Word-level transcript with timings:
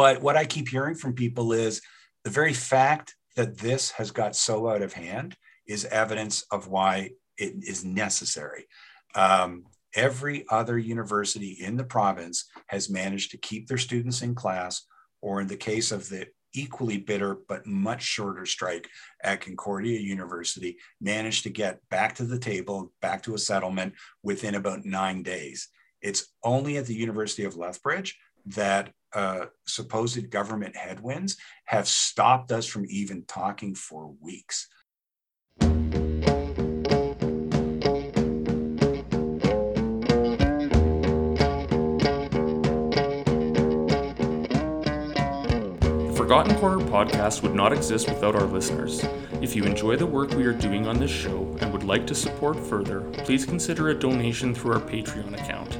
But 0.00 0.22
what 0.22 0.34
I 0.34 0.46
keep 0.46 0.66
hearing 0.66 0.94
from 0.94 1.12
people 1.12 1.52
is 1.52 1.82
the 2.24 2.30
very 2.30 2.54
fact 2.54 3.14
that 3.36 3.58
this 3.58 3.90
has 3.90 4.10
got 4.10 4.34
so 4.34 4.66
out 4.66 4.80
of 4.80 4.94
hand 4.94 5.36
is 5.66 5.84
evidence 5.84 6.42
of 6.50 6.68
why 6.68 7.10
it 7.36 7.52
is 7.60 7.84
necessary. 7.84 8.64
Um, 9.14 9.64
every 9.94 10.46
other 10.48 10.78
university 10.78 11.58
in 11.60 11.76
the 11.76 11.84
province 11.84 12.46
has 12.68 12.88
managed 12.88 13.32
to 13.32 13.36
keep 13.36 13.66
their 13.66 13.76
students 13.76 14.22
in 14.22 14.34
class, 14.34 14.86
or 15.20 15.42
in 15.42 15.48
the 15.48 15.56
case 15.58 15.92
of 15.92 16.08
the 16.08 16.28
equally 16.54 16.96
bitter 16.96 17.36
but 17.46 17.66
much 17.66 18.00
shorter 18.00 18.46
strike 18.46 18.88
at 19.22 19.42
Concordia 19.42 20.00
University, 20.00 20.78
managed 21.02 21.42
to 21.42 21.50
get 21.50 21.78
back 21.90 22.14
to 22.14 22.24
the 22.24 22.38
table, 22.38 22.90
back 23.02 23.22
to 23.24 23.34
a 23.34 23.38
settlement 23.38 23.92
within 24.22 24.54
about 24.54 24.86
nine 24.86 25.22
days. 25.22 25.68
It's 26.00 26.32
only 26.42 26.78
at 26.78 26.86
the 26.86 26.94
University 26.94 27.44
of 27.44 27.58
Lethbridge 27.58 28.18
that 28.46 28.94
uh, 29.12 29.46
supposed 29.66 30.30
government 30.30 30.76
headwinds 30.76 31.36
have 31.64 31.88
stopped 31.88 32.52
us 32.52 32.66
from 32.66 32.86
even 32.88 33.24
talking 33.26 33.74
for 33.74 34.14
weeks. 34.20 34.68
Forgotten 46.30 46.54
Corner 46.60 46.78
podcast 46.84 47.42
would 47.42 47.56
not 47.56 47.72
exist 47.72 48.08
without 48.08 48.36
our 48.36 48.46
listeners. 48.46 49.04
If 49.42 49.56
you 49.56 49.64
enjoy 49.64 49.96
the 49.96 50.06
work 50.06 50.30
we 50.30 50.44
are 50.44 50.52
doing 50.52 50.86
on 50.86 51.00
this 51.00 51.10
show 51.10 51.56
and 51.60 51.72
would 51.72 51.82
like 51.82 52.06
to 52.06 52.14
support 52.14 52.56
further, 52.56 53.00
please 53.24 53.44
consider 53.44 53.88
a 53.88 53.94
donation 53.94 54.54
through 54.54 54.74
our 54.74 54.80
Patreon 54.80 55.34
account, 55.34 55.78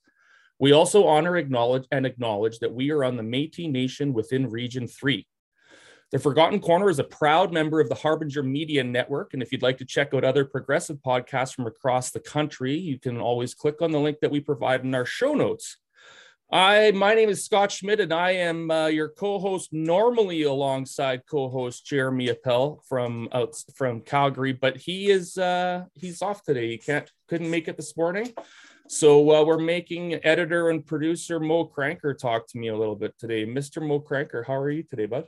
We 0.59 0.73
also 0.73 1.07
honor 1.07 1.37
acknowledge 1.37 1.85
and 1.91 2.07
acknowledge 2.07 2.59
that 2.61 2.73
we 2.73 2.91
are 2.91 3.05
on 3.05 3.17
the 3.17 3.23
Métis 3.23 3.71
Nation 3.71 4.13
within 4.13 4.49
Region 4.51 4.87
3, 4.87 5.27
the 6.13 6.19
Forgotten 6.19 6.61
Corner 6.61 6.91
is 6.91 6.99
a 6.99 7.05
proud 7.05 7.55
member 7.55 7.81
of 7.81 7.89
the 7.89 7.95
Harbinger 7.95 8.43
Media 8.43 8.85
Network. 8.85 9.33
And 9.33 9.43
if 9.43 9.51
you'd 9.51 9.63
like 9.63 9.79
to 9.79 9.87
check 9.87 10.13
out 10.13 10.25
other 10.25 10.45
progressive 10.45 10.99
podcasts 10.99 11.55
from 11.55 11.67
across 11.67 12.11
the 12.11 12.21
country, 12.21 12.75
you 12.75 12.99
can 12.99 13.19
always 13.19 13.55
click 13.55 13.81
on 13.81 13.93
the 13.93 13.99
link 13.99 14.19
that 14.21 14.31
we 14.31 14.39
provide 14.39 14.85
in 14.85 14.95
our 14.95 15.07
show 15.07 15.33
notes. 15.33 15.79
I, 16.53 16.91
my 16.91 17.15
name 17.15 17.31
is 17.31 17.43
Scott 17.43 17.73
Schmidt, 17.73 17.99
and 17.99 18.13
I 18.13 18.33
am 18.33 18.71
uh, 18.71 18.89
your 18.89 19.09
co-host, 19.09 19.71
normally 19.73 20.43
alongside 20.43 21.23
co-host 21.25 21.87
Jeremy 21.87 22.29
Appel 22.29 22.83
from 22.87 23.31
out 23.33 23.57
from 23.75 24.03
Calgary, 24.03 24.53
but 24.53 24.77
he 24.77 25.11
is 25.11 25.39
uh, 25.39 25.85
he's 25.95 26.21
off 26.21 26.43
today. 26.43 26.69
He 26.69 26.77
can't 26.77 27.11
couldn't 27.27 27.51
make 27.51 27.69
it 27.69 27.79
this 27.79 27.97
morning, 27.97 28.35
so 28.87 29.35
uh, 29.35 29.43
we're 29.43 29.57
making 29.57 30.23
editor 30.27 30.69
and 30.69 30.85
producer 30.85 31.41
Mo 31.41 31.73
Cranker 31.75 32.17
talk 32.19 32.47
to 32.49 32.59
me 32.59 32.69
a 32.69 32.77
little 32.77 32.97
bit 32.97 33.19
today. 33.19 33.47
Mr. 33.47 33.81
Mo 33.81 33.99
Cranker, 33.99 34.47
how 34.47 34.57
are 34.57 34.71
you 34.71 34.83
today, 34.83 35.07
bud? 35.07 35.25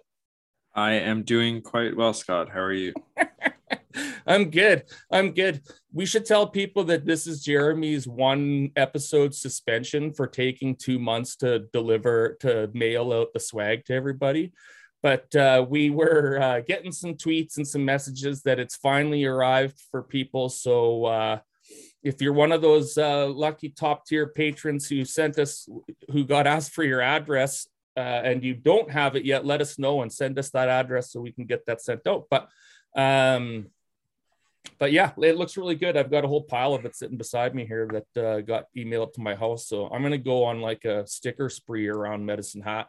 I 0.74 0.92
am 0.92 1.22
doing 1.22 1.62
quite 1.62 1.96
well, 1.96 2.12
Scott. 2.12 2.50
How 2.50 2.60
are 2.60 2.72
you? 2.72 2.92
I'm 4.26 4.50
good. 4.50 4.84
I'm 5.10 5.32
good. 5.32 5.62
We 5.92 6.06
should 6.06 6.26
tell 6.26 6.46
people 6.46 6.84
that 6.84 7.06
this 7.06 7.26
is 7.26 7.42
Jeremy's 7.42 8.06
one 8.06 8.70
episode 8.76 9.34
suspension 9.34 10.12
for 10.12 10.26
taking 10.26 10.76
two 10.76 10.98
months 10.98 11.36
to 11.36 11.60
deliver, 11.72 12.36
to 12.40 12.70
mail 12.72 13.12
out 13.12 13.32
the 13.32 13.40
swag 13.40 13.84
to 13.86 13.94
everybody. 13.94 14.52
But 15.02 15.34
uh, 15.36 15.66
we 15.68 15.90
were 15.90 16.40
uh, 16.40 16.60
getting 16.60 16.90
some 16.90 17.14
tweets 17.14 17.58
and 17.58 17.68
some 17.68 17.84
messages 17.84 18.42
that 18.42 18.58
it's 18.58 18.76
finally 18.76 19.24
arrived 19.24 19.78
for 19.90 20.02
people. 20.02 20.48
So 20.48 21.04
uh, 21.04 21.38
if 22.02 22.22
you're 22.22 22.32
one 22.32 22.52
of 22.52 22.62
those 22.62 22.96
uh, 22.96 23.26
lucky 23.28 23.68
top 23.68 24.06
tier 24.06 24.26
patrons 24.26 24.88
who 24.88 25.04
sent 25.04 25.38
us, 25.38 25.68
who 26.10 26.24
got 26.24 26.46
asked 26.46 26.72
for 26.72 26.84
your 26.84 27.02
address 27.02 27.66
uh, 27.96 28.00
and 28.00 28.42
you 28.42 28.54
don't 28.54 28.90
have 28.90 29.14
it 29.14 29.26
yet, 29.26 29.44
let 29.44 29.60
us 29.60 29.78
know 29.78 30.00
and 30.00 30.10
send 30.10 30.38
us 30.38 30.50
that 30.50 30.70
address 30.70 31.12
so 31.12 31.20
we 31.20 31.32
can 31.32 31.44
get 31.44 31.66
that 31.66 31.82
sent 31.82 32.06
out. 32.06 32.24
But 32.30 32.48
um, 32.94 33.66
but 34.78 34.92
yeah, 34.92 35.12
it 35.22 35.36
looks 35.36 35.56
really 35.56 35.74
good. 35.74 35.96
I've 35.96 36.10
got 36.10 36.24
a 36.24 36.28
whole 36.28 36.42
pile 36.42 36.74
of 36.74 36.84
it 36.84 36.96
sitting 36.96 37.16
beside 37.16 37.54
me 37.54 37.66
here 37.66 37.88
that 37.92 38.22
uh, 38.22 38.40
got 38.40 38.66
emailed 38.76 39.04
up 39.04 39.12
to 39.14 39.20
my 39.20 39.34
house. 39.34 39.68
So 39.68 39.88
I'm 39.88 40.02
gonna 40.02 40.18
go 40.18 40.44
on 40.44 40.60
like 40.60 40.84
a 40.84 41.06
sticker 41.06 41.48
spree 41.48 41.88
around 41.88 42.26
Medicine 42.26 42.62
Hat 42.62 42.88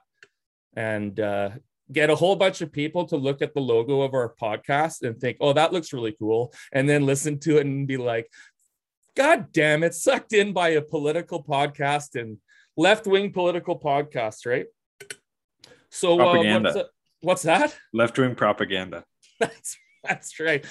and 0.75 1.19
uh, 1.19 1.51
get 1.91 2.09
a 2.09 2.15
whole 2.15 2.35
bunch 2.35 2.61
of 2.61 2.71
people 2.71 3.05
to 3.05 3.17
look 3.17 3.41
at 3.41 3.53
the 3.53 3.61
logo 3.61 4.01
of 4.01 4.13
our 4.13 4.33
podcast 4.33 5.03
and 5.03 5.19
think, 5.19 5.37
"Oh, 5.39 5.53
that 5.53 5.73
looks 5.73 5.93
really 5.93 6.15
cool," 6.17 6.53
and 6.71 6.87
then 6.89 7.05
listen 7.05 7.39
to 7.39 7.57
it 7.57 7.65
and 7.65 7.87
be 7.87 7.97
like, 7.97 8.31
"God 9.15 9.51
damn 9.51 9.83
it, 9.83 9.93
sucked 9.93 10.33
in 10.33 10.53
by 10.53 10.69
a 10.69 10.81
political 10.81 11.43
podcast 11.43 12.19
and 12.19 12.37
left 12.77 13.05
wing 13.05 13.31
political 13.31 13.79
podcast, 13.79 14.45
right?" 14.45 14.65
So 15.89 16.19
uh, 16.19 16.59
what's, 16.59 16.77
what's, 17.21 17.43
that? 17.43 17.77
Left 17.93 18.17
wing 18.17 18.35
propaganda. 18.35 19.05
That's 19.39 19.77
that's 20.07 20.39
right. 20.39 20.65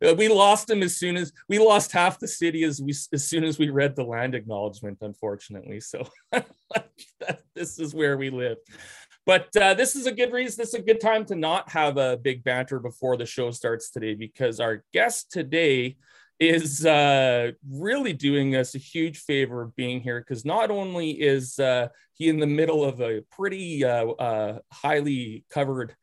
We 0.00 0.28
lost 0.28 0.70
him 0.70 0.82
as 0.82 0.96
soon 0.96 1.16
as 1.16 1.32
we 1.48 1.58
lost 1.58 1.92
half 1.92 2.18
the 2.18 2.28
city 2.28 2.64
as 2.64 2.80
we 2.80 2.90
as 3.12 3.28
soon 3.28 3.44
as 3.44 3.58
we 3.58 3.70
read 3.70 3.96
the 3.96 4.04
land 4.04 4.34
acknowledgement. 4.34 4.98
Unfortunately, 5.00 5.80
so 5.80 6.08
this 7.54 7.78
is 7.78 7.94
where 7.94 8.16
we 8.16 8.30
live. 8.30 8.58
But 9.24 9.54
uh, 9.56 9.74
this 9.74 9.96
is 9.96 10.06
a 10.06 10.12
good 10.12 10.32
reason. 10.32 10.62
This 10.62 10.68
is 10.68 10.80
a 10.80 10.82
good 10.82 11.00
time 11.00 11.24
to 11.26 11.34
not 11.34 11.68
have 11.70 11.96
a 11.96 12.16
big 12.16 12.44
banter 12.44 12.78
before 12.78 13.16
the 13.16 13.26
show 13.26 13.50
starts 13.50 13.90
today 13.90 14.14
because 14.14 14.60
our 14.60 14.84
guest 14.92 15.32
today 15.32 15.96
is 16.38 16.84
uh, 16.84 17.50
really 17.68 18.12
doing 18.12 18.54
us 18.54 18.74
a 18.74 18.78
huge 18.78 19.18
favor 19.18 19.62
of 19.62 19.74
being 19.74 20.00
here 20.00 20.20
because 20.20 20.44
not 20.44 20.70
only 20.70 21.10
is 21.10 21.58
uh, 21.58 21.88
he 22.14 22.28
in 22.28 22.38
the 22.38 22.46
middle 22.46 22.84
of 22.84 23.00
a 23.00 23.22
pretty 23.30 23.84
uh, 23.84 24.06
uh 24.08 24.58
highly 24.70 25.44
covered 25.50 25.96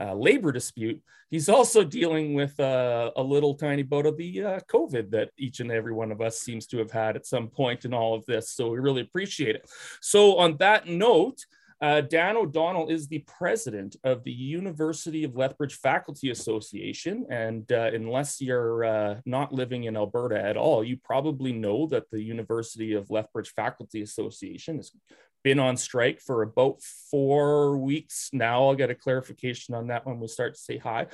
uh, 0.00 0.14
labor 0.14 0.52
dispute, 0.52 1.00
he's 1.30 1.48
also 1.48 1.84
dealing 1.84 2.34
with 2.34 2.58
uh, 2.60 3.10
a 3.16 3.22
little 3.22 3.54
tiny 3.54 3.82
bout 3.82 4.06
of 4.06 4.16
the 4.16 4.42
uh, 4.42 4.60
COVID 4.68 5.10
that 5.10 5.30
each 5.38 5.60
and 5.60 5.70
every 5.70 5.92
one 5.92 6.10
of 6.10 6.20
us 6.20 6.40
seems 6.40 6.66
to 6.66 6.78
have 6.78 6.90
had 6.90 7.16
at 7.16 7.26
some 7.26 7.48
point 7.48 7.84
in 7.84 7.94
all 7.94 8.14
of 8.14 8.24
this. 8.26 8.50
So 8.50 8.70
we 8.70 8.78
really 8.78 9.02
appreciate 9.02 9.56
it. 9.56 9.70
So, 10.00 10.36
on 10.36 10.56
that 10.58 10.88
note, 10.88 11.44
uh, 11.80 12.00
Dan 12.00 12.36
O'Donnell 12.36 12.88
is 12.88 13.08
the 13.08 13.24
president 13.26 13.96
of 14.04 14.24
the 14.24 14.32
University 14.32 15.24
of 15.24 15.36
Lethbridge 15.36 15.74
Faculty 15.74 16.30
Association. 16.30 17.26
And 17.28 17.70
uh, 17.70 17.90
unless 17.92 18.40
you're 18.40 18.84
uh, 18.84 19.20
not 19.26 19.52
living 19.52 19.84
in 19.84 19.96
Alberta 19.96 20.40
at 20.40 20.56
all, 20.56 20.82
you 20.84 20.96
probably 20.96 21.52
know 21.52 21.86
that 21.88 22.10
the 22.10 22.22
University 22.22 22.94
of 22.94 23.10
Lethbridge 23.10 23.50
Faculty 23.50 24.02
Association 24.02 24.76
has 24.76 24.92
been 25.44 25.60
on 25.60 25.76
strike 25.76 26.20
for 26.20 26.42
about 26.42 26.82
four 27.10 27.78
weeks 27.78 28.30
now. 28.32 28.64
I'll 28.64 28.74
get 28.74 28.90
a 28.90 28.94
clarification 28.94 29.74
on 29.74 29.86
that 29.86 30.04
when 30.04 30.18
we 30.18 30.26
start 30.26 30.54
to 30.54 30.60
say 30.60 30.78
hi. 30.78 31.06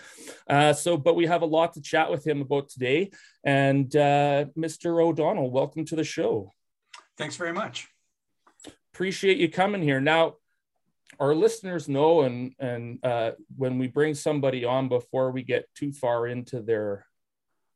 Uh, 0.48 0.72
so, 0.72 0.96
but 0.96 1.16
we 1.16 1.26
have 1.26 1.42
a 1.42 1.46
lot 1.46 1.74
to 1.74 1.82
chat 1.82 2.10
with 2.10 2.26
him 2.26 2.40
about 2.40 2.70
today. 2.70 3.10
And 3.44 3.94
uh, 3.94 4.46
Mr. 4.56 5.04
O'Donnell, 5.04 5.50
welcome 5.50 5.84
to 5.86 5.96
the 5.96 6.04
show. 6.04 6.52
Thanks 7.18 7.36
very 7.36 7.52
much 7.52 7.88
appreciate 9.00 9.38
you 9.38 9.48
coming 9.48 9.82
here. 9.82 10.00
Now, 10.00 10.34
our 11.18 11.34
listeners 11.34 11.88
know 11.88 12.22
and 12.22 12.52
and 12.58 13.04
uh, 13.04 13.32
when 13.56 13.78
we 13.78 13.86
bring 13.88 14.14
somebody 14.14 14.64
on 14.64 14.88
before 14.88 15.30
we 15.30 15.42
get 15.42 15.66
too 15.74 15.92
far 15.92 16.26
into 16.26 16.60
their 16.60 17.06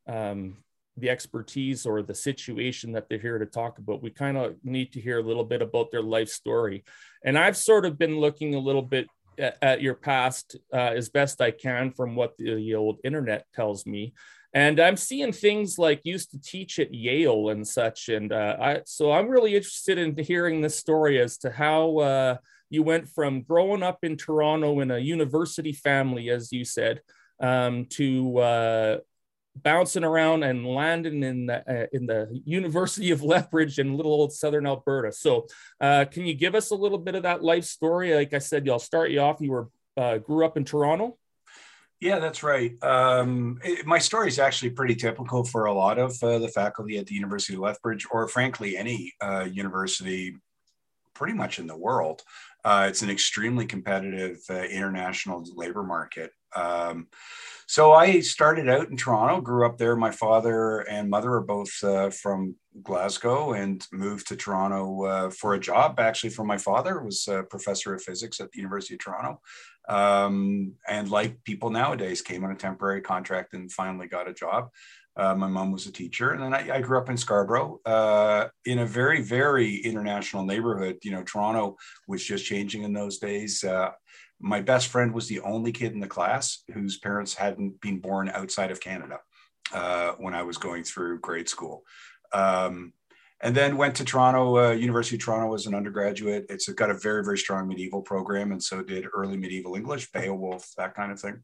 um, 0.06 0.58
the 0.96 1.10
expertise 1.10 1.86
or 1.86 2.02
the 2.02 2.14
situation 2.14 2.92
that 2.92 3.08
they're 3.08 3.18
here 3.18 3.38
to 3.38 3.46
talk 3.46 3.78
about. 3.78 4.02
We 4.02 4.10
kind 4.10 4.36
of 4.36 4.56
need 4.62 4.92
to 4.92 5.00
hear 5.00 5.18
a 5.18 5.22
little 5.22 5.44
bit 5.44 5.62
about 5.62 5.90
their 5.90 6.02
life 6.02 6.28
story. 6.28 6.84
And 7.24 7.38
i've 7.38 7.56
sort 7.56 7.86
of 7.86 7.98
been 7.98 8.18
looking 8.18 8.54
a 8.54 8.60
little 8.60 8.82
bit 8.82 9.08
at, 9.38 9.58
at 9.62 9.82
your 9.82 9.94
past 9.94 10.56
uh, 10.72 10.92
as 10.96 11.08
best 11.08 11.40
i 11.40 11.50
can 11.50 11.90
from 11.90 12.14
what 12.14 12.36
the, 12.38 12.54
the 12.54 12.74
old 12.74 12.98
internet 13.04 13.46
tells 13.54 13.86
me. 13.86 14.14
And 14.52 14.78
i'm 14.78 14.96
seeing 14.96 15.32
things 15.32 15.78
like 15.78 16.00
used 16.04 16.30
to 16.30 16.40
teach 16.40 16.78
at 16.78 16.94
yale 16.94 17.48
and 17.48 17.66
such 17.66 18.08
and 18.08 18.32
uh, 18.32 18.56
I, 18.60 18.80
so 18.86 19.10
i'm 19.12 19.28
really 19.28 19.56
interested 19.56 19.98
in 19.98 20.16
hearing 20.16 20.60
this 20.60 20.78
story 20.78 21.20
as 21.20 21.38
to 21.38 21.50
how 21.50 21.98
uh, 21.98 22.36
you 22.74 22.82
went 22.82 23.08
from 23.08 23.42
growing 23.42 23.82
up 23.82 24.00
in 24.02 24.16
Toronto 24.16 24.80
in 24.80 24.90
a 24.90 24.98
university 24.98 25.72
family, 25.72 26.28
as 26.30 26.52
you 26.52 26.64
said, 26.64 27.00
um, 27.40 27.86
to 27.90 28.38
uh, 28.38 28.98
bouncing 29.56 30.04
around 30.04 30.42
and 30.42 30.66
landing 30.66 31.22
in 31.22 31.46
the 31.46 31.58
uh, 31.68 31.86
in 31.92 32.06
the 32.06 32.40
University 32.44 33.10
of 33.10 33.22
Lethbridge 33.22 33.78
in 33.78 33.96
little 33.96 34.12
old 34.12 34.32
Southern 34.32 34.66
Alberta. 34.66 35.12
So, 35.12 35.46
uh, 35.80 36.04
can 36.10 36.26
you 36.26 36.34
give 36.34 36.54
us 36.54 36.70
a 36.70 36.74
little 36.74 36.98
bit 36.98 37.14
of 37.14 37.22
that 37.22 37.42
life 37.42 37.64
story? 37.64 38.14
Like 38.14 38.32
I 38.32 38.38
said, 38.38 38.68
I'll 38.68 38.78
start 38.78 39.10
you 39.10 39.20
off. 39.20 39.40
You 39.40 39.50
were 39.52 39.68
uh, 39.96 40.18
grew 40.18 40.44
up 40.44 40.56
in 40.56 40.64
Toronto. 40.64 41.16
Yeah, 42.00 42.18
that's 42.18 42.42
right. 42.42 42.72
Um, 42.82 43.60
it, 43.64 43.86
my 43.86 43.98
story 43.98 44.28
is 44.28 44.38
actually 44.38 44.70
pretty 44.70 44.94
typical 44.94 45.44
for 45.44 45.66
a 45.66 45.72
lot 45.72 45.98
of 45.98 46.22
uh, 46.22 46.38
the 46.38 46.48
faculty 46.48 46.98
at 46.98 47.06
the 47.06 47.14
University 47.14 47.54
of 47.54 47.60
Lethbridge, 47.60 48.06
or 48.10 48.28
frankly, 48.28 48.76
any 48.76 49.14
uh, 49.22 49.46
university 49.50 50.36
pretty 51.14 51.34
much 51.34 51.58
in 51.58 51.66
the 51.66 51.76
world. 51.76 52.22
Uh, 52.64 52.86
it's 52.88 53.02
an 53.02 53.10
extremely 53.10 53.64
competitive 53.66 54.38
international 54.50 55.44
labor 55.54 55.82
market. 55.82 56.32
Um, 56.54 57.08
so 57.66 57.92
I 57.92 58.20
started 58.20 58.68
out 58.68 58.90
in 58.90 58.96
Toronto, 58.96 59.40
grew 59.40 59.64
up 59.66 59.78
there. 59.78 59.96
My 59.96 60.10
father 60.10 60.80
and 60.80 61.08
mother 61.08 61.32
are 61.32 61.40
both 61.40 61.72
uh, 61.82 62.10
from 62.10 62.56
Glasgow 62.82 63.54
and 63.54 63.86
moved 63.90 64.28
to 64.28 64.36
Toronto 64.36 65.04
uh, 65.04 65.30
for 65.30 65.54
a 65.54 65.60
job. 65.60 65.98
Actually, 65.98 66.30
for 66.30 66.44
my 66.44 66.58
father 66.58 67.02
was 67.02 67.26
a 67.26 67.42
professor 67.44 67.94
of 67.94 68.02
physics 68.02 68.38
at 68.40 68.50
the 68.52 68.58
University 68.58 68.94
of 68.94 69.00
Toronto, 69.00 69.40
um, 69.88 70.74
and 70.88 71.08
like 71.08 71.42
people 71.44 71.70
nowadays, 71.70 72.20
came 72.20 72.44
on 72.44 72.52
a 72.52 72.56
temporary 72.56 73.00
contract 73.00 73.54
and 73.54 73.72
finally 73.72 74.08
got 74.08 74.28
a 74.28 74.34
job. 74.34 74.68
Uh, 75.16 75.34
my 75.34 75.46
mom 75.46 75.70
was 75.70 75.86
a 75.86 75.92
teacher, 75.92 76.32
and 76.32 76.42
then 76.42 76.52
I, 76.52 76.76
I 76.76 76.80
grew 76.80 76.98
up 76.98 77.08
in 77.08 77.16
Scarborough, 77.16 77.80
uh, 77.86 78.48
in 78.66 78.80
a 78.80 78.86
very, 78.86 79.22
very 79.22 79.76
international 79.76 80.44
neighborhood. 80.44 80.98
You 81.02 81.12
know, 81.12 81.22
Toronto 81.22 81.76
was 82.08 82.24
just 82.24 82.44
changing 82.44 82.82
in 82.82 82.92
those 82.92 83.18
days. 83.18 83.62
Uh, 83.62 83.90
my 84.44 84.60
best 84.60 84.88
friend 84.88 85.14
was 85.14 85.26
the 85.26 85.40
only 85.40 85.72
kid 85.72 85.92
in 85.92 86.00
the 86.00 86.06
class 86.06 86.64
whose 86.74 86.98
parents 86.98 87.32
hadn't 87.32 87.80
been 87.80 87.98
born 87.98 88.28
outside 88.28 88.70
of 88.70 88.78
Canada 88.78 89.20
uh, 89.72 90.12
when 90.18 90.34
I 90.34 90.42
was 90.42 90.58
going 90.58 90.84
through 90.84 91.20
grade 91.20 91.48
school. 91.48 91.82
Um, 92.34 92.92
and 93.40 93.54
then 93.54 93.78
went 93.78 93.96
to 93.96 94.04
Toronto, 94.04 94.58
uh, 94.58 94.72
University 94.72 95.16
of 95.16 95.22
Toronto 95.22 95.54
as 95.54 95.64
an 95.64 95.74
undergraduate. 95.74 96.44
It's 96.50 96.68
got 96.68 96.90
a 96.90 96.98
very, 96.98 97.24
very 97.24 97.38
strong 97.38 97.66
medieval 97.66 98.02
program, 98.02 98.52
and 98.52 98.62
so 98.62 98.82
did 98.82 99.06
early 99.14 99.38
medieval 99.38 99.76
English, 99.76 100.12
Beowulf, 100.12 100.70
that 100.76 100.94
kind 100.94 101.10
of 101.10 101.18
thing. 101.18 101.42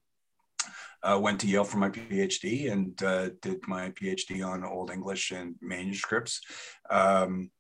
Uh, 1.02 1.19
went 1.19 1.41
to 1.41 1.47
Yale 1.47 1.64
for 1.64 1.79
my 1.79 1.88
PhD 1.88 2.70
and 2.70 3.02
uh, 3.02 3.31
did 3.41 3.67
my 3.67 3.91
PhD 3.93 4.47
on 4.47 4.62
Old 4.62 4.91
English 4.91 5.31
and 5.31 5.55
manuscripts. 5.62 6.43
Um, 6.91 7.50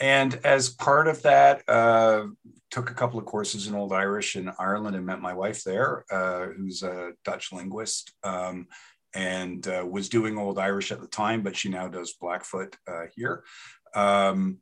and 0.00 0.34
as 0.44 0.68
part 0.70 1.08
of 1.08 1.22
that, 1.22 1.62
uh, 1.68 2.26
took 2.70 2.90
a 2.90 2.94
couple 2.94 3.18
of 3.18 3.24
courses 3.26 3.66
in 3.66 3.74
Old 3.74 3.92
Irish 3.92 4.36
in 4.36 4.50
Ireland 4.58 4.96
and 4.96 5.06
met 5.06 5.20
my 5.20 5.32
wife 5.32 5.62
there, 5.62 6.04
uh, 6.10 6.46
who's 6.46 6.82
a 6.82 7.12
Dutch 7.24 7.52
linguist. 7.52 8.12
Um, 8.22 8.66
and 9.14 9.66
uh, 9.68 9.86
was 9.88 10.08
doing 10.08 10.36
Old 10.36 10.58
Irish 10.58 10.90
at 10.90 11.00
the 11.00 11.06
time, 11.06 11.42
but 11.42 11.56
she 11.56 11.68
now 11.68 11.86
does 11.86 12.16
Blackfoot 12.20 12.76
uh, 12.88 13.04
here. 13.14 13.44
Um, 13.94 14.58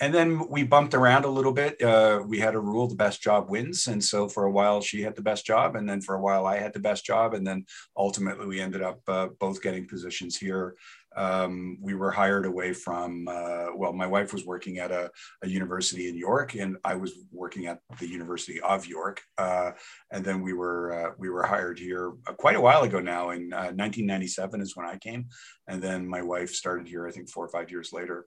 and 0.00 0.12
then 0.12 0.48
we 0.48 0.64
bumped 0.64 0.94
around 0.94 1.24
a 1.24 1.28
little 1.28 1.52
bit. 1.52 1.80
Uh, 1.80 2.22
we 2.26 2.40
had 2.40 2.54
a 2.54 2.60
rule: 2.60 2.88
the 2.88 2.96
best 2.96 3.22
job 3.22 3.48
wins. 3.48 3.86
And 3.86 4.02
so 4.02 4.28
for 4.28 4.44
a 4.44 4.50
while, 4.50 4.80
she 4.80 5.02
had 5.02 5.14
the 5.14 5.22
best 5.22 5.46
job, 5.46 5.76
and 5.76 5.88
then 5.88 6.00
for 6.00 6.16
a 6.16 6.20
while, 6.20 6.46
I 6.46 6.58
had 6.58 6.72
the 6.72 6.80
best 6.80 7.04
job, 7.04 7.34
and 7.34 7.46
then 7.46 7.64
ultimately, 7.96 8.46
we 8.46 8.60
ended 8.60 8.82
up 8.82 9.00
uh, 9.06 9.28
both 9.38 9.62
getting 9.62 9.86
positions 9.86 10.36
here. 10.36 10.74
Um, 11.16 11.78
we 11.80 11.94
were 11.94 12.10
hired 12.10 12.44
away 12.44 12.72
from. 12.72 13.28
Uh, 13.28 13.66
well, 13.76 13.92
my 13.92 14.06
wife 14.06 14.32
was 14.32 14.44
working 14.44 14.78
at 14.78 14.90
a, 14.90 15.12
a, 15.42 15.48
university 15.48 16.08
in 16.08 16.16
York, 16.16 16.54
and 16.54 16.76
I 16.84 16.96
was 16.96 17.12
working 17.30 17.66
at 17.66 17.78
the 18.00 18.08
University 18.08 18.60
of 18.60 18.86
York. 18.86 19.22
Uh, 19.38 19.72
and 20.10 20.24
then 20.24 20.42
we 20.42 20.54
were 20.54 20.92
uh, 20.92 21.10
we 21.18 21.30
were 21.30 21.44
hired 21.44 21.78
here 21.78 22.14
uh, 22.26 22.32
quite 22.32 22.56
a 22.56 22.60
while 22.60 22.82
ago 22.82 22.98
now. 22.98 23.30
In 23.30 23.50
1997 23.50 24.60
is 24.60 24.74
when 24.74 24.86
I 24.86 24.98
came, 24.98 25.26
and 25.68 25.80
then 25.80 26.08
my 26.08 26.22
wife 26.22 26.52
started 26.52 26.88
here. 26.88 27.06
I 27.06 27.12
think 27.12 27.30
four 27.30 27.44
or 27.44 27.50
five 27.50 27.70
years 27.70 27.92
later. 27.92 28.26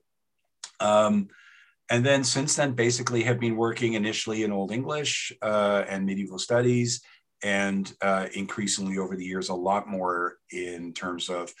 Um, 0.80 1.28
and 1.90 2.04
then 2.04 2.22
since 2.24 2.54
then, 2.56 2.72
basically 2.72 3.22
have 3.22 3.40
been 3.40 3.56
working 3.56 3.94
initially 3.94 4.42
in 4.44 4.52
Old 4.52 4.72
English 4.72 5.32
uh, 5.42 5.84
and 5.88 6.04
medieval 6.04 6.38
studies, 6.38 7.02
and 7.42 7.92
uh, 8.02 8.26
increasingly 8.34 8.98
over 8.98 9.16
the 9.16 9.24
years, 9.24 9.48
a 9.48 9.54
lot 9.54 9.88
more 9.88 10.36
in 10.50 10.92
terms 10.92 11.28
of 11.28 11.52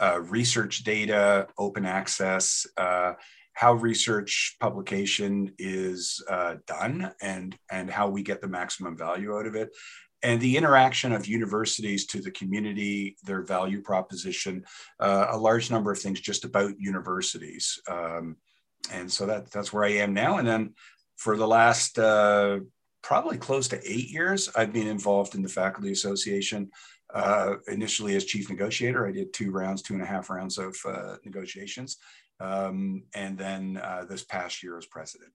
uh, 0.00 0.20
research 0.20 0.84
data, 0.84 1.48
open 1.58 1.84
access, 1.84 2.66
uh, 2.76 3.12
how 3.52 3.72
research 3.72 4.56
publication 4.60 5.52
is 5.58 6.22
uh, 6.28 6.56
done, 6.66 7.12
and 7.20 7.56
and 7.70 7.90
how 7.90 8.08
we 8.08 8.22
get 8.22 8.40
the 8.40 8.48
maximum 8.48 8.96
value 8.96 9.36
out 9.36 9.46
of 9.46 9.54
it. 9.54 9.70
And 10.22 10.40
the 10.40 10.56
interaction 10.56 11.12
of 11.12 11.26
universities 11.26 12.06
to 12.06 12.20
the 12.20 12.30
community, 12.30 13.16
their 13.24 13.42
value 13.42 13.82
proposition, 13.82 14.64
uh, 14.98 15.26
a 15.30 15.38
large 15.38 15.70
number 15.70 15.92
of 15.92 15.98
things 15.98 16.20
just 16.20 16.44
about 16.44 16.80
universities. 16.80 17.80
Um, 17.88 18.36
and 18.92 19.10
so 19.10 19.26
that 19.26 19.50
that's 19.50 19.72
where 19.72 19.84
I 19.84 19.92
am 19.92 20.14
now. 20.14 20.38
And 20.38 20.46
then 20.46 20.74
for 21.16 21.36
the 21.36 21.46
last 21.46 21.98
uh, 21.98 22.60
probably 23.02 23.38
close 23.38 23.68
to 23.68 23.80
eight 23.84 24.10
years, 24.10 24.50
I've 24.56 24.72
been 24.72 24.88
involved 24.88 25.34
in 25.34 25.42
the 25.42 25.48
faculty 25.48 25.92
association. 25.92 26.70
Uh, 27.14 27.54
initially 27.68 28.16
as 28.16 28.24
chief 28.24 28.50
negotiator, 28.50 29.06
I 29.06 29.12
did 29.12 29.32
two 29.32 29.50
rounds, 29.50 29.80
two 29.80 29.94
and 29.94 30.02
a 30.02 30.06
half 30.06 30.28
rounds 30.28 30.58
of 30.58 30.76
uh, 30.84 31.16
negotiations, 31.24 31.98
um, 32.40 33.04
and 33.14 33.38
then 33.38 33.80
uh, 33.82 34.04
this 34.08 34.24
past 34.24 34.62
year 34.62 34.76
as 34.76 34.86
president. 34.86 35.30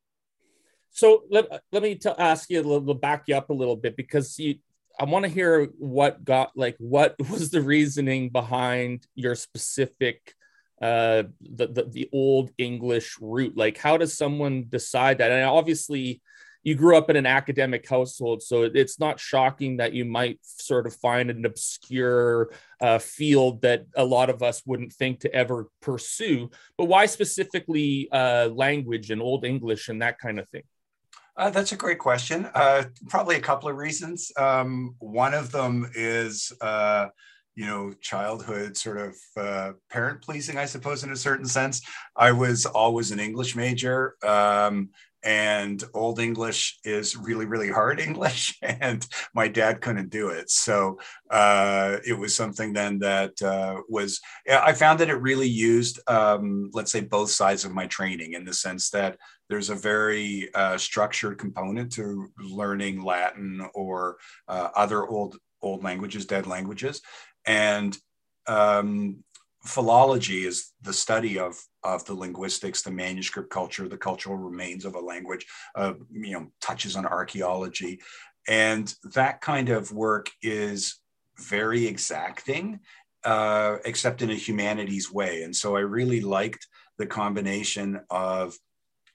So 0.92 1.24
let, 1.31 1.63
let 1.71 1.81
me 1.81 1.95
t- 1.95 2.09
ask 2.18 2.50
you 2.50 2.59
a 2.59 2.63
little, 2.63 2.94
back 2.94 3.24
you 3.27 3.36
up 3.36 3.50
a 3.50 3.53
little 3.53 3.77
bit 3.77 3.95
because 3.95 4.38
you, 4.38 4.56
I 5.00 5.06
want 5.06 5.24
to 5.24 5.31
hear 5.31 5.69
what 5.80 6.24
got 6.25 6.51
like 6.56 6.75
what 6.77 7.15
was 7.31 7.50
the 7.50 7.62
reasoning 7.62 8.30
behind 8.30 9.07
your 9.15 9.36
specific 9.36 10.36
uh, 10.81 11.24
the, 11.42 11.68
the, 11.68 11.83
the 11.89 12.10
old 12.12 12.51
English 12.57 13.18
route? 13.22 13.56
Like, 13.56 13.78
how 13.78 13.98
does 13.98 14.18
someone 14.18 14.66
decide 14.68 15.19
that? 15.19 15.31
And 15.31 15.45
obviously, 15.45 16.22
you 16.63 16.75
grew 16.75 16.95
up 16.95 17.10
in 17.10 17.16
an 17.16 17.25
academic 17.25 17.89
household, 17.89 18.44
so 18.44 18.63
it's 18.63 19.00
not 19.00 19.19
shocking 19.19 19.78
that 19.78 19.94
you 19.94 20.06
might 20.06 20.39
sort 20.44 20.86
of 20.86 20.95
find 20.95 21.31
an 21.31 21.45
obscure 21.45 22.51
uh, 22.80 23.00
field 23.00 23.62
that 23.63 23.86
a 23.95 24.06
lot 24.06 24.30
of 24.30 24.44
us 24.44 24.62
wouldn't 24.66 24.94
think 24.94 25.22
to 25.22 25.33
ever 25.33 25.69
pursue. 25.81 26.51
But 26.78 26.86
why 26.86 27.07
specifically 27.07 28.10
uh, 28.12 28.50
language 28.54 29.10
and 29.10 29.22
Old 29.22 29.44
English 29.44 29.89
and 29.89 30.01
that 30.01 30.19
kind 30.19 30.39
of 30.39 30.48
thing? 30.50 30.63
Uh, 31.36 31.50
that's 31.50 31.72
a 31.72 31.77
great 31.77 31.98
question. 31.98 32.48
Uh, 32.54 32.84
probably 33.10 33.38
a 33.38 33.42
couple 33.42 33.69
of 33.69 33.77
reasons. 33.77 34.31
Um, 34.38 34.95
one 35.00 35.34
of 35.34 35.51
them 35.51 35.89
is 35.95 36.51
uh, 36.62 37.07
you 37.56 37.65
know 37.65 37.94
childhood 38.01 38.77
sort 38.77 38.98
of 38.98 39.15
uh, 39.38 39.71
parent 39.89 40.21
pleasing 40.21 40.57
i 40.57 40.65
suppose 40.65 41.03
in 41.03 41.12
a 41.12 41.15
certain 41.15 41.45
sense. 41.45 41.81
I 42.15 42.31
was 42.31 42.65
always 42.65 43.12
an 43.12 43.20
english 43.20 43.55
major 43.55 44.15
um, 44.24 44.89
and 45.24 45.84
old 45.93 46.20
english 46.20 46.79
is 46.84 47.15
really 47.15 47.46
really 47.46 47.70
hard 47.70 48.00
english 48.10 48.58
and 48.62 49.05
my 49.34 49.48
dad 49.48 49.81
couldn't 49.81 50.10
do 50.10 50.29
it. 50.29 50.50
So 50.50 51.00
uh, 51.29 51.98
it 52.05 52.17
was 52.17 52.36
something 52.36 52.74
then 52.74 53.00
that 53.00 53.41
uh, 53.41 53.81
was 53.89 54.20
i 54.50 54.74
found 54.74 55.00
that 55.00 55.10
it 55.10 55.15
really 55.15 55.48
used 55.48 56.00
um, 56.08 56.70
let's 56.74 56.91
say 56.91 57.01
both 57.01 57.29
sides 57.29 57.65
of 57.65 57.74
my 57.74 57.88
training 57.88 58.34
in 58.34 58.46
the 58.46 58.53
sense 58.53 58.89
that 58.91 59.17
there's 59.50 59.70
a 59.70 59.75
very 59.75 60.50
uh, 60.55 60.77
structured 60.77 61.38
component 61.38 61.91
to 61.91 62.31
learning 62.39 63.03
latin 63.03 63.62
or 63.74 64.17
uh, 64.48 64.70
other 64.75 65.05
old 65.05 65.38
old 65.62 65.84
languages 65.84 66.25
dead 66.25 66.48
languages 66.48 67.01
and 67.45 67.98
um, 68.48 69.24
philology 69.63 70.45
is 70.45 70.71
the 70.81 70.93
study 70.93 71.39
of 71.39 71.60
of 71.83 72.05
the 72.05 72.13
linguistics, 72.13 72.83
the 72.83 72.91
manuscript 72.91 73.50
culture, 73.50 73.88
the 73.88 73.98
cultural 73.98 74.38
remains 74.38 74.86
of 74.86 74.95
a 74.95 75.00
language. 75.00 75.45
Uh, 75.75 75.93
you 76.12 76.33
know, 76.33 76.48
touches 76.62 76.95
on 76.95 77.05
archaeology, 77.05 78.00
and 78.48 78.93
that 79.15 79.41
kind 79.41 79.69
of 79.69 79.91
work 79.91 80.29
is 80.41 81.00
very 81.38 81.88
exacting, 81.88 82.79
uh, 83.24 83.77
except 83.86 84.21
in 84.21 84.29
a 84.29 84.36
humanities 84.36 85.12
way. 85.12 85.43
And 85.43 85.55
so 85.55 85.75
I 85.75 85.81
really 85.81 86.21
liked 86.21 86.67
the 86.98 87.07
combination 87.07 88.00
of 88.10 88.55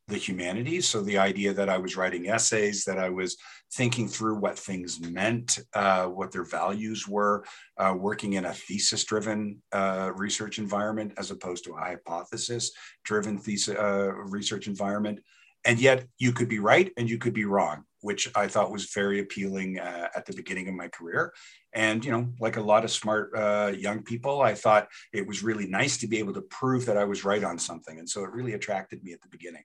the 0.08 0.16
humanities. 0.16 0.86
So 0.88 1.02
the 1.02 1.18
idea 1.18 1.52
that 1.52 1.68
I 1.68 1.78
was 1.78 1.96
writing 1.96 2.28
essays, 2.28 2.84
that 2.84 2.98
I 2.98 3.10
was 3.10 3.36
thinking 3.72 4.06
through 4.06 4.36
what 4.36 4.58
things 4.58 5.00
meant, 5.00 5.58
uh, 5.74 6.06
what 6.06 6.30
their 6.30 6.44
values 6.44 7.08
were, 7.08 7.44
uh, 7.76 7.94
working 7.96 8.34
in 8.34 8.44
a 8.44 8.52
thesis 8.52 9.04
driven 9.04 9.62
uh, 9.72 10.12
research 10.14 10.58
environment 10.58 11.12
as 11.18 11.30
opposed 11.30 11.64
to 11.64 11.72
a 11.72 11.80
hypothesis 11.80 12.70
driven 13.04 13.38
thesis 13.38 13.76
uh, 13.76 14.12
research 14.12 14.68
environment. 14.68 15.18
And 15.64 15.80
yet 15.80 16.06
you 16.18 16.32
could 16.32 16.48
be 16.48 16.60
right 16.60 16.92
and 16.96 17.10
you 17.10 17.18
could 17.18 17.34
be 17.34 17.44
wrong, 17.44 17.82
which 18.00 18.30
I 18.36 18.46
thought 18.46 18.70
was 18.70 18.92
very 18.94 19.18
appealing 19.18 19.80
uh, 19.80 20.08
at 20.14 20.24
the 20.24 20.32
beginning 20.32 20.68
of 20.68 20.74
my 20.74 20.86
career. 20.86 21.32
And, 21.72 22.04
you 22.04 22.12
know, 22.12 22.32
like 22.38 22.56
a 22.56 22.62
lot 22.62 22.84
of 22.84 22.92
smart 22.92 23.32
uh, 23.36 23.72
young 23.76 24.04
people, 24.04 24.40
I 24.40 24.54
thought 24.54 24.86
it 25.12 25.26
was 25.26 25.42
really 25.42 25.66
nice 25.66 25.96
to 25.98 26.06
be 26.06 26.20
able 26.20 26.34
to 26.34 26.42
prove 26.42 26.86
that 26.86 26.96
I 26.96 27.04
was 27.04 27.24
right 27.24 27.42
on 27.42 27.58
something. 27.58 27.98
And 27.98 28.08
so 28.08 28.22
it 28.22 28.30
really 28.30 28.52
attracted 28.52 29.02
me 29.02 29.12
at 29.12 29.20
the 29.20 29.28
beginning. 29.28 29.64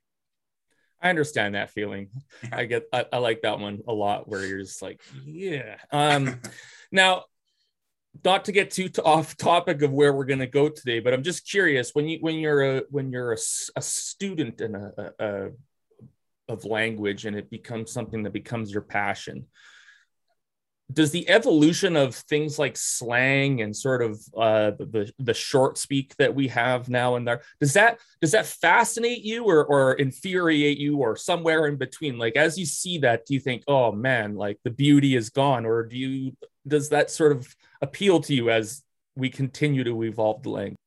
I 1.02 1.10
understand 1.10 1.54
that 1.54 1.70
feeling. 1.70 2.08
I 2.52 2.64
get 2.64 2.84
I, 2.92 3.06
I, 3.12 3.18
like 3.18 3.42
that 3.42 3.58
one 3.58 3.80
a 3.88 3.92
lot 3.92 4.28
where 4.28 4.46
you're 4.46 4.60
just 4.60 4.82
like, 4.82 5.00
yeah. 5.24 5.76
Um 5.90 6.40
now 6.92 7.24
not 8.24 8.44
to 8.44 8.52
get 8.52 8.70
too 8.70 8.88
t- 8.88 9.02
off 9.02 9.36
topic 9.36 9.82
of 9.82 9.90
where 9.90 10.12
we're 10.12 10.26
going 10.26 10.38
to 10.38 10.46
go 10.46 10.68
today, 10.68 11.00
but 11.00 11.14
I'm 11.14 11.22
just 11.22 11.48
curious 11.48 11.92
when 11.94 12.06
you 12.06 12.18
when 12.20 12.36
you're 12.36 12.78
a 12.78 12.82
when 12.90 13.10
you're 13.10 13.32
a, 13.32 13.38
a 13.76 13.82
student 13.82 14.60
in 14.60 14.74
a, 14.74 14.92
a, 14.98 15.26
a 15.26 15.50
of 16.48 16.64
language 16.64 17.24
and 17.24 17.36
it 17.36 17.50
becomes 17.50 17.92
something 17.92 18.22
that 18.22 18.32
becomes 18.32 18.72
your 18.72 18.82
passion 18.82 19.46
does 20.92 21.10
the 21.10 21.28
evolution 21.28 21.96
of 21.96 22.14
things 22.14 22.58
like 22.58 22.76
slang 22.76 23.62
and 23.62 23.74
sort 23.74 24.02
of 24.02 24.20
uh, 24.36 24.72
the 24.72 25.12
the 25.18 25.34
short 25.34 25.78
speak 25.78 26.14
that 26.16 26.34
we 26.34 26.48
have 26.48 26.88
now 26.88 27.16
and 27.16 27.26
there 27.26 27.42
does 27.60 27.72
that 27.72 27.98
does 28.20 28.32
that 28.32 28.46
fascinate 28.46 29.22
you 29.22 29.44
or 29.44 29.64
or 29.64 29.94
infuriate 29.94 30.78
you 30.78 30.98
or 30.98 31.16
somewhere 31.16 31.66
in 31.66 31.76
between? 31.76 32.18
Like 32.18 32.36
as 32.36 32.58
you 32.58 32.66
see 32.66 32.98
that 32.98 33.26
do 33.26 33.34
you 33.34 33.40
think 33.40 33.62
oh 33.68 33.92
man 33.92 34.34
like 34.34 34.58
the 34.64 34.70
beauty 34.70 35.16
is 35.16 35.30
gone 35.30 35.64
or 35.64 35.84
do 35.84 35.96
you 35.96 36.36
does 36.66 36.90
that 36.90 37.10
sort 37.10 37.32
of 37.32 37.54
appeal 37.80 38.20
to 38.20 38.34
you 38.34 38.50
as 38.50 38.82
we 39.16 39.28
continue 39.28 39.84
to 39.84 40.02
evolve 40.04 40.42
the 40.42 40.50
language 40.50 40.81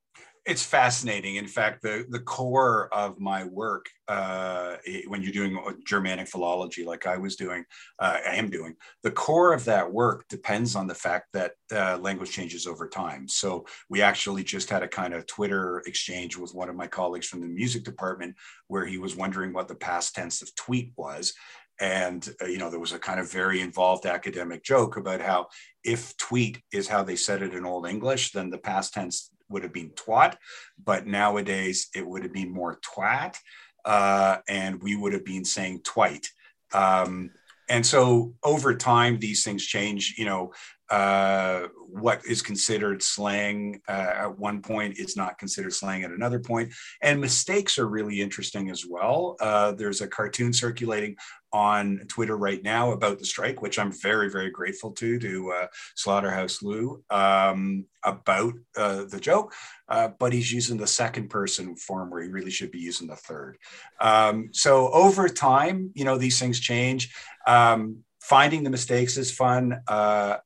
it's 0.45 0.63
fascinating. 0.63 1.37
In 1.37 1.47
fact, 1.47 1.81
the, 1.81 2.05
the 2.09 2.19
core 2.19 2.87
of 2.93 3.19
my 3.19 3.43
work, 3.45 3.87
uh, 4.07 4.75
when 5.07 5.23
you're 5.23 5.31
doing 5.31 5.57
Germanic 5.87 6.27
philology, 6.27 6.85
like 6.85 7.07
I 7.07 7.17
was 7.17 7.35
doing, 7.35 7.65
uh, 7.99 8.19
I 8.27 8.35
am 8.35 8.51
doing, 8.51 8.75
the 9.01 9.09
core 9.09 9.53
of 9.53 9.65
that 9.65 9.91
work 9.91 10.25
depends 10.29 10.75
on 10.75 10.85
the 10.85 10.93
fact 10.93 11.29
that 11.33 11.53
uh, 11.73 11.97
language 11.97 12.31
changes 12.31 12.67
over 12.67 12.87
time. 12.87 13.27
So 13.27 13.65
we 13.89 14.03
actually 14.03 14.43
just 14.43 14.69
had 14.69 14.83
a 14.83 14.87
kind 14.87 15.15
of 15.15 15.25
Twitter 15.25 15.79
exchange 15.87 16.37
with 16.37 16.53
one 16.53 16.69
of 16.69 16.75
my 16.75 16.87
colleagues 16.87 17.27
from 17.27 17.41
the 17.41 17.47
music 17.47 17.83
department 17.83 18.35
where 18.67 18.85
he 18.85 18.99
was 18.99 19.15
wondering 19.15 19.51
what 19.51 19.67
the 19.67 19.75
past 19.75 20.13
tense 20.13 20.43
of 20.43 20.53
tweet 20.55 20.91
was 20.95 21.33
and 21.81 22.33
uh, 22.41 22.45
you 22.45 22.57
know 22.57 22.69
there 22.69 22.79
was 22.79 22.93
a 22.93 22.99
kind 22.99 23.19
of 23.19 23.29
very 23.29 23.59
involved 23.59 24.05
academic 24.05 24.63
joke 24.63 24.95
about 24.95 25.19
how 25.19 25.45
if 25.83 26.15
tweet 26.15 26.61
is 26.71 26.87
how 26.87 27.03
they 27.03 27.17
said 27.17 27.41
it 27.41 27.53
in 27.53 27.65
old 27.65 27.85
english 27.85 28.31
then 28.31 28.49
the 28.49 28.57
past 28.57 28.93
tense 28.93 29.29
would 29.49 29.63
have 29.63 29.73
been 29.73 29.91
twat, 29.91 30.35
but 30.83 31.05
nowadays 31.05 31.89
it 31.95 32.05
would 32.05 32.23
have 32.23 32.33
been 32.33 32.51
more 32.51 32.79
twat, 32.81 33.37
uh, 33.83 34.37
and 34.47 34.81
we 34.81 34.95
would 34.95 35.13
have 35.13 35.25
been 35.25 35.45
saying 35.45 35.81
twite. 35.83 36.27
Um, 36.73 37.31
and 37.69 37.85
so 37.85 38.33
over 38.43 38.75
time, 38.75 39.19
these 39.19 39.43
things 39.43 39.65
change. 39.65 40.15
You 40.17 40.25
know, 40.25 40.53
uh, 40.89 41.67
what 41.87 42.25
is 42.25 42.41
considered 42.41 43.01
slang 43.01 43.81
uh, 43.87 44.13
at 44.15 44.37
one 44.37 44.61
point 44.61 44.99
is 44.99 45.15
not 45.15 45.37
considered 45.37 45.73
slang 45.73 46.03
at 46.03 46.11
another 46.11 46.39
point. 46.39 46.73
And 47.01 47.21
mistakes 47.21 47.79
are 47.79 47.87
really 47.87 48.21
interesting 48.21 48.69
as 48.69 48.85
well. 48.87 49.37
Uh, 49.39 49.71
there's 49.71 50.01
a 50.01 50.07
cartoon 50.07 50.53
circulating 50.53 51.15
on 51.53 52.01
Twitter 52.09 52.37
right 52.37 52.61
now 52.63 52.91
about 52.91 53.17
the 53.17 53.25
strike, 53.25 53.61
which 53.61 53.79
I'm 53.79 53.91
very, 53.91 54.29
very 54.29 54.51
grateful 54.51 54.91
to, 54.91 55.17
to 55.19 55.51
uh, 55.53 55.67
Slaughterhouse 55.95 56.61
Lou 56.61 57.01
um, 57.09 57.85
about 58.03 58.53
uh, 58.75 59.05
the 59.05 59.19
joke. 59.19 59.53
Uh, 59.87 60.09
but 60.19 60.33
he's 60.33 60.51
using 60.51 60.77
the 60.77 60.85
second 60.85 61.29
person 61.29 61.77
form 61.77 62.09
where 62.09 62.21
he 62.21 62.29
really 62.29 62.51
should 62.51 62.71
be 62.71 62.79
using 62.79 63.07
the 63.07 63.15
third. 63.15 63.57
Um, 64.01 64.49
so 64.51 64.91
over 64.91 65.29
time, 65.29 65.91
you 65.95 66.03
know, 66.03 66.17
these 66.17 66.39
things 66.39 66.59
change. 66.59 67.15
Um, 67.47 68.03
finding 68.21 68.63
the 68.63 68.69
mistakes 68.69 69.17
is 69.17 69.31
fun. 69.31 69.79
Uh, 69.87 70.37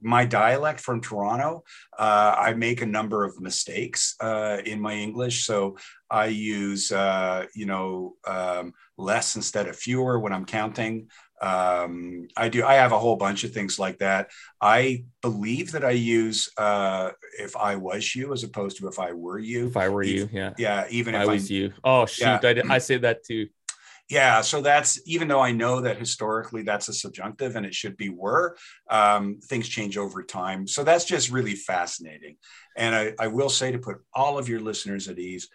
my 0.00 0.24
dialect 0.24 0.80
from 0.80 1.00
Toronto, 1.00 1.64
uh, 1.98 2.34
I 2.38 2.54
make 2.54 2.82
a 2.82 2.86
number 2.86 3.24
of 3.24 3.40
mistakes 3.40 4.14
uh, 4.20 4.58
in 4.64 4.80
my 4.80 4.94
English. 4.94 5.46
So 5.46 5.76
I 6.10 6.26
use, 6.26 6.92
uh, 6.92 7.46
you 7.54 7.66
know, 7.66 8.14
um, 8.26 8.74
less 8.96 9.36
instead 9.36 9.68
of 9.68 9.76
fewer 9.76 10.18
when 10.18 10.32
I'm 10.32 10.44
counting. 10.44 11.08
Um, 11.40 12.28
I 12.36 12.48
do. 12.48 12.64
I 12.64 12.74
have 12.74 12.92
a 12.92 12.98
whole 12.98 13.16
bunch 13.16 13.44
of 13.44 13.52
things 13.52 13.78
like 13.78 13.98
that. 13.98 14.30
I 14.60 15.04
believe 15.20 15.72
that 15.72 15.84
I 15.84 15.90
use 15.90 16.48
uh, 16.56 17.10
"if 17.38 17.56
I 17.56 17.76
was 17.76 18.14
you" 18.14 18.32
as 18.32 18.44
opposed 18.44 18.78
to 18.78 18.88
"if 18.88 18.98
I 18.98 19.12
were 19.12 19.38
you." 19.38 19.66
If 19.66 19.76
I 19.76 19.88
were 19.88 20.02
you, 20.02 20.28
yeah, 20.32 20.54
yeah. 20.56 20.86
Even 20.90 21.14
if 21.14 21.22
I 21.22 21.26
was 21.26 21.50
you. 21.50 21.72
Oh 21.82 22.06
shoot! 22.06 22.24
Yeah. 22.24 22.40
I, 22.42 22.52
did, 22.52 22.70
I 22.70 22.78
say 22.78 22.96
that 22.98 23.24
too. 23.24 23.48
Yeah, 24.10 24.42
so 24.42 24.60
that's 24.60 25.00
even 25.06 25.28
though 25.28 25.40
I 25.40 25.52
know 25.52 25.80
that 25.80 25.98
historically 25.98 26.62
that's 26.62 26.88
a 26.88 26.92
subjunctive 26.92 27.56
and 27.56 27.64
it 27.64 27.74
should 27.74 27.96
be 27.96 28.10
were, 28.10 28.56
um, 28.90 29.40
things 29.42 29.66
change 29.66 29.96
over 29.96 30.22
time. 30.22 30.66
So 30.66 30.84
that's 30.84 31.06
just 31.06 31.30
really 31.30 31.54
fascinating. 31.54 32.36
And 32.76 32.94
I, 32.94 33.14
I 33.18 33.28
will 33.28 33.48
say 33.48 33.72
to 33.72 33.78
put 33.78 33.98
all 34.12 34.36
of 34.36 34.48
your 34.48 34.60
listeners 34.60 35.08
at 35.08 35.18
ease, 35.18 35.48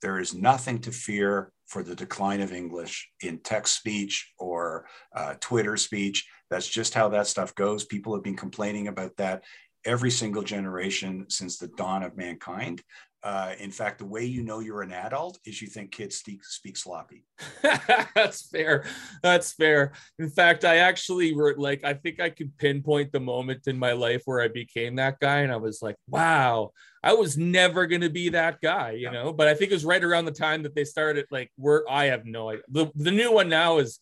there 0.00 0.18
is 0.18 0.34
nothing 0.34 0.78
to 0.80 0.90
fear 0.90 1.52
for 1.66 1.82
the 1.82 1.94
decline 1.94 2.40
of 2.40 2.52
English 2.52 3.10
in 3.22 3.38
text 3.38 3.76
speech 3.76 4.32
or 4.38 4.86
uh, 5.14 5.34
Twitter 5.40 5.76
speech. 5.76 6.26
That's 6.50 6.68
just 6.68 6.94
how 6.94 7.10
that 7.10 7.26
stuff 7.26 7.54
goes. 7.54 7.84
People 7.84 8.14
have 8.14 8.24
been 8.24 8.36
complaining 8.36 8.88
about 8.88 9.16
that 9.18 9.44
every 9.84 10.10
single 10.10 10.42
generation 10.42 11.26
since 11.28 11.58
the 11.58 11.68
dawn 11.68 12.02
of 12.02 12.16
mankind. 12.16 12.82
Uh, 13.24 13.54
in 13.60 13.70
fact, 13.70 13.98
the 13.98 14.04
way 14.04 14.24
you 14.24 14.42
know 14.42 14.58
you're 14.58 14.82
an 14.82 14.92
adult 14.92 15.38
is 15.46 15.62
you 15.62 15.68
think 15.68 15.92
kids 15.92 16.16
speak, 16.16 16.44
speak 16.44 16.76
sloppy. 16.76 17.24
That's 17.62 18.48
fair. 18.48 18.84
That's 19.22 19.52
fair. 19.52 19.92
In 20.18 20.28
fact, 20.28 20.64
I 20.64 20.78
actually 20.78 21.32
were 21.32 21.54
like, 21.56 21.84
I 21.84 21.94
think 21.94 22.20
I 22.20 22.30
could 22.30 22.56
pinpoint 22.58 23.12
the 23.12 23.20
moment 23.20 23.68
in 23.68 23.78
my 23.78 23.92
life 23.92 24.22
where 24.24 24.40
I 24.40 24.48
became 24.48 24.96
that 24.96 25.20
guy. 25.20 25.40
And 25.40 25.52
I 25.52 25.56
was 25.56 25.80
like, 25.80 25.96
wow, 26.08 26.72
I 27.04 27.14
was 27.14 27.38
never 27.38 27.86
going 27.86 28.00
to 28.00 28.10
be 28.10 28.30
that 28.30 28.60
guy, 28.60 28.92
you 28.92 29.02
yeah. 29.02 29.12
know? 29.12 29.32
But 29.32 29.46
I 29.46 29.54
think 29.54 29.70
it 29.70 29.74
was 29.74 29.84
right 29.84 30.02
around 30.02 30.24
the 30.24 30.32
time 30.32 30.64
that 30.64 30.74
they 30.74 30.84
started, 30.84 31.26
like, 31.30 31.50
where 31.56 31.84
I 31.88 32.06
have 32.06 32.26
no 32.26 32.50
idea. 32.50 32.62
The, 32.68 32.90
the 32.96 33.12
new 33.12 33.32
one 33.32 33.48
now 33.48 33.78
is 33.78 34.00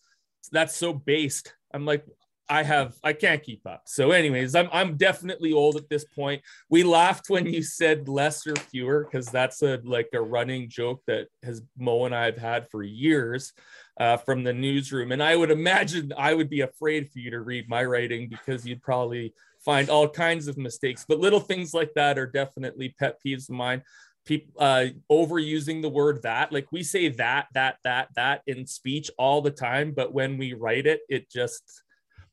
that's 0.50 0.76
so 0.76 0.94
based. 0.94 1.54
I'm 1.74 1.84
like, 1.84 2.06
I 2.50 2.64
have 2.64 2.94
I 3.04 3.12
can't 3.12 3.42
keep 3.42 3.64
up. 3.64 3.82
So, 3.86 4.10
anyways, 4.10 4.56
I'm 4.56 4.68
I'm 4.72 4.96
definitely 4.96 5.52
old 5.52 5.76
at 5.76 5.88
this 5.88 6.04
point. 6.04 6.42
We 6.68 6.82
laughed 6.82 7.30
when 7.30 7.46
you 7.46 7.62
said 7.62 8.08
less 8.08 8.44
or 8.44 8.56
fewer 8.56 9.04
because 9.04 9.28
that's 9.28 9.62
a 9.62 9.80
like 9.84 10.08
a 10.12 10.20
running 10.20 10.68
joke 10.68 11.00
that 11.06 11.28
has 11.44 11.62
Mo 11.78 12.06
and 12.06 12.14
I 12.14 12.24
have 12.24 12.38
had 12.38 12.68
for 12.68 12.82
years 12.82 13.52
uh, 14.00 14.16
from 14.16 14.42
the 14.42 14.52
newsroom. 14.52 15.12
And 15.12 15.22
I 15.22 15.36
would 15.36 15.52
imagine 15.52 16.12
I 16.18 16.34
would 16.34 16.50
be 16.50 16.62
afraid 16.62 17.08
for 17.10 17.20
you 17.20 17.30
to 17.30 17.40
read 17.40 17.68
my 17.68 17.84
writing 17.84 18.28
because 18.28 18.66
you'd 18.66 18.82
probably 18.82 19.32
find 19.64 19.88
all 19.88 20.08
kinds 20.08 20.48
of 20.48 20.58
mistakes. 20.58 21.04
But 21.08 21.20
little 21.20 21.40
things 21.40 21.72
like 21.72 21.94
that 21.94 22.18
are 22.18 22.26
definitely 22.26 22.96
pet 22.98 23.18
peeves 23.24 23.48
of 23.48 23.54
mine 23.54 23.82
people 24.26 24.52
uh 24.58 24.84
overusing 25.10 25.80
the 25.80 25.88
word 25.88 26.20
that 26.22 26.52
like 26.52 26.70
we 26.70 26.82
say 26.82 27.08
that 27.08 27.46
that 27.54 27.76
that 27.84 28.08
that 28.16 28.42
in 28.46 28.66
speech 28.66 29.10
all 29.16 29.40
the 29.40 29.50
time 29.50 29.92
but 29.92 30.12
when 30.12 30.36
we 30.36 30.52
write 30.52 30.86
it 30.86 31.00
it 31.08 31.30
just 31.30 31.82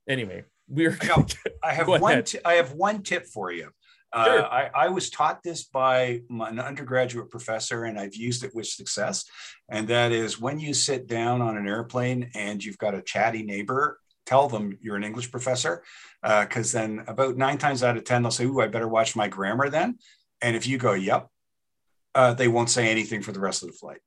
anyway, 0.08 0.46
we're. 0.68 0.98
I, 1.02 1.26
I 1.64 1.74
have 1.74 1.88
one. 1.88 2.24
T- 2.24 2.40
I 2.44 2.54
have 2.54 2.74
one 2.74 3.04
tip 3.04 3.26
for 3.26 3.52
you. 3.52 3.70
Uh, 4.14 4.26
sure. 4.26 4.46
I, 4.46 4.70
I, 4.74 4.88
was 4.88 5.10
taught 5.10 5.44
this 5.44 5.66
by 5.66 6.22
my, 6.30 6.50
an 6.50 6.60
undergraduate 6.60 7.30
professor, 7.30 7.84
and 7.84 8.00
I've 8.00 8.16
used 8.16 8.44
it 8.44 8.56
with 8.56 8.68
success. 8.68 9.26
And 9.70 9.88
that 9.90 10.14
is 10.14 10.40
when 10.40 10.60
you 10.60 10.74
sit 10.74 11.08
down 11.08 11.42
on 11.42 11.58
an 11.58 11.68
airplane 11.68 12.32
and 12.34 12.64
you've 12.64 12.78
got 12.78 12.96
a 12.96 13.02
chatty 13.02 13.44
neighbor, 13.44 14.00
tell 14.26 14.48
them 14.48 14.78
you're 14.82 14.96
an 14.96 15.04
English 15.04 15.30
professor, 15.30 15.84
because 16.22 16.74
uh, 16.74 16.80
then 16.80 17.04
about 17.08 17.36
nine 17.36 17.58
times 17.58 17.84
out 17.84 17.98
of 17.98 18.06
ten 18.06 18.22
they'll 18.22 18.32
say, 18.32 18.46
"Ooh, 18.46 18.62
I 18.62 18.68
better 18.68 18.88
watch 18.88 19.16
my 19.16 19.28
grammar 19.28 19.70
then." 19.70 19.98
And 20.42 20.56
if 20.56 20.68
you 20.68 20.78
go, 20.78 20.94
"Yep," 20.94 21.28
uh, 22.16 22.34
they 22.34 22.48
won't 22.48 22.70
say 22.70 22.90
anything 22.90 23.22
for 23.22 23.34
the 23.34 23.40
rest 23.42 23.62
of 23.62 23.68
the 23.68 23.78
flight. 23.78 24.00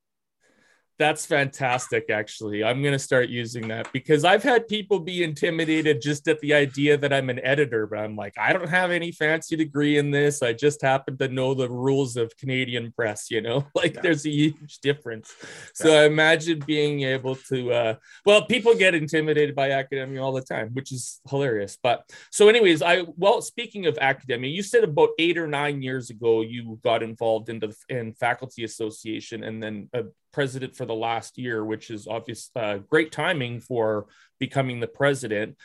That's 1.00 1.24
fantastic, 1.24 2.10
actually. 2.10 2.62
I'm 2.62 2.82
going 2.82 2.92
to 2.92 2.98
start 2.98 3.30
using 3.30 3.68
that 3.68 3.90
because 3.90 4.22
I've 4.22 4.42
had 4.42 4.68
people 4.68 5.00
be 5.00 5.24
intimidated 5.24 6.02
just 6.02 6.28
at 6.28 6.38
the 6.40 6.52
idea 6.52 6.98
that 6.98 7.10
I'm 7.10 7.30
an 7.30 7.40
editor, 7.42 7.86
but 7.86 8.00
I'm 8.00 8.16
like, 8.16 8.34
I 8.38 8.52
don't 8.52 8.68
have 8.68 8.90
any 8.90 9.10
fancy 9.10 9.56
degree 9.56 9.96
in 9.96 10.10
this. 10.10 10.42
I 10.42 10.52
just 10.52 10.82
happen 10.82 11.16
to 11.16 11.28
know 11.28 11.54
the 11.54 11.70
rules 11.70 12.18
of 12.18 12.36
Canadian 12.36 12.92
press, 12.92 13.30
you 13.30 13.40
know, 13.40 13.66
like 13.74 13.94
yeah. 13.94 14.02
there's 14.02 14.26
a 14.26 14.30
huge 14.30 14.80
difference. 14.82 15.32
Yeah. 15.40 15.46
So 15.72 15.96
I 16.02 16.04
imagine 16.04 16.62
being 16.66 17.00
able 17.00 17.36
to, 17.48 17.72
uh, 17.72 17.94
well, 18.26 18.44
people 18.44 18.74
get 18.74 18.94
intimidated 18.94 19.54
by 19.54 19.70
academia 19.70 20.22
all 20.22 20.32
the 20.32 20.42
time, 20.42 20.68
which 20.74 20.92
is 20.92 21.22
hilarious. 21.30 21.78
But 21.82 22.10
so, 22.30 22.50
anyways, 22.50 22.82
I, 22.82 23.06
well, 23.16 23.40
speaking 23.40 23.86
of 23.86 23.96
academia, 23.96 24.50
you 24.50 24.62
said 24.62 24.84
about 24.84 25.08
eight 25.18 25.38
or 25.38 25.46
nine 25.46 25.80
years 25.80 26.10
ago 26.10 26.42
you 26.42 26.78
got 26.84 27.02
involved 27.02 27.48
in 27.48 27.58
the 27.58 27.74
in 27.88 28.12
faculty 28.12 28.64
association 28.64 29.44
and 29.44 29.62
then 29.62 29.88
a 29.94 30.02
president 30.32 30.76
for 30.76 30.86
the 30.86 30.94
last 30.94 31.38
year, 31.38 31.64
which 31.64 31.90
is 31.90 32.06
obvious 32.06 32.50
uh, 32.56 32.78
great 32.78 33.12
timing 33.12 33.60
for 33.60 34.06
becoming 34.38 34.80
the 34.80 34.86
president. 34.86 35.56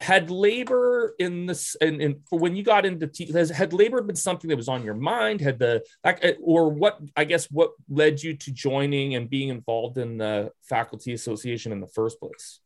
Had 0.00 0.30
labor 0.30 1.14
in 1.18 1.46
this, 1.46 1.76
and, 1.80 2.02
and 2.02 2.16
when 2.30 2.56
you 2.56 2.62
got 2.62 2.84
into, 2.84 3.06
t- 3.06 3.32
has, 3.32 3.48
had 3.48 3.72
labor 3.72 4.02
been 4.02 4.16
something 4.16 4.50
that 4.50 4.56
was 4.56 4.68
on 4.68 4.84
your 4.84 4.94
mind? 4.94 5.40
Had 5.40 5.58
the, 5.58 5.82
or 6.42 6.68
what, 6.68 7.00
I 7.16 7.24
guess, 7.24 7.46
what 7.46 7.70
led 7.88 8.22
you 8.22 8.36
to 8.36 8.52
joining 8.52 9.14
and 9.14 9.30
being 9.30 9.48
involved 9.48 9.96
in 9.96 10.18
the 10.18 10.50
faculty 10.62 11.12
association 11.12 11.72
in 11.72 11.80
the 11.80 11.86
first 11.86 12.18
place? 12.20 12.60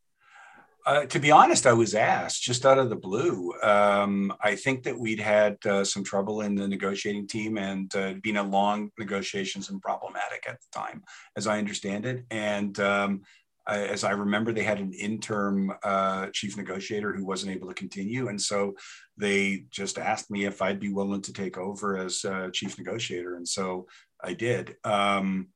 Uh, 0.87 1.05
to 1.05 1.19
be 1.19 1.31
honest, 1.31 1.67
I 1.67 1.73
was 1.75 1.95
asked 1.95 2.43
just 2.43 2.65
out 2.65 2.79
of 2.79 2.89
the 2.89 2.97
blue. 2.97 3.53
Um, 3.63 4.33
I 4.41 4.55
think 4.55 4.85
that 4.85 4.99
we'd 4.99 5.21
had 5.21 5.59
uh, 5.67 5.85
some 5.85 6.03
trouble 6.03 6.41
in 6.41 6.55
the 6.55 6.67
negotiating 6.67 7.27
team 7.27 7.59
and 7.59 7.95
uh, 7.95 8.15
been 8.23 8.39
a 8.39 8.43
long 8.43 8.91
negotiations 8.99 9.69
and 9.69 9.83
problematic 9.83 10.47
at 10.49 10.59
the 10.61 10.79
time, 10.79 11.03
as 11.37 11.47
I 11.47 11.59
understand 11.59 12.07
it. 12.07 12.25
And 12.31 12.79
um, 12.81 13.23
as 13.69 14.03
I 14.03 14.13
remember, 14.13 14.53
they 14.53 14.63
had 14.63 14.81
an 14.81 14.95
interim 14.95 15.73
uh, 15.83 16.29
chief 16.33 16.57
negotiator 16.57 17.13
who 17.13 17.27
wasn't 17.27 17.53
able 17.53 17.69
to 17.69 17.75
continue, 17.75 18.29
and 18.29 18.41
so 18.41 18.75
they 19.19 19.65
just 19.71 19.99
asked 19.99 20.31
me 20.31 20.47
if 20.47 20.63
I'd 20.63 20.81
be 20.81 20.93
willing 20.93 21.21
to 21.23 21.33
take 21.33 21.59
over 21.59 21.99
as 21.99 22.25
uh, 22.25 22.49
chief 22.51 22.79
negotiator, 22.79 23.37
and 23.37 23.47
so 23.47 23.87
I 24.25 24.33
did. 24.33 24.77
Um, 24.85 25.49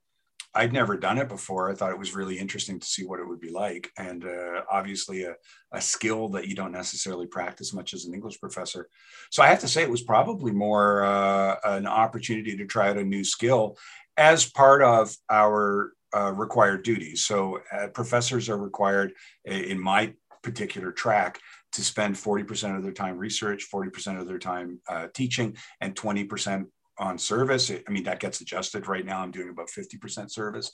I'd 0.55 0.73
never 0.73 0.97
done 0.97 1.19
it 1.19 1.29
before. 1.29 1.71
I 1.71 1.75
thought 1.75 1.93
it 1.93 1.99
was 1.99 2.15
really 2.15 2.39
interesting 2.39 2.79
to 2.79 2.87
see 2.87 3.05
what 3.05 3.21
it 3.21 3.27
would 3.27 3.41
be 3.41 3.51
like, 3.51 3.91
and 3.97 4.25
uh, 4.25 4.63
obviously 4.71 5.25
a, 5.25 5.35
a, 5.73 5.81
skill 5.81 6.29
that 6.31 6.47
you 6.47 6.55
don't 6.55 6.73
necessarily 6.73 7.27
practice 7.27 7.73
much 7.73 7.95
as 7.95 8.05
an 8.05 8.13
English 8.13 8.39
professor. 8.39 8.89
So 9.31 9.43
I 9.43 9.47
have 9.47 9.61
to 9.61 9.69
say 9.69 9.83
it 9.83 9.91
was 9.91 10.03
probably 10.03 10.53
more 10.53 11.05
uh, 11.05 11.57
an 11.65 11.87
opportunity 11.87 12.57
to 12.57 12.67
try 12.67 12.91
out 12.91 12.99
a 12.99 13.05
new 13.05 13.25
skill 13.25 13.79
as 14.19 14.51
part 14.51 14.83
of 14.83 15.17
our 15.31 15.93
uh, 16.15 16.33
required 16.33 16.83
duties. 16.83 17.25
So 17.25 17.61
uh, 17.73 17.89
professors 17.89 18.51
are 18.51 18.59
required 18.59 19.15
in 19.47 19.81
my 19.81 20.13
particular 20.43 20.93
track 20.93 21.41
to 21.73 21.83
spend 21.83 22.17
40% 22.17 22.77
of 22.77 22.83
their 22.83 22.93
time 22.93 23.17
research, 23.17 23.67
40% 23.73 24.21
of 24.21 24.27
their 24.27 24.39
time 24.39 24.81
uh, 24.89 25.09
teaching, 25.15 25.57
and 25.81 25.95
20% 25.95 26.67
on 27.03 27.19
service. 27.19 27.71
I 27.71 27.91
mean, 27.91 28.05
that 28.05 28.21
gets 28.21 28.41
adjusted 28.41 28.87
right 28.87 29.05
now. 29.05 29.21
I'm 29.21 29.31
doing 29.31 29.51
about 29.51 29.69
50% 29.69 30.31
service. 30.31 30.73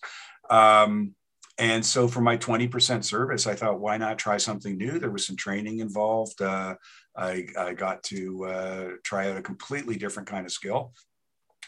Um, 0.51 1.15
and 1.59 1.85
so 1.85 2.07
for 2.07 2.21
my 2.21 2.37
20% 2.37 3.05
service, 3.05 3.47
I 3.47 3.55
thought, 3.55 3.81
why 3.81 3.97
not 3.97 4.19
try 4.19 4.37
something 4.37 4.77
new? 4.77 4.99
There 4.99 5.11
was 5.11 5.27
some 5.27 5.37
training 5.37 5.81
involved. 5.81 6.41
Uh, 6.41 6.77
I, 7.17 7.49
I, 7.59 7.75
got 7.75 8.05
to 8.05 8.45
uh, 8.45 8.89
try 9.03 9.29
out 9.29 9.37
a 9.37 9.43
completely 9.43 9.97
different 9.97 10.29
kind 10.29 10.47
of 10.47 10.53
skill. 10.53 10.93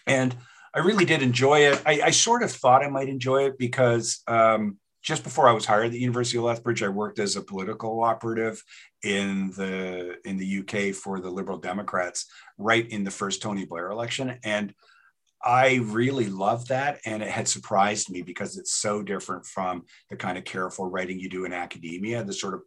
And 0.06 0.36
I 0.72 0.78
really 0.78 1.04
did 1.04 1.22
enjoy 1.22 1.60
it. 1.60 1.82
I, 1.84 2.00
I 2.04 2.10
sort 2.10 2.44
of 2.44 2.52
thought 2.52 2.84
I 2.84 2.88
might 2.88 3.08
enjoy 3.08 3.46
it 3.46 3.58
because 3.58 4.22
um, 4.28 4.78
just 5.02 5.24
before 5.24 5.48
I 5.48 5.52
was 5.52 5.66
hired 5.66 5.86
at 5.86 5.92
the 5.92 6.00
University 6.00 6.38
of 6.38 6.44
Lethbridge, 6.44 6.82
I 6.82 6.88
worked 6.88 7.18
as 7.18 7.36
a 7.36 7.42
political 7.42 8.02
operative 8.02 8.62
in 9.02 9.50
the 9.56 10.16
in 10.24 10.36
the 10.36 10.58
UK 10.58 10.94
for 10.94 11.20
the 11.20 11.30
Liberal 11.30 11.58
Democrats 11.58 12.26
right 12.58 12.86
in 12.88 13.04
the 13.04 13.10
first 13.10 13.40
Tony 13.40 13.64
Blair 13.64 13.90
election, 13.90 14.38
and 14.44 14.74
I 15.42 15.80
really 15.84 16.26
loved 16.26 16.68
that, 16.68 17.00
and 17.06 17.22
it 17.22 17.30
had 17.30 17.48
surprised 17.48 18.10
me 18.10 18.20
because 18.20 18.58
it's 18.58 18.74
so 18.74 19.02
different 19.02 19.46
from 19.46 19.84
the 20.10 20.16
kind 20.16 20.36
of 20.36 20.44
careful 20.44 20.90
writing 20.90 21.18
you 21.18 21.30
do 21.30 21.46
in 21.46 21.52
academia. 21.52 22.22
The 22.22 22.34
sort 22.34 22.54
of 22.54 22.60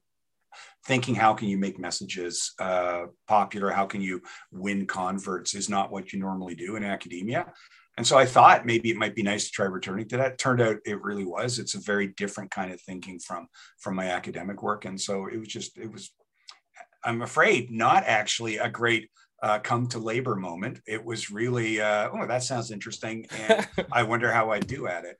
thinking 0.85 1.15
how 1.15 1.33
can 1.33 1.47
you 1.47 1.57
make 1.57 1.79
messages 1.79 2.53
uh, 2.59 3.05
popular, 3.27 3.69
how 3.69 3.85
can 3.85 4.01
you 4.01 4.21
win 4.51 4.85
converts 4.85 5.53
is 5.53 5.69
not 5.69 5.91
what 5.91 6.13
you 6.13 6.19
normally 6.19 6.55
do 6.55 6.75
in 6.75 6.83
academia. 6.83 7.51
And 7.97 8.07
so 8.07 8.17
I 8.17 8.25
thought 8.25 8.65
maybe 8.65 8.89
it 8.89 8.97
might 8.97 9.15
be 9.15 9.21
nice 9.21 9.45
to 9.45 9.51
try 9.51 9.65
returning 9.65 10.07
to 10.09 10.17
that. 10.17 10.39
Turned 10.39 10.61
out 10.61 10.77
it 10.85 11.01
really 11.03 11.25
was. 11.25 11.59
It's 11.59 11.75
a 11.75 11.79
very 11.79 12.07
different 12.07 12.49
kind 12.49 12.71
of 12.71 12.81
thinking 12.81 13.19
from 13.19 13.47
from 13.79 13.95
my 13.95 14.07
academic 14.07 14.63
work, 14.63 14.85
and 14.85 14.99
so 14.99 15.27
it 15.27 15.37
was 15.37 15.47
just 15.47 15.77
it 15.77 15.91
was. 15.91 16.11
I'm 17.05 17.21
afraid 17.21 17.69
not 17.69 18.03
actually 18.05 18.57
a 18.57 18.69
great 18.69 19.09
uh, 19.43 19.59
come 19.59 19.87
to 19.89 19.99
labor 19.99 20.35
moment. 20.35 20.79
It 20.87 21.03
was 21.03 21.29
really 21.29 21.81
uh, 21.81 22.09
oh 22.11 22.25
that 22.25 22.43
sounds 22.43 22.71
interesting, 22.71 23.27
and 23.31 23.67
I 23.91 24.03
wonder 24.03 24.31
how 24.31 24.51
I 24.51 24.59
do 24.59 24.87
at 24.87 25.05
it. 25.05 25.17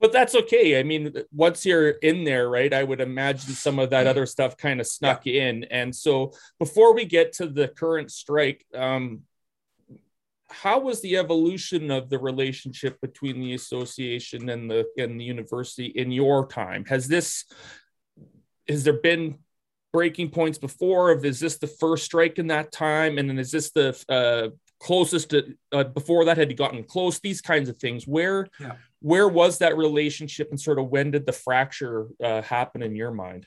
But 0.00 0.12
that's 0.12 0.34
okay. 0.34 0.78
I 0.78 0.84
mean, 0.84 1.12
once 1.32 1.66
you're 1.66 1.90
in 1.90 2.22
there, 2.22 2.48
right? 2.48 2.72
I 2.72 2.84
would 2.84 3.00
imagine 3.00 3.52
some 3.52 3.80
of 3.80 3.90
that 3.90 4.06
other 4.06 4.26
stuff 4.26 4.56
kind 4.56 4.80
of 4.80 4.86
snuck 4.86 5.22
yeah. 5.24 5.48
in. 5.48 5.64
And 5.64 5.94
so, 5.94 6.32
before 6.60 6.94
we 6.94 7.04
get 7.04 7.32
to 7.34 7.48
the 7.48 7.66
current 7.66 8.12
strike, 8.12 8.64
um, 8.74 9.22
how 10.50 10.80
was 10.80 11.00
the 11.02 11.16
evolution 11.16 11.90
of 11.90 12.08
the 12.10 12.18
relationship 12.18 13.00
between 13.00 13.40
the 13.40 13.54
association 13.54 14.48
and 14.48 14.70
the 14.70 14.86
and 14.96 15.20
the 15.20 15.24
university 15.24 15.86
in 15.86 16.10
your 16.10 16.46
time? 16.46 16.84
Has 16.86 17.08
this 17.08 17.44
has 18.68 18.84
there 18.84 18.94
been 19.00 19.38
breaking 19.92 20.30
points 20.30 20.58
before? 20.58 21.10
Of 21.10 21.24
is 21.24 21.40
this 21.40 21.58
the 21.58 21.66
first 21.66 22.04
strike 22.04 22.38
in 22.38 22.46
that 22.48 22.72
time, 22.72 23.18
and 23.18 23.28
then 23.28 23.38
is 23.38 23.50
this 23.50 23.70
the 23.70 23.96
uh, 24.08 24.48
closest 24.80 25.30
to, 25.30 25.54
uh, 25.72 25.84
before 25.84 26.24
that? 26.26 26.38
Had 26.38 26.50
you 26.50 26.56
gotten 26.56 26.84
close? 26.84 27.20
These 27.20 27.40
kinds 27.40 27.68
of 27.68 27.76
things. 27.76 28.06
Where 28.06 28.48
yeah. 28.58 28.76
where 29.00 29.28
was 29.28 29.58
that 29.58 29.76
relationship, 29.76 30.48
and 30.50 30.60
sort 30.60 30.78
of 30.78 30.88
when 30.88 31.10
did 31.10 31.26
the 31.26 31.32
fracture 31.32 32.08
uh, 32.22 32.42
happen 32.42 32.82
in 32.82 32.96
your 32.96 33.10
mind? 33.10 33.46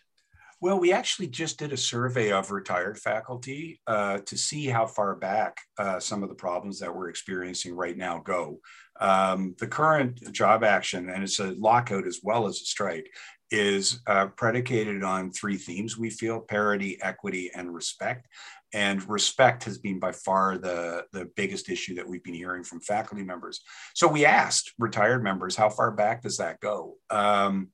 Well, 0.62 0.80
we 0.80 0.94
actually 0.94 1.26
just 1.26 1.58
did 1.58 1.74
a 1.74 1.78
survey 1.78 2.32
of 2.32 2.52
retired 2.52 3.00
faculty 3.00 3.82
uh, 3.88 4.20
to 4.28 4.38
see 4.38 4.68
how 4.68 4.86
far 4.86 5.16
back 5.16 5.58
uh, 5.80 6.00
some 6.00 6.22
of 6.22 6.30
the 6.30 6.36
problems 6.36 6.80
that 6.80 6.96
we're 6.96 7.10
experiencing 7.10 7.74
right 7.74 7.98
now 7.98 8.20
go. 8.20 8.60
Um, 9.00 9.56
the 9.58 9.66
current 9.66 10.32
job 10.32 10.64
action, 10.64 11.10
and 11.10 11.24
it's 11.24 11.40
a 11.40 11.56
lockout 11.58 12.06
as 12.06 12.20
well 12.22 12.46
as 12.46 12.58
a 12.58 12.66
strike, 12.66 13.08
is 13.50 14.02
uh, 14.06 14.28
predicated 14.28 15.04
on 15.04 15.32
three 15.32 15.58
themes 15.58 15.98
we 15.98 16.12
feel 16.12 16.40
parity, 16.40 17.00
equity, 17.02 17.50
and 17.56 17.74
respect. 17.74 18.28
And 18.72 19.04
respect 19.10 19.64
has 19.64 19.80
been 19.80 20.00
by 20.00 20.12
far 20.12 20.60
the, 20.60 21.06
the 21.12 21.26
biggest 21.36 21.70
issue 21.70 21.96
that 21.96 22.08
we've 22.08 22.24
been 22.24 22.36
hearing 22.36 22.64
from 22.64 22.82
faculty 22.82 23.24
members. 23.24 23.62
So 23.96 24.08
we 24.08 24.26
asked 24.28 24.74
retired 24.78 25.24
members, 25.24 25.56
how 25.56 25.70
far 25.70 25.92
back 25.92 26.22
does 26.22 26.38
that 26.38 26.60
go? 26.60 26.98
Um, 27.10 27.70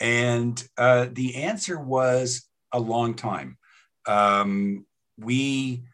and 0.00 0.62
uh, 0.78 1.06
the 1.12 1.36
answer 1.36 1.78
was 1.78 2.48
a 2.72 2.80
long 2.80 3.14
time. 3.14 3.58
Um, 4.06 4.86
we 5.18 5.84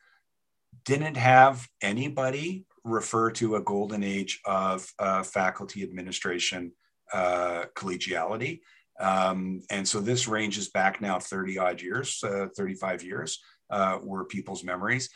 didn't 0.84 1.16
have 1.16 1.66
anybody 1.82 2.64
refer 2.84 3.30
to 3.32 3.56
a 3.56 3.62
golden 3.62 4.04
age 4.04 4.40
of 4.44 4.88
uh, 4.98 5.22
faculty 5.22 5.82
administration 5.82 6.72
uh, 7.12 7.64
collegiality. 7.74 8.60
Um, 8.98 9.62
and 9.70 9.86
so 9.86 10.00
this 10.00 10.28
ranges 10.28 10.70
back 10.70 11.00
now 11.00 11.18
30 11.18 11.58
odd 11.58 11.82
years, 11.82 12.22
uh, 12.22 12.46
35 12.56 13.02
years 13.02 13.40
uh, 13.70 13.98
were 14.02 14.24
people's 14.24 14.64
memories. 14.64 15.10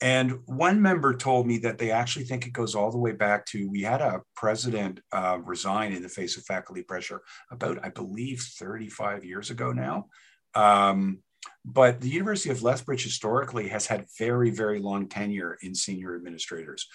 And 0.00 0.40
one 0.46 0.80
member 0.80 1.14
told 1.14 1.46
me 1.46 1.58
that 1.58 1.78
they 1.78 1.90
actually 1.90 2.24
think 2.24 2.46
it 2.46 2.52
goes 2.52 2.74
all 2.74 2.90
the 2.90 2.98
way 2.98 3.12
back 3.12 3.44
to 3.46 3.68
we 3.68 3.82
had 3.82 4.00
a 4.00 4.22
president 4.36 5.00
uh, 5.12 5.38
resign 5.44 5.92
in 5.92 6.02
the 6.02 6.08
face 6.08 6.36
of 6.36 6.44
faculty 6.44 6.82
pressure 6.82 7.22
about, 7.50 7.80
I 7.82 7.88
believe, 7.88 8.40
35 8.40 9.24
years 9.24 9.50
ago 9.50 9.72
now. 9.72 10.06
Um, 10.54 11.18
but 11.64 12.00
the 12.00 12.08
University 12.08 12.50
of 12.50 12.62
Lethbridge 12.62 13.02
historically 13.02 13.68
has 13.68 13.86
had 13.86 14.06
very, 14.18 14.50
very 14.50 14.78
long 14.78 15.08
tenure 15.08 15.58
in 15.62 15.74
senior 15.74 16.14
administrators. 16.14 16.86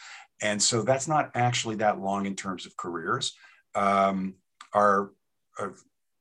And 0.41 0.61
so 0.61 0.83
that's 0.83 1.07
not 1.07 1.31
actually 1.35 1.75
that 1.75 1.99
long 1.99 2.25
in 2.25 2.35
terms 2.35 2.65
of 2.65 2.77
careers. 2.77 3.33
Um, 3.75 4.35
our, 4.73 5.11
our 5.59 5.75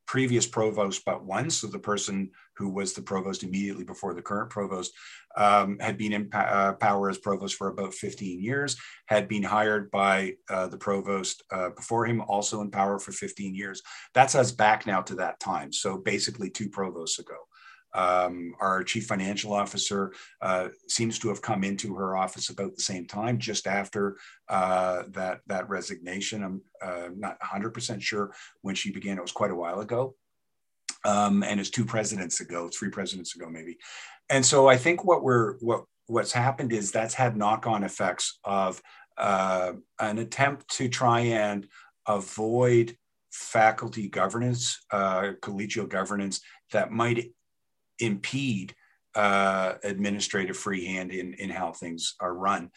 previous 0.06 0.46
provost 0.46 1.04
but 1.06 1.24
one. 1.24 1.48
So 1.48 1.66
the 1.68 1.78
person 1.78 2.32
who 2.62 2.68
was 2.68 2.92
the 2.92 3.03
provost 3.03 3.42
immediately 3.42 3.83
before 3.83 4.14
the 4.14 4.22
current 4.22 4.48
provost 4.48 4.92
um, 5.37 5.79
had 5.81 5.98
been 5.98 6.12
in 6.12 6.29
uh, 6.33 6.75
power 6.75 7.11
as 7.11 7.18
provost 7.18 7.57
for 7.57 7.66
about 7.66 7.92
15 7.92 8.40
years, 8.40 8.77
had 9.07 9.27
been 9.27 9.42
hired 9.42 9.90
by 9.90 10.35
uh, 10.48 10.68
the 10.68 10.77
provost 10.77 11.42
uh, 11.51 11.70
before 11.70 12.07
him, 12.07 12.20
also 12.20 12.61
in 12.61 12.70
power 12.70 13.01
for 13.01 13.11
15 13.11 13.53
years. 13.53 13.83
That's 14.14 14.37
us 14.37 14.53
back 14.53 14.87
now 14.87 15.03
to 15.03 15.16
that 15.16 15.40
time. 15.40 15.72
So 15.72 15.98
basically, 15.98 16.51
two 16.51 16.68
provosts 16.68 17.18
ago. 17.18 17.35
Um, 17.94 18.55
our 18.61 18.85
chief 18.85 19.07
financial 19.07 19.53
officer 19.53 20.12
uh, 20.40 20.68
seems 20.88 21.18
to 21.18 21.29
have 21.29 21.42
come 21.42 21.62
into 21.64 21.94
her 21.96 22.16
office 22.16 22.48
about 22.48 22.77
the 22.77 22.83
same 22.83 23.07
time, 23.07 23.38
just 23.38 23.66
after 23.66 24.16
uh, 24.48 25.03
that 25.09 25.40
that 25.48 25.68
resignation. 25.68 26.42
I'm 26.42 26.62
uh, 26.81 27.09
not 27.14 27.40
100% 27.40 28.01
sure 28.01 28.33
when 28.62 28.77
she 28.77 28.92
began. 28.92 29.18
It 29.18 29.22
was 29.22 29.33
quite 29.33 29.51
a 29.51 29.57
while 29.57 29.81
ago, 29.81 30.14
um, 31.04 31.42
and 31.42 31.60
it's 31.60 31.70
two 31.70 31.84
presidents 31.84 32.40
ago, 32.40 32.68
three 32.68 32.90
presidents 32.90 33.34
ago, 33.34 33.48
maybe. 33.48 33.78
And 34.30 34.44
so 34.44 34.68
I 34.68 34.76
think 34.76 35.04
what 35.04 35.22
we're 35.22 35.58
what 35.58 35.84
what's 36.06 36.32
happened 36.32 36.72
is 36.72 36.90
that's 36.90 37.14
had 37.14 37.36
knock-on 37.36 37.84
effects 37.84 38.38
of 38.44 38.82
uh, 39.18 39.72
an 40.00 40.18
attempt 40.18 40.68
to 40.76 40.88
try 40.88 41.20
and 41.20 41.66
avoid 42.06 42.96
faculty 43.30 44.08
governance, 44.08 44.78
uh, 44.90 45.32
collegial 45.40 45.88
governance 45.88 46.40
that 46.72 46.90
might 46.90 47.32
impede 47.98 48.74
uh, 49.14 49.74
administrative 49.84 50.56
freehand 50.56 51.12
in, 51.12 51.34
in 51.34 51.50
how 51.50 51.72
things 51.72 52.14
are 52.20 52.34
run. 52.34 52.70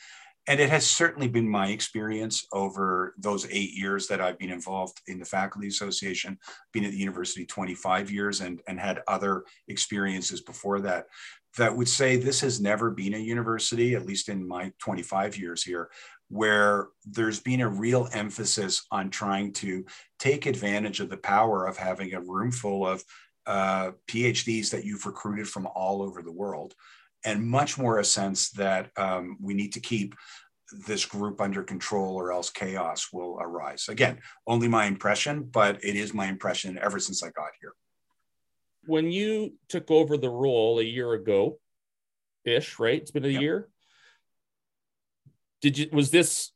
And 0.48 0.60
it 0.60 0.70
has 0.70 0.86
certainly 0.86 1.28
been 1.28 1.50
my 1.50 1.70
experience 1.70 2.46
over 2.54 3.16
those 3.18 3.48
eight 3.50 3.74
years 3.74 4.08
that 4.08 4.22
I've 4.22 4.38
been 4.38 4.52
involved 4.52 5.02
in 5.08 5.18
the 5.18 5.26
Faculty 5.26 5.68
Association, 5.68 6.38
been 6.72 6.86
at 6.86 6.92
the 6.92 6.98
university 6.98 7.46
25 7.46 8.12
years 8.12 8.42
and, 8.42 8.62
and 8.68 8.80
had 8.80 9.02
other 9.08 9.46
experiences 9.68 10.42
before 10.42 10.82
that, 10.82 11.08
that 11.58 11.76
would 11.76 11.88
say 11.88 12.16
this 12.16 12.42
has 12.42 12.62
never 12.62 12.92
been 12.92 13.14
a 13.14 13.20
university, 13.20 13.96
at 13.96 14.06
least 14.06 14.30
in 14.30 14.48
my 14.48 14.72
25 14.80 15.38
years 15.38 15.64
here, 15.64 15.90
where 16.30 16.90
there's 17.06 17.40
been 17.40 17.62
a 17.62 17.70
real 17.70 18.08
emphasis 18.14 18.86
on 18.92 19.10
trying 19.10 19.54
to 19.54 19.86
take 20.20 20.46
advantage 20.46 21.00
of 21.00 21.10
the 21.10 21.18
power 21.18 21.66
of 21.66 21.78
having 21.78 22.14
a 22.14 22.22
room 22.22 22.52
full 22.52 22.86
of 22.86 23.04
uh, 23.48 23.92
PhDs 24.08 24.72
that 24.72 24.86
you've 24.86 25.06
recruited 25.06 25.48
from 25.48 25.68
all 25.68 26.02
over 26.02 26.22
the 26.22 26.32
world, 26.32 26.74
and 27.26 27.44
much 27.44 27.78
more 27.78 28.00
a 28.00 28.06
sense 28.06 28.52
that 28.52 28.92
um, 28.98 29.38
we 29.42 29.54
need 29.54 29.74
to 29.74 29.80
keep 29.80 30.16
this 30.88 31.06
group 31.06 31.42
under 31.42 31.64
control 31.64 32.16
or 32.16 32.32
else 32.32 32.50
chaos 32.50 33.10
will 33.12 33.38
arise. 33.40 33.88
Again, 33.90 34.20
only 34.48 34.68
my 34.68 34.86
impression, 34.86 35.44
but 35.44 35.84
it 35.84 35.96
is 35.96 36.14
my 36.14 36.28
impression 36.28 36.78
ever 36.82 37.00
since 37.00 37.24
I 37.24 37.28
got 37.28 37.50
here. 37.62 37.74
When 38.86 39.12
you 39.12 39.54
took 39.68 39.90
over 39.90 40.18
the 40.18 40.30
role 40.30 40.80
a 40.80 40.84
year 40.84 41.14
ago, 41.14 41.60
ish, 42.46 42.80
right? 42.80 43.02
It's 43.02 43.12
been 43.12 43.26
a 43.26 43.30
yep. 43.30 43.42
year. 43.42 43.70
Did 45.62 45.78
you 45.78 45.90
was 45.92 46.12
this 46.12 46.52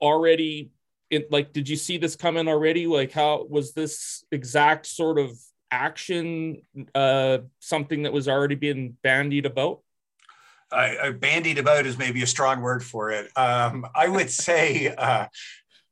already 0.00 0.72
in 1.10 1.24
like 1.30 1.52
did 1.52 1.68
you 1.68 1.76
see 1.76 1.98
this 1.98 2.16
coming 2.16 2.48
already? 2.48 2.86
Like 2.86 3.12
how 3.12 3.46
was 3.48 3.72
this 3.72 4.24
exact 4.32 4.86
sort 4.86 5.18
of 5.18 5.38
action 5.70 6.62
uh 6.96 7.38
something 7.60 8.02
that 8.02 8.12
was 8.12 8.26
already 8.28 8.56
being 8.56 8.96
bandied 9.02 9.46
about? 9.46 9.80
I, 10.72 10.96
I 10.98 11.10
bandied 11.12 11.58
about 11.58 11.86
is 11.86 11.98
maybe 11.98 12.22
a 12.22 12.26
strong 12.26 12.60
word 12.60 12.84
for 12.84 13.10
it. 13.10 13.30
Um, 13.36 13.86
I 13.94 14.08
would 14.08 14.30
say, 14.46 14.88
uh, 14.88 15.26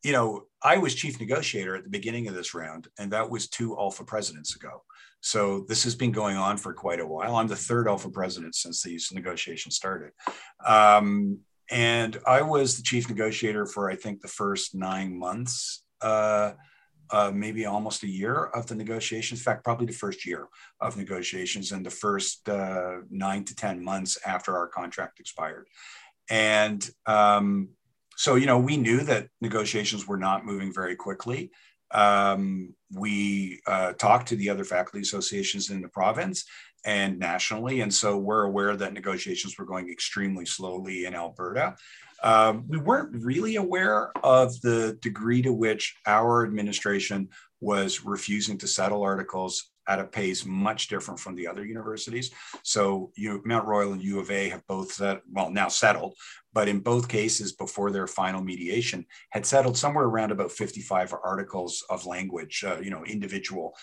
you 0.03 0.13
know, 0.13 0.45
I 0.63 0.79
was 0.79 0.95
chief 0.95 1.21
negotiator 1.21 1.77
at 1.77 1.85
the 1.85 1.91
beginning 1.91 2.29
of 2.29 2.35
this 2.35 2.55
round, 2.55 2.89
and 2.99 3.13
that 3.13 3.31
was 3.31 3.49
two 3.49 3.77
ULFA 3.77 4.07
presidents 4.07 4.57
ago. 4.57 4.83
So 5.21 5.65
this 5.69 5.85
has 5.85 5.95
been 5.95 6.13
going 6.13 6.37
on 6.37 6.57
for 6.57 6.73
quite 6.73 7.01
a 7.01 7.07
while. 7.07 7.37
I'm 7.37 7.49
the 7.49 7.57
third 7.57 7.87
ULFA 7.87 8.13
president 8.13 8.55
since 8.55 8.83
these 8.83 9.11
negotiations 9.13 9.75
started. 9.75 10.13
Um, 10.65 11.41
and 11.71 12.19
I 12.27 12.43
was 12.43 12.77
the 12.77 12.83
chief 12.83 13.09
negotiator 13.09 13.67
for, 13.67 13.91
I 13.91 13.97
think, 13.97 14.21
the 14.21 14.29
first 14.29 14.75
nine 14.75 15.19
months. 15.19 15.83
Uh, 16.01 16.53
uh, 17.11 17.31
maybe 17.35 17.67
almost 17.67 18.03
a 18.03 18.09
year 18.09 18.45
of 18.47 18.67
the 18.67 18.75
negotiations. 18.75 19.41
In 19.41 19.45
fact, 19.45 19.65
probably 19.65 19.87
the 19.87 19.93
first 19.93 20.27
year 20.27 20.49
of 20.81 20.97
negotiations 20.97 21.73
and 21.73 21.85
the 21.85 21.91
first 21.91 22.49
uh, 22.49 22.99
nine 23.11 23.45
to 23.45 23.55
10 23.55 23.83
months 23.83 24.19
after 24.27 24.57
our 24.57 24.67
contract 24.67 25.21
expired. 25.21 25.67
And 26.31 26.89
um, 27.07 27.71
so, 28.17 28.35
you 28.35 28.47
know, 28.47 28.59
we 28.59 28.77
knew 28.77 29.01
that 29.01 29.29
negotiations 29.41 30.07
were 30.07 30.17
not 30.19 30.45
moving 30.45 30.73
very 30.73 30.97
quickly. 30.97 31.51
Um, 31.91 32.75
we 32.93 33.61
uh, 33.67 33.93
talked 33.95 34.29
to 34.29 34.37
the 34.37 34.51
other 34.51 34.65
faculty 34.65 35.01
associations 35.01 35.71
in 35.71 35.81
the 35.81 35.89
province 35.89 36.45
and 36.85 37.19
nationally. 37.19 37.81
And 37.81 37.93
so 37.93 38.19
we're 38.19 38.45
aware 38.45 38.77
that 38.77 38.93
negotiations 38.93 39.59
were 39.59 39.65
going 39.65 39.91
extremely 39.91 40.47
slowly 40.47 41.07
in 41.07 41.15
Alberta. 41.15 41.77
Um, 42.23 42.65
we 42.69 42.79
weren't 42.79 43.25
really 43.25 43.57
aware 43.57 44.11
of 44.25 44.61
the 44.61 44.99
degree 45.01 45.43
to 45.43 45.53
which 45.53 45.97
our 46.07 46.45
administration 46.45 47.29
was 47.61 48.05
refusing 48.05 48.59
to 48.59 48.69
settle 48.69 49.03
articles 49.03 49.71
at 49.89 49.99
a 49.99 50.05
pace 50.05 50.45
much 50.45 50.89
different 50.89 51.19
from 51.19 51.35
the 51.35 51.47
other 51.47 51.65
universities. 51.65 52.31
So 52.63 53.11
you, 53.17 53.43
Mount 53.45 53.67
Royal 53.67 53.93
and 53.93 54.03
U 54.03 54.21
of 54.21 54.31
A 54.31 54.51
have 54.51 54.67
both 54.67 54.93
set, 54.93 55.23
well 55.33 55.51
now 55.51 55.69
settled, 55.69 56.15
but 56.53 56.69
in 56.69 56.81
both 56.81 57.09
cases 57.09 57.53
before 57.53 57.91
their 57.91 58.07
final 58.07 58.43
mediation 58.43 59.07
had 59.31 59.47
settled 59.47 59.79
somewhere 59.79 60.05
around 60.05 60.31
about 60.31 60.53
55 60.53 61.15
articles 61.25 61.83
of 61.89 62.07
language, 62.07 62.63
uh, 62.67 62.79
you 62.81 62.91
know, 62.91 63.05
individual 63.05 63.75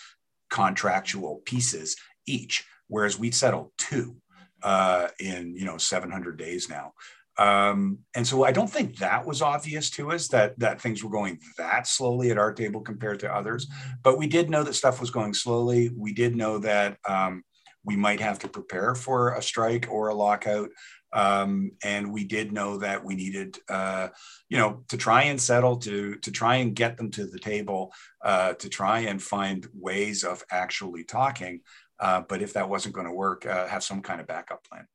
contractual 0.48 1.42
pieces 1.44 1.96
each, 2.26 2.64
whereas 2.86 3.18
we 3.18 3.32
settled 3.32 3.72
two 3.76 4.16
uh, 4.62 5.08
in 5.20 5.54
you 5.56 5.64
know 5.64 5.76
700 5.76 6.36
days 6.36 6.68
now. 6.68 6.92
Um, 7.38 7.98
and 8.14 8.26
so 8.26 8.44
I 8.44 8.52
don't 8.52 8.70
think 8.70 8.96
that 8.96 9.26
was 9.26 9.42
obvious 9.42 9.90
to 9.90 10.12
us 10.12 10.28
that 10.28 10.58
that 10.58 10.80
things 10.80 11.04
were 11.04 11.10
going 11.10 11.38
that 11.58 11.86
slowly 11.86 12.30
at 12.30 12.38
our 12.38 12.52
table 12.52 12.80
compared 12.80 13.20
to 13.20 13.34
others. 13.34 13.66
But 14.02 14.18
we 14.18 14.26
did 14.26 14.48
know 14.48 14.62
that 14.62 14.74
stuff 14.74 15.00
was 15.00 15.10
going 15.10 15.34
slowly. 15.34 15.90
We 15.94 16.14
did 16.14 16.34
know 16.34 16.58
that 16.58 16.96
um, 17.06 17.44
we 17.84 17.96
might 17.96 18.20
have 18.20 18.38
to 18.40 18.48
prepare 18.48 18.94
for 18.94 19.34
a 19.34 19.42
strike 19.42 19.88
or 19.90 20.08
a 20.08 20.14
lockout. 20.14 20.70
Um, 21.12 21.72
and 21.84 22.12
we 22.12 22.24
did 22.24 22.52
know 22.52 22.78
that 22.78 23.02
we 23.02 23.14
needed, 23.14 23.58
uh, 23.68 24.08
you 24.48 24.58
know, 24.58 24.82
to 24.88 24.96
try 24.96 25.24
and 25.24 25.40
settle, 25.40 25.76
to 25.78 26.16
to 26.16 26.30
try 26.30 26.56
and 26.56 26.74
get 26.74 26.96
them 26.96 27.10
to 27.12 27.26
the 27.26 27.38
table, 27.38 27.92
uh, 28.24 28.54
to 28.54 28.68
try 28.68 29.00
and 29.00 29.22
find 29.22 29.68
ways 29.74 30.24
of 30.24 30.42
actually 30.50 31.04
talking. 31.04 31.60
Uh, 32.00 32.22
but 32.28 32.42
if 32.42 32.54
that 32.54 32.68
wasn't 32.68 32.94
going 32.94 33.06
to 33.06 33.12
work, 33.12 33.46
uh, 33.46 33.66
have 33.66 33.82
some 33.84 34.02
kind 34.02 34.20
of 34.20 34.26
backup 34.26 34.64
plan 34.64 34.86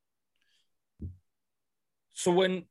so 2.21 2.31
when 2.31 2.65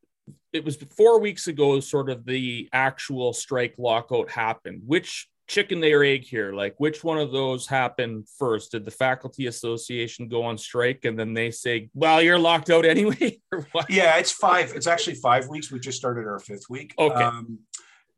it 0.52 0.64
was 0.64 0.76
four 0.96 1.18
weeks 1.20 1.48
ago, 1.48 1.80
sort 1.80 2.08
of 2.08 2.24
the 2.24 2.68
actual 2.72 3.32
strike 3.32 3.74
lockout 3.78 4.30
happened, 4.30 4.82
which 4.86 5.28
chicken 5.48 5.82
or 5.82 6.04
egg 6.04 6.22
here? 6.22 6.52
Like, 6.52 6.76
which 6.78 7.02
one 7.02 7.18
of 7.18 7.32
those 7.32 7.66
happened 7.66 8.28
first? 8.38 8.70
Did 8.70 8.84
the 8.84 8.92
faculty 8.92 9.48
association 9.48 10.28
go 10.28 10.44
on 10.44 10.56
strike 10.56 11.04
and 11.04 11.18
then 11.18 11.34
they 11.34 11.50
say, 11.50 11.90
well, 11.94 12.22
you're 12.22 12.38
locked 12.38 12.70
out 12.70 12.84
anyway? 12.84 13.40
yeah, 13.88 14.18
it's 14.18 14.30
five. 14.30 14.72
It's 14.74 14.86
actually 14.86 15.16
five 15.16 15.48
weeks. 15.48 15.72
We 15.72 15.80
just 15.80 15.98
started 15.98 16.28
our 16.28 16.38
fifth 16.38 16.70
week. 16.70 16.94
Okay. 16.96 17.22
Um, 17.22 17.58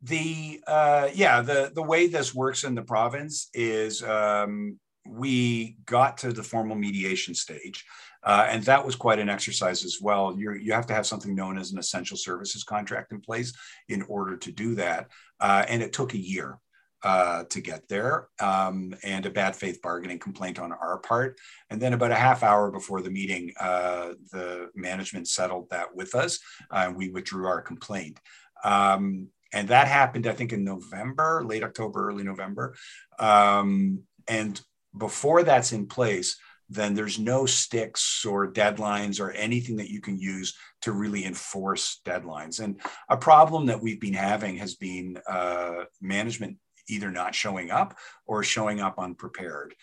the 0.03 0.61
uh, 0.67 1.07
yeah 1.13 1.41
the 1.41 1.71
the 1.73 1.81
way 1.81 2.07
this 2.07 2.35
works 2.35 2.65
in 2.65 2.75
the 2.75 2.81
province 2.81 3.47
is 3.53 4.03
um, 4.03 4.77
we 5.07 5.77
got 5.85 6.17
to 6.17 6.33
the 6.33 6.43
formal 6.43 6.75
mediation 6.75 7.33
stage 7.33 7.85
uh, 8.25 8.47
and 8.49 8.63
that 8.63 8.85
was 8.85 8.95
quite 8.95 9.19
an 9.19 9.29
exercise 9.29 9.83
as 9.83 9.99
well. 10.01 10.35
you 10.37 10.53
you 10.53 10.73
have 10.73 10.87
to 10.87 10.93
have 10.93 11.05
something 11.05 11.35
known 11.35 11.57
as 11.57 11.71
an 11.71 11.79
essential 11.79 12.17
services 12.17 12.63
contract 12.63 13.11
in 13.11 13.21
place 13.21 13.53
in 13.89 14.01
order 14.03 14.37
to 14.37 14.51
do 14.51 14.75
that. 14.75 15.09
Uh, 15.39 15.65
and 15.67 15.81
it 15.81 15.93
took 15.93 16.13
a 16.13 16.17
year 16.17 16.57
uh, 17.03 17.43
to 17.49 17.59
get 17.59 17.87
there 17.89 18.29
um, 18.39 18.95
and 19.03 19.25
a 19.25 19.29
bad 19.29 19.55
faith 19.55 19.81
bargaining 19.81 20.19
complaint 20.19 20.57
on 20.57 20.71
our 20.71 20.99
part. 20.99 21.37
And 21.69 21.81
then 21.81 21.93
about 21.93 22.11
a 22.11 22.15
half 22.15 22.43
hour 22.43 22.71
before 22.71 23.01
the 23.01 23.11
meeting, 23.11 23.53
uh, 23.59 24.13
the 24.31 24.69
management 24.73 25.27
settled 25.27 25.69
that 25.69 25.93
with 25.93 26.15
us. 26.15 26.39
and 26.71 26.95
we 26.95 27.09
withdrew 27.09 27.45
our 27.45 27.61
complaint. 27.61 28.19
Um, 28.63 29.27
and 29.53 29.67
that 29.67 29.87
happened, 29.87 30.25
I 30.27 30.33
think, 30.33 30.53
in 30.53 30.63
November, 30.63 31.43
late 31.45 31.63
October, 31.63 32.07
early 32.07 32.23
November. 32.23 32.75
Um, 33.19 34.03
and 34.27 34.59
before 34.97 35.43
that's 35.43 35.73
in 35.73 35.87
place, 35.87 36.37
then 36.73 36.93
there's 36.93 37.19
no 37.19 37.45
sticks 37.45 38.25
or 38.25 38.51
deadlines 38.51 39.19
or 39.19 39.31
anything 39.31 39.77
that 39.77 39.89
you 39.89 40.01
can 40.01 40.17
use 40.19 40.55
to 40.81 40.91
really 40.91 41.25
enforce 41.25 42.01
deadlines. 42.05 42.59
And 42.59 42.79
a 43.09 43.17
problem 43.17 43.67
that 43.67 43.81
we've 43.81 44.01
been 44.01 44.13
having 44.13 44.57
has 44.57 44.75
been 44.75 45.17
uh, 45.27 45.85
management 46.01 46.57
either 46.89 47.11
not 47.11 47.35
showing 47.35 47.71
up 47.71 47.97
or 48.25 48.43
showing 48.43 48.81
up 48.81 48.99
unprepared. 48.99 49.73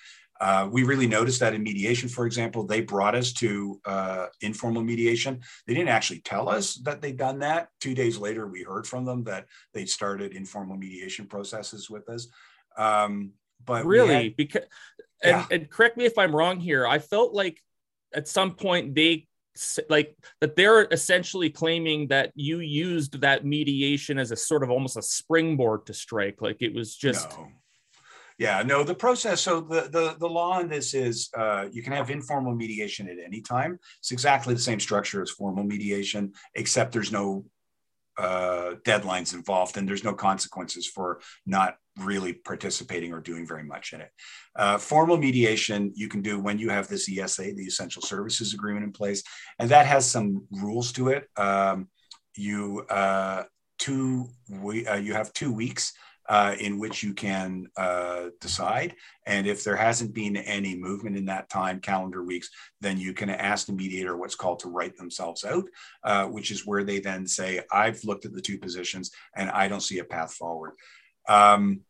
Uh, 0.40 0.66
we 0.72 0.84
really 0.84 1.06
noticed 1.06 1.40
that 1.40 1.52
in 1.52 1.62
mediation, 1.62 2.08
for 2.08 2.24
example, 2.24 2.66
they 2.66 2.80
brought 2.80 3.14
us 3.14 3.32
to 3.34 3.78
uh, 3.84 4.26
informal 4.40 4.82
mediation. 4.82 5.40
They 5.66 5.74
didn't 5.74 5.90
actually 5.90 6.20
tell 6.20 6.48
us 6.48 6.76
that 6.76 7.02
they'd 7.02 7.16
done 7.16 7.40
that. 7.40 7.68
Two 7.78 7.94
days 7.94 8.16
later, 8.16 8.46
we 8.46 8.62
heard 8.62 8.86
from 8.86 9.04
them 9.04 9.24
that 9.24 9.46
they'd 9.74 9.88
started 9.88 10.32
informal 10.32 10.78
mediation 10.78 11.26
processes 11.26 11.90
with 11.90 12.08
us. 12.08 12.28
Um, 12.78 13.32
but 13.66 13.84
really, 13.84 14.14
had, 14.14 14.36
because 14.36 14.62
and, 15.22 15.36
yeah. 15.36 15.46
and 15.50 15.70
correct 15.70 15.96
me 15.96 16.04
if 16.04 16.18
I'm 16.18 16.34
wrong 16.34 16.60
here. 16.60 16.86
I 16.86 16.98
felt 16.98 17.34
like 17.34 17.60
at 18.14 18.28
some 18.28 18.54
point 18.54 18.94
they 18.94 19.26
like 19.88 20.16
that 20.40 20.56
they're 20.56 20.86
essentially 20.90 21.50
claiming 21.50 22.08
that 22.08 22.32
you 22.34 22.60
used 22.60 23.20
that 23.20 23.44
mediation 23.44 24.18
as 24.18 24.30
a 24.30 24.36
sort 24.36 24.62
of 24.62 24.70
almost 24.70 24.96
a 24.96 25.02
springboard 25.02 25.86
to 25.86 25.94
strike. 25.94 26.40
Like 26.40 26.62
it 26.62 26.74
was 26.74 26.96
just. 26.96 27.30
No. 27.30 27.48
Yeah, 28.38 28.62
no, 28.62 28.82
the 28.82 28.94
process. 28.94 29.42
So 29.42 29.60
the 29.60 29.82
the, 29.82 30.16
the 30.18 30.28
law 30.28 30.52
on 30.58 30.68
this 30.68 30.94
is 30.94 31.28
uh, 31.36 31.66
you 31.70 31.82
can 31.82 31.92
have 31.92 32.08
informal 32.08 32.54
mediation 32.54 33.06
at 33.08 33.18
any 33.22 33.42
time. 33.42 33.78
It's 33.98 34.12
exactly 34.12 34.54
the 34.54 34.60
same 34.60 34.80
structure 34.80 35.20
as 35.20 35.30
formal 35.30 35.62
mediation, 35.62 36.32
except 36.54 36.92
there's 36.92 37.12
no 37.12 37.44
uh, 38.16 38.76
deadlines 38.84 39.34
involved 39.34 39.76
and 39.76 39.88
there's 39.88 40.04
no 40.04 40.14
consequences 40.14 40.86
for 40.86 41.20
not 41.46 41.76
really 42.00 42.32
participating 42.32 43.12
or 43.12 43.20
doing 43.20 43.46
very 43.46 43.64
much 43.64 43.92
in 43.92 44.00
it. 44.00 44.10
Uh, 44.56 44.78
formal 44.78 45.16
mediation 45.16 45.92
you 45.94 46.08
can 46.08 46.22
do 46.22 46.38
when 46.38 46.58
you 46.58 46.70
have 46.70 46.88
this 46.88 47.08
ESA, 47.08 47.52
the 47.54 47.64
Essential 47.64 48.02
Services 48.02 48.54
Agreement 48.54 48.84
in 48.84 48.92
place, 48.92 49.22
and 49.58 49.70
that 49.70 49.86
has 49.86 50.10
some 50.10 50.46
rules 50.50 50.92
to 50.92 51.08
it. 51.08 51.28
Um, 51.36 51.88
you 52.36 52.80
uh, 52.88 53.44
two 53.78 54.28
we, 54.48 54.86
uh, 54.86 54.96
you 54.96 55.14
have 55.14 55.32
two 55.32 55.52
weeks 55.52 55.92
uh, 56.30 56.54
in 56.60 56.78
which 56.78 57.02
you 57.02 57.12
can 57.12 57.66
uh, 57.76 58.26
decide. 58.40 58.94
And 59.26 59.48
if 59.48 59.64
there 59.64 59.74
hasn't 59.74 60.14
been 60.14 60.36
any 60.36 60.76
movement 60.76 61.16
in 61.16 61.24
that 61.24 61.50
time, 61.50 61.80
calendar 61.80 62.22
weeks, 62.22 62.48
then 62.80 62.98
you 62.98 63.12
can 63.12 63.30
ask 63.30 63.66
the 63.66 63.72
mediator 63.72 64.16
what's 64.16 64.36
called 64.36 64.60
to 64.60 64.68
write 64.68 64.96
themselves 64.96 65.44
out, 65.44 65.64
uh, 66.04 66.26
which 66.26 66.52
is 66.52 66.64
where 66.64 66.84
they 66.84 67.00
then 67.00 67.26
say, 67.26 67.62
I've 67.72 68.04
looked 68.04 68.26
at 68.26 68.32
the 68.32 68.40
two 68.40 68.58
positions 68.58 69.10
and 69.34 69.50
I 69.50 69.66
don't 69.66 69.82
see 69.82 69.98
a 69.98 70.04
path 70.04 70.32
forward. 70.32 70.74
Um, 71.28 71.80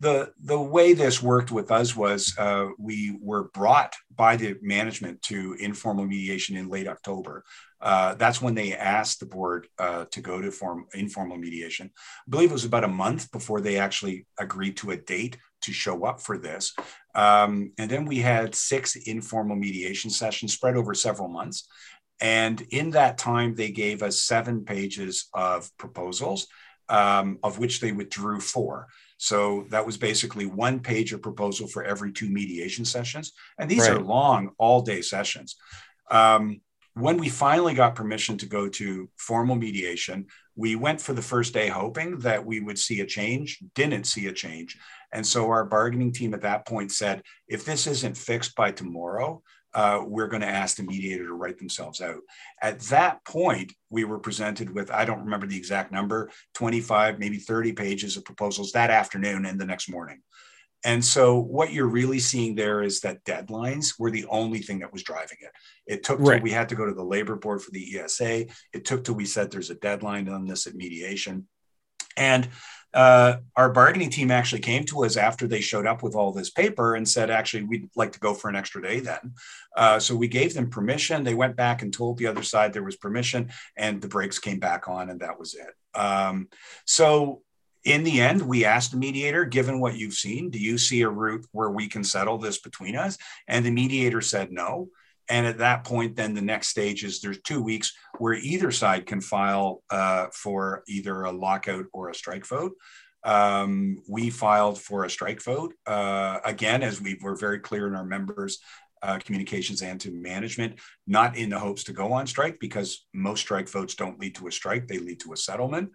the 0.00 0.32
the 0.42 0.60
way 0.60 0.92
this 0.92 1.22
worked 1.22 1.50
with 1.50 1.70
us 1.70 1.96
was 1.96 2.36
uh, 2.38 2.68
we 2.78 3.18
were 3.20 3.44
brought 3.54 3.94
by 4.14 4.36
the 4.36 4.56
management 4.62 5.20
to 5.22 5.56
informal 5.58 6.06
mediation 6.06 6.56
in 6.56 6.68
late 6.68 6.86
October. 6.86 7.44
Uh, 7.80 8.14
that's 8.14 8.42
when 8.42 8.54
they 8.54 8.74
asked 8.74 9.20
the 9.20 9.26
board 9.26 9.68
uh, 9.78 10.04
to 10.10 10.20
go 10.20 10.40
to 10.40 10.50
form 10.50 10.86
informal 10.94 11.36
mediation. 11.36 11.90
I 11.96 12.30
believe 12.30 12.50
it 12.50 12.54
was 12.54 12.64
about 12.64 12.84
a 12.84 12.88
month 12.88 13.30
before 13.32 13.60
they 13.60 13.78
actually 13.78 14.26
agreed 14.38 14.76
to 14.78 14.90
a 14.90 14.96
date 14.96 15.38
to 15.62 15.72
show 15.72 16.04
up 16.04 16.20
for 16.20 16.38
this. 16.38 16.74
Um, 17.14 17.72
and 17.78 17.90
then 17.90 18.04
we 18.04 18.18
had 18.18 18.54
six 18.54 18.96
informal 18.96 19.56
mediation 19.56 20.10
sessions 20.10 20.52
spread 20.52 20.76
over 20.76 20.94
several 20.94 21.28
months. 21.28 21.68
And 22.20 22.60
in 22.70 22.90
that 22.90 23.18
time, 23.18 23.54
they 23.54 23.70
gave 23.70 24.02
us 24.02 24.20
seven 24.20 24.64
pages 24.64 25.28
of 25.34 25.70
proposals, 25.78 26.48
um, 26.88 27.38
of 27.42 27.58
which 27.58 27.80
they 27.80 27.92
withdrew 27.92 28.40
four. 28.40 28.88
So 29.18 29.66
that 29.70 29.84
was 29.84 29.96
basically 29.96 30.46
one 30.46 30.80
page 30.80 31.12
of 31.12 31.22
proposal 31.22 31.66
for 31.66 31.84
every 31.84 32.12
two 32.12 32.30
mediation 32.30 32.84
sessions. 32.84 33.32
And 33.58 33.68
these 33.70 33.88
right. 33.88 33.98
are 33.98 34.00
long, 34.00 34.52
all 34.58 34.80
day 34.80 35.02
sessions. 35.02 35.56
Um, 36.10 36.60
when 36.94 37.18
we 37.18 37.28
finally 37.28 37.74
got 37.74 37.94
permission 37.94 38.38
to 38.38 38.46
go 38.46 38.68
to 38.68 39.08
formal 39.16 39.56
mediation, 39.56 40.26
we 40.56 40.74
went 40.74 41.00
for 41.00 41.12
the 41.12 41.22
first 41.22 41.52
day 41.52 41.68
hoping 41.68 42.18
that 42.20 42.44
we 42.44 42.60
would 42.60 42.78
see 42.78 43.00
a 43.00 43.06
change, 43.06 43.58
didn't 43.74 44.04
see 44.04 44.26
a 44.26 44.32
change. 44.32 44.76
And 45.12 45.24
so 45.26 45.48
our 45.50 45.64
bargaining 45.64 46.12
team 46.12 46.34
at 46.34 46.42
that 46.42 46.66
point 46.66 46.90
said, 46.90 47.22
if 47.46 47.64
this 47.64 47.86
isn't 47.86 48.16
fixed 48.16 48.56
by 48.56 48.72
tomorrow, 48.72 49.42
uh, 49.78 50.02
we're 50.04 50.26
going 50.26 50.42
to 50.42 50.48
ask 50.48 50.76
the 50.76 50.82
mediator 50.82 51.24
to 51.24 51.34
write 51.34 51.56
themselves 51.56 52.00
out. 52.00 52.18
At 52.60 52.80
that 52.80 53.24
point, 53.24 53.72
we 53.90 54.02
were 54.02 54.18
presented 54.18 54.74
with, 54.74 54.90
I 54.90 55.04
don't 55.04 55.22
remember 55.22 55.46
the 55.46 55.56
exact 55.56 55.92
number, 55.92 56.32
25, 56.54 57.20
maybe 57.20 57.36
30 57.36 57.74
pages 57.74 58.16
of 58.16 58.24
proposals 58.24 58.72
that 58.72 58.90
afternoon 58.90 59.46
and 59.46 59.60
the 59.60 59.66
next 59.66 59.88
morning. 59.88 60.20
And 60.84 61.04
so 61.04 61.38
what 61.38 61.72
you're 61.72 61.86
really 61.86 62.18
seeing 62.18 62.56
there 62.56 62.82
is 62.82 63.02
that 63.02 63.24
deadlines 63.24 64.00
were 64.00 64.10
the 64.10 64.26
only 64.26 64.58
thing 64.58 64.80
that 64.80 64.92
was 64.92 65.04
driving 65.04 65.38
it. 65.42 65.52
It 65.86 66.02
took 66.02 66.18
right. 66.18 66.38
till 66.38 66.42
we 66.42 66.50
had 66.50 66.68
to 66.70 66.74
go 66.74 66.84
to 66.84 66.94
the 66.94 67.04
labor 67.04 67.36
board 67.36 67.62
for 67.62 67.70
the 67.70 68.00
ESA. 68.00 68.46
It 68.72 68.84
took 68.84 69.04
till 69.04 69.14
we 69.14 69.26
said 69.26 69.48
there's 69.48 69.70
a 69.70 69.76
deadline 69.76 70.28
on 70.28 70.44
this 70.44 70.66
at 70.66 70.74
mediation. 70.74 71.46
And 72.18 72.48
uh, 72.94 73.36
our 73.54 73.70
bargaining 73.70 74.10
team 74.10 74.30
actually 74.30 74.60
came 74.60 74.84
to 74.84 75.04
us 75.04 75.16
after 75.16 75.46
they 75.46 75.60
showed 75.60 75.86
up 75.86 76.02
with 76.02 76.14
all 76.14 76.32
this 76.32 76.50
paper 76.50 76.94
and 76.94 77.06
said, 77.06 77.30
actually, 77.30 77.64
we'd 77.64 77.88
like 77.96 78.12
to 78.12 78.20
go 78.20 78.34
for 78.34 78.48
an 78.48 78.56
extra 78.56 78.82
day 78.82 79.00
then. 79.00 79.34
Uh, 79.76 79.98
so 79.98 80.16
we 80.16 80.26
gave 80.26 80.54
them 80.54 80.70
permission. 80.70 81.22
They 81.22 81.34
went 81.34 81.54
back 81.54 81.82
and 81.82 81.92
told 81.92 82.18
the 82.18 82.26
other 82.26 82.42
side 82.42 82.72
there 82.72 82.82
was 82.82 82.96
permission, 82.96 83.50
and 83.76 84.00
the 84.00 84.08
brakes 84.08 84.38
came 84.38 84.58
back 84.58 84.88
on, 84.88 85.10
and 85.10 85.20
that 85.20 85.38
was 85.38 85.54
it. 85.54 85.98
Um, 85.98 86.48
so 86.86 87.42
in 87.84 88.04
the 88.04 88.20
end, 88.20 88.42
we 88.42 88.64
asked 88.64 88.90
the 88.90 88.96
mediator, 88.96 89.44
given 89.44 89.80
what 89.80 89.96
you've 89.96 90.14
seen, 90.14 90.50
do 90.50 90.58
you 90.58 90.78
see 90.78 91.02
a 91.02 91.08
route 91.08 91.46
where 91.52 91.70
we 91.70 91.88
can 91.88 92.04
settle 92.04 92.38
this 92.38 92.58
between 92.58 92.96
us? 92.96 93.18
And 93.46 93.64
the 93.64 93.70
mediator 93.70 94.20
said 94.20 94.50
no. 94.50 94.88
And 95.28 95.46
at 95.46 95.58
that 95.58 95.84
point, 95.84 96.16
then 96.16 96.34
the 96.34 96.42
next 96.42 96.68
stage 96.68 97.04
is 97.04 97.20
there's 97.20 97.40
two 97.42 97.62
weeks 97.62 97.92
where 98.18 98.34
either 98.34 98.70
side 98.70 99.06
can 99.06 99.20
file 99.20 99.82
uh, 99.90 100.26
for 100.32 100.82
either 100.88 101.22
a 101.22 101.32
lockout 101.32 101.86
or 101.92 102.08
a 102.08 102.14
strike 102.14 102.46
vote. 102.46 102.72
Um, 103.24 103.98
we 104.08 104.30
filed 104.30 104.80
for 104.80 105.04
a 105.04 105.10
strike 105.10 105.42
vote. 105.42 105.74
Uh, 105.86 106.38
again, 106.44 106.82
as 106.82 107.00
we 107.00 107.18
were 107.20 107.36
very 107.36 107.58
clear 107.58 107.86
in 107.86 107.94
our 107.94 108.04
members' 108.04 108.58
uh, 109.02 109.18
communications 109.18 109.82
and 109.82 110.00
to 110.00 110.10
management, 110.10 110.78
not 111.06 111.36
in 111.36 111.50
the 111.50 111.58
hopes 111.58 111.84
to 111.84 111.92
go 111.92 112.12
on 112.12 112.26
strike 112.26 112.58
because 112.58 113.06
most 113.12 113.40
strike 113.40 113.68
votes 113.68 113.94
don't 113.94 114.18
lead 114.18 114.34
to 114.36 114.46
a 114.46 114.52
strike, 114.52 114.86
they 114.86 114.98
lead 114.98 115.20
to 115.20 115.32
a 115.32 115.36
settlement. 115.36 115.90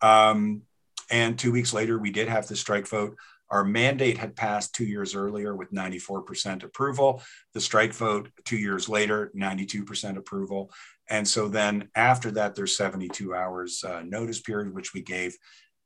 Um, 0.00 0.62
and 1.10 1.38
two 1.38 1.52
weeks 1.52 1.72
later, 1.72 1.98
we 1.98 2.10
did 2.10 2.28
have 2.28 2.46
the 2.46 2.56
strike 2.56 2.86
vote. 2.86 3.16
Our 3.50 3.64
mandate 3.64 4.18
had 4.18 4.36
passed 4.36 4.74
two 4.74 4.84
years 4.84 5.14
earlier 5.14 5.54
with 5.54 5.72
94% 5.72 6.62
approval. 6.64 7.22
The 7.54 7.60
strike 7.60 7.92
vote 7.92 8.30
two 8.44 8.58
years 8.58 8.88
later, 8.88 9.32
92% 9.36 10.16
approval. 10.16 10.70
And 11.08 11.26
so 11.26 11.48
then 11.48 11.88
after 11.94 12.30
that, 12.32 12.54
there's 12.54 12.76
72 12.76 13.34
hours 13.34 13.82
uh, 13.84 14.02
notice 14.04 14.40
period, 14.40 14.74
which 14.74 14.92
we 14.92 15.00
gave, 15.00 15.36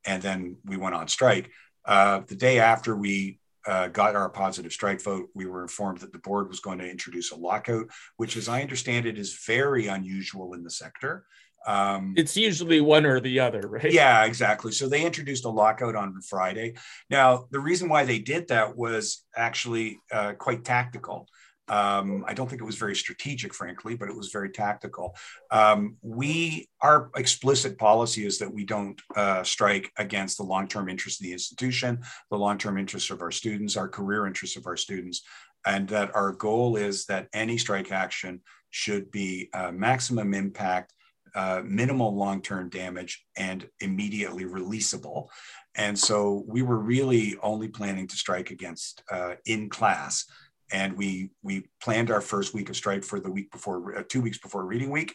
and 0.05 0.21
then 0.21 0.57
we 0.65 0.77
went 0.77 0.95
on 0.95 1.07
strike. 1.09 1.51
Uh, 1.85 2.23
the 2.27 2.35
day 2.35 2.59
after 2.59 2.97
we 2.97 3.39
uh, 3.67 3.89
got 3.89 4.17
our 4.17 4.29
positive 4.29 4.73
strike 4.73 5.01
vote, 5.01 5.29
we 5.35 5.47
were 5.47 5.63
informed 5.63 5.99
that 5.99 6.13
the 6.13 6.19
board 6.19 6.49
was 6.49 6.61
going 6.61 6.79
to 6.79 6.91
introduce 6.91 7.31
a 7.31 7.37
lockout, 7.37 7.87
which, 8.17 8.37
as 8.37 8.49
I 8.49 8.63
understand 8.63 9.07
it, 9.07 9.19
is 9.19 9.45
very 9.47 9.87
unusual 9.87 10.55
in 10.55 10.65
the 10.65 10.71
sector. 10.71 11.25
Um, 11.67 12.15
it's 12.17 12.37
usually 12.37 12.81
one 12.81 13.07
or 13.07 13.21
the 13.21 13.41
other, 13.41 13.61
right? 13.61 13.93
Yeah, 13.93 14.25
exactly. 14.25 14.73
So 14.73 14.89
they 14.89 15.05
introduced 15.05 15.45
a 15.45 15.49
lockout 15.49 15.97
on 15.97 16.21
Friday. 16.23 16.75
Now, 17.11 17.47
the 17.51 17.61
reason 17.61 17.89
why 17.89 18.05
they 18.05 18.19
did 18.19 18.49
that 18.49 18.77
was 18.77 19.25
actually 19.37 20.01
uh, 20.11 20.33
quite 20.33 20.65
tactical. 20.65 21.29
Um, 21.69 22.25
I 22.27 22.35
don't 22.35 22.51
think 22.51 22.61
it 22.61 22.67
was 22.67 22.77
very 22.77 22.97
strategic, 22.97 23.55
frankly, 23.55 23.95
but 23.95 24.09
it 24.09 24.17
was 24.17 24.31
very 24.31 24.51
tactical. 24.51 25.17
Um, 25.51 25.97
we, 26.03 26.69
our 26.81 27.11
explicit 27.17 27.79
policy 27.79 28.27
is 28.27 28.39
that 28.39 28.53
we 28.53 28.65
don't 28.65 29.01
uh, 29.15 29.43
strike 29.45 29.91
against 29.97 30.37
the 30.37 30.43
long-term 30.43 30.89
interests 30.89 31.21
of 31.21 31.25
the 31.25 31.33
institution, 31.33 32.01
the 32.31 32.37
long-term 32.39 32.79
interests 32.79 33.11
of 33.11 33.23
our 33.23 33.31
students, 33.31 33.77
our 33.77 33.89
career 33.89 34.27
interests 34.27 34.57
of 34.57 34.67
our 34.67 34.77
students, 34.77 35.23
and 35.65 35.89
that 35.89 36.15
our 36.17 36.33
goal 36.33 36.77
is 36.77 37.07
that 37.07 37.29
any 37.33 37.57
strike 37.57 37.93
action 37.93 38.41
should 38.71 39.11
be 39.11 39.49
uh, 39.55 39.71
maximum 39.71 40.35
impact 40.35 40.93
uh, 41.35 41.63
minimal 41.65 42.15
long-term 42.15 42.69
damage 42.69 43.25
and 43.37 43.69
immediately 43.81 44.45
releasable. 44.45 45.29
And 45.75 45.99
so 45.99 46.45
we 46.47 46.63
were 46.63 46.79
really 46.79 47.37
only 47.43 47.69
planning 47.69 48.07
to 48.09 48.17
strike 48.17 48.51
against 48.51 49.03
uh, 49.11 49.35
in 49.47 49.69
class. 49.69 50.27
And 50.71 50.97
we 50.97 51.31
we 51.43 51.67
planned 51.81 52.11
our 52.11 52.21
first 52.21 52.55
week 52.55 52.71
of 52.71 52.77
strike 52.77 53.05
for 53.05 53.21
the 53.21 53.31
week 53.31 53.51
before, 53.51 53.99
uh, 53.99 54.03
two 54.09 54.23
weeks 54.23 54.39
before 54.39 54.65
reading 54.65 54.91
week. 54.91 55.15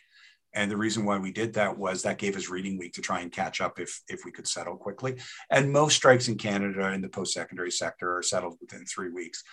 And 0.54 0.72
the 0.72 0.78
reason 0.78 1.06
why 1.06 1.18
we 1.20 1.32
did 1.32 1.54
that 1.54 1.78
was 1.78 2.02
that 2.02 2.18
gave 2.18 2.36
us 2.36 2.50
reading 2.50 2.78
week 2.78 2.94
to 2.94 3.02
try 3.02 3.20
and 3.22 3.32
catch 3.32 3.62
up 3.62 3.80
if 3.80 4.02
if 4.08 4.22
we 4.26 4.32
could 4.32 4.48
settle 4.48 4.78
quickly. 4.78 5.18
And 5.50 5.72
most 5.72 5.96
strikes 5.96 6.28
in 6.28 6.38
Canada 6.38 6.92
in 6.94 7.02
the 7.02 7.10
post-secondary 7.10 7.72
sector 7.72 8.18
are 8.18 8.24
settled 8.24 8.58
within 8.62 8.86
three 8.86 9.10
weeks. 9.10 9.44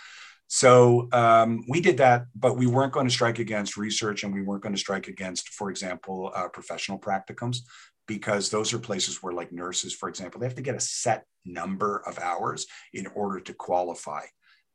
So 0.46 1.08
um, 1.12 1.64
we 1.68 1.80
did 1.80 1.96
that, 1.98 2.26
but 2.34 2.56
we 2.56 2.66
weren't 2.66 2.92
going 2.92 3.06
to 3.06 3.12
strike 3.12 3.38
against 3.38 3.76
research 3.76 4.24
and 4.24 4.32
we 4.32 4.42
weren't 4.42 4.62
going 4.62 4.74
to 4.74 4.80
strike 4.80 5.08
against, 5.08 5.48
for 5.48 5.70
example, 5.70 6.30
uh, 6.34 6.48
professional 6.48 6.98
practicums, 6.98 7.58
because 8.06 8.50
those 8.50 8.72
are 8.72 8.78
places 8.78 9.22
where, 9.22 9.32
like 9.32 9.52
nurses, 9.52 9.94
for 9.94 10.08
example, 10.08 10.38
they 10.38 10.46
have 10.46 10.54
to 10.54 10.62
get 10.62 10.76
a 10.76 10.80
set 10.80 11.24
number 11.44 12.02
of 12.06 12.18
hours 12.18 12.66
in 12.92 13.06
order 13.08 13.40
to 13.40 13.54
qualify. 13.54 14.22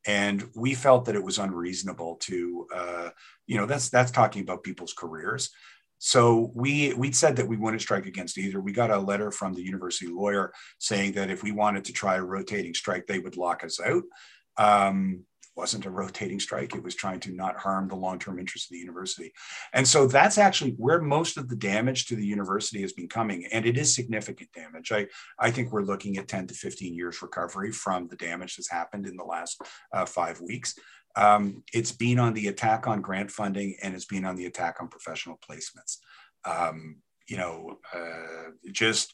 And 0.07 0.49
we 0.55 0.73
felt 0.73 1.05
that 1.05 1.15
it 1.15 1.23
was 1.23 1.37
unreasonable 1.37 2.15
to, 2.21 2.67
uh, 2.73 3.09
you 3.47 3.57
know, 3.57 3.65
that's 3.65 3.89
that's 3.89 4.11
talking 4.11 4.41
about 4.41 4.63
people's 4.63 4.93
careers. 4.93 5.51
So 5.99 6.51
we 6.55 6.93
we 6.93 7.11
said 7.11 7.35
that 7.35 7.47
we 7.47 7.57
wouldn't 7.57 7.81
strike 7.81 8.05
against 8.05 8.37
either. 8.37 8.61
We 8.61 8.71
got 8.71 8.91
a 8.91 8.97
letter 8.97 9.31
from 9.31 9.53
the 9.53 9.61
university 9.61 10.09
lawyer 10.09 10.53
saying 10.77 11.11
that 11.13 11.29
if 11.29 11.43
we 11.43 11.51
wanted 11.51 11.85
to 11.85 11.93
try 11.93 12.15
a 12.15 12.23
rotating 12.23 12.73
strike, 12.73 13.05
they 13.05 13.19
would 13.19 13.37
lock 13.37 13.63
us 13.63 13.79
out. 13.79 14.03
Um, 14.57 15.25
wasn't 15.59 15.85
a 15.85 15.89
rotating 15.89 16.39
strike. 16.39 16.73
It 16.73 16.81
was 16.81 16.95
trying 16.95 17.19
to 17.19 17.33
not 17.33 17.57
harm 17.57 17.89
the 17.89 17.95
long-term 17.95 18.39
interests 18.39 18.69
of 18.69 18.75
the 18.75 18.79
university. 18.79 19.33
And 19.73 19.85
so 19.85 20.07
that's 20.07 20.37
actually 20.37 20.71
where 20.77 21.01
most 21.01 21.35
of 21.35 21.49
the 21.49 21.57
damage 21.57 22.05
to 22.05 22.15
the 22.15 22.25
university 22.25 22.79
has 22.81 22.93
been 22.93 23.09
coming. 23.09 23.45
And 23.51 23.65
it 23.65 23.77
is 23.77 23.93
significant 23.93 24.53
damage. 24.53 24.93
I, 24.93 25.07
I 25.37 25.51
think 25.51 25.73
we're 25.73 25.81
looking 25.81 26.15
at 26.15 26.29
10 26.29 26.47
to 26.47 26.53
15 26.53 26.93
years 26.93 27.21
recovery 27.21 27.73
from 27.73 28.07
the 28.07 28.15
damage 28.15 28.55
that's 28.55 28.71
happened 28.71 29.05
in 29.05 29.17
the 29.17 29.25
last 29.25 29.61
uh, 29.93 30.05
five 30.05 30.39
weeks. 30.39 30.75
Um, 31.17 31.61
it's 31.73 31.91
been 31.91 32.19
on 32.19 32.33
the 32.33 32.47
attack 32.47 32.87
on 32.87 33.01
grant 33.01 33.29
funding 33.29 33.75
and 33.83 33.93
it's 33.93 34.05
been 34.05 34.23
on 34.23 34.37
the 34.37 34.45
attack 34.45 34.77
on 34.79 34.87
professional 34.87 35.37
placements. 35.37 35.97
Um, 36.45 37.01
you 37.27 37.35
know, 37.35 37.79
uh, 37.93 38.51
just 38.71 39.13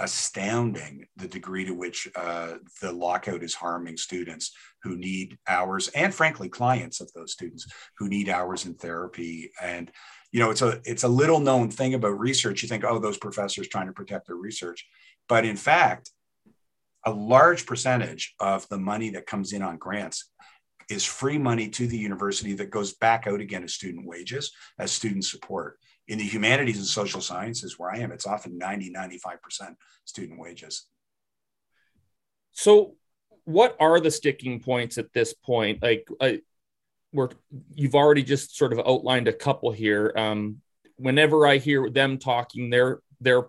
astounding 0.00 1.06
the 1.16 1.28
degree 1.28 1.64
to 1.64 1.72
which 1.72 2.08
uh, 2.14 2.54
the 2.80 2.92
lockout 2.92 3.42
is 3.42 3.54
harming 3.54 3.96
students 3.96 4.52
who 4.82 4.96
need 4.96 5.36
hours 5.48 5.88
and 5.88 6.14
frankly 6.14 6.48
clients 6.48 7.00
of 7.00 7.12
those 7.12 7.32
students 7.32 7.66
who 7.98 8.08
need 8.08 8.28
hours 8.28 8.66
in 8.66 8.74
therapy. 8.74 9.50
And 9.60 9.90
you 10.32 10.40
know 10.40 10.50
it's 10.50 10.62
a 10.62 10.80
it's 10.84 11.04
a 11.04 11.08
little 11.08 11.40
known 11.40 11.70
thing 11.70 11.94
about 11.94 12.18
research. 12.18 12.62
You 12.62 12.68
think 12.68 12.84
oh 12.84 12.98
those 12.98 13.18
professors 13.18 13.68
trying 13.68 13.86
to 13.86 13.92
protect 13.92 14.26
their 14.26 14.36
research. 14.36 14.86
But 15.28 15.44
in 15.44 15.56
fact 15.56 16.10
a 17.04 17.10
large 17.10 17.64
percentage 17.64 18.34
of 18.40 18.68
the 18.68 18.78
money 18.78 19.10
that 19.10 19.26
comes 19.26 19.52
in 19.52 19.62
on 19.62 19.78
grants 19.78 20.30
is 20.90 21.04
free 21.04 21.38
money 21.38 21.68
to 21.68 21.86
the 21.86 21.96
university 21.96 22.54
that 22.54 22.70
goes 22.70 22.94
back 22.94 23.26
out 23.26 23.40
again 23.40 23.62
as 23.62 23.74
student 23.74 24.06
wages 24.06 24.52
as 24.78 24.90
student 24.90 25.24
support 25.24 25.78
in 26.08 26.18
the 26.18 26.24
humanities 26.24 26.78
and 26.78 26.86
social 26.86 27.20
sciences 27.20 27.78
where 27.78 27.90
I 27.90 27.98
am, 27.98 28.10
it's 28.12 28.26
often 28.26 28.56
90, 28.56 28.92
95% 28.92 29.76
student 30.06 30.40
wages. 30.40 30.86
So 32.52 32.94
what 33.44 33.76
are 33.78 34.00
the 34.00 34.10
sticking 34.10 34.60
points 34.60 34.96
at 34.96 35.12
this 35.12 35.34
point? 35.34 35.82
Like 35.82 36.08
I, 36.20 36.40
we're, 37.12 37.28
you've 37.74 37.94
already 37.94 38.22
just 38.22 38.56
sort 38.56 38.72
of 38.72 38.80
outlined 38.80 39.28
a 39.28 39.32
couple 39.32 39.70
here. 39.70 40.12
Um, 40.16 40.62
whenever 40.96 41.46
I 41.46 41.58
hear 41.58 41.90
them 41.90 42.18
talking, 42.18 42.70
they're, 42.70 43.00
they're, 43.20 43.44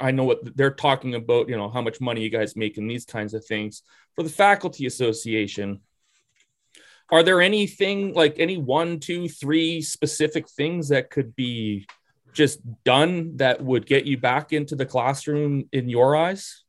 I 0.00 0.10
know 0.10 0.24
what 0.24 0.56
they're 0.56 0.70
talking 0.70 1.14
about, 1.14 1.48
you 1.48 1.56
know, 1.56 1.70
how 1.70 1.82
much 1.82 2.00
money 2.00 2.22
you 2.22 2.30
guys 2.30 2.56
make 2.56 2.78
and 2.78 2.90
these 2.90 3.04
kinds 3.04 3.32
of 3.34 3.44
things. 3.44 3.82
For 4.16 4.22
the 4.22 4.30
faculty 4.30 4.86
association, 4.86 5.80
are 7.10 7.22
there 7.22 7.40
anything 7.40 8.14
like 8.14 8.36
any 8.38 8.56
one, 8.56 9.00
two, 9.00 9.28
three 9.28 9.82
specific 9.82 10.48
things 10.48 10.88
that 10.88 11.10
could 11.10 11.36
be 11.36 11.86
just 12.32 12.60
done 12.84 13.36
that 13.36 13.62
would 13.62 13.86
get 13.86 14.04
you 14.04 14.18
back 14.18 14.52
into 14.52 14.74
the 14.74 14.86
classroom 14.86 15.68
in 15.72 15.88
your 15.88 16.16
eyes? 16.16 16.64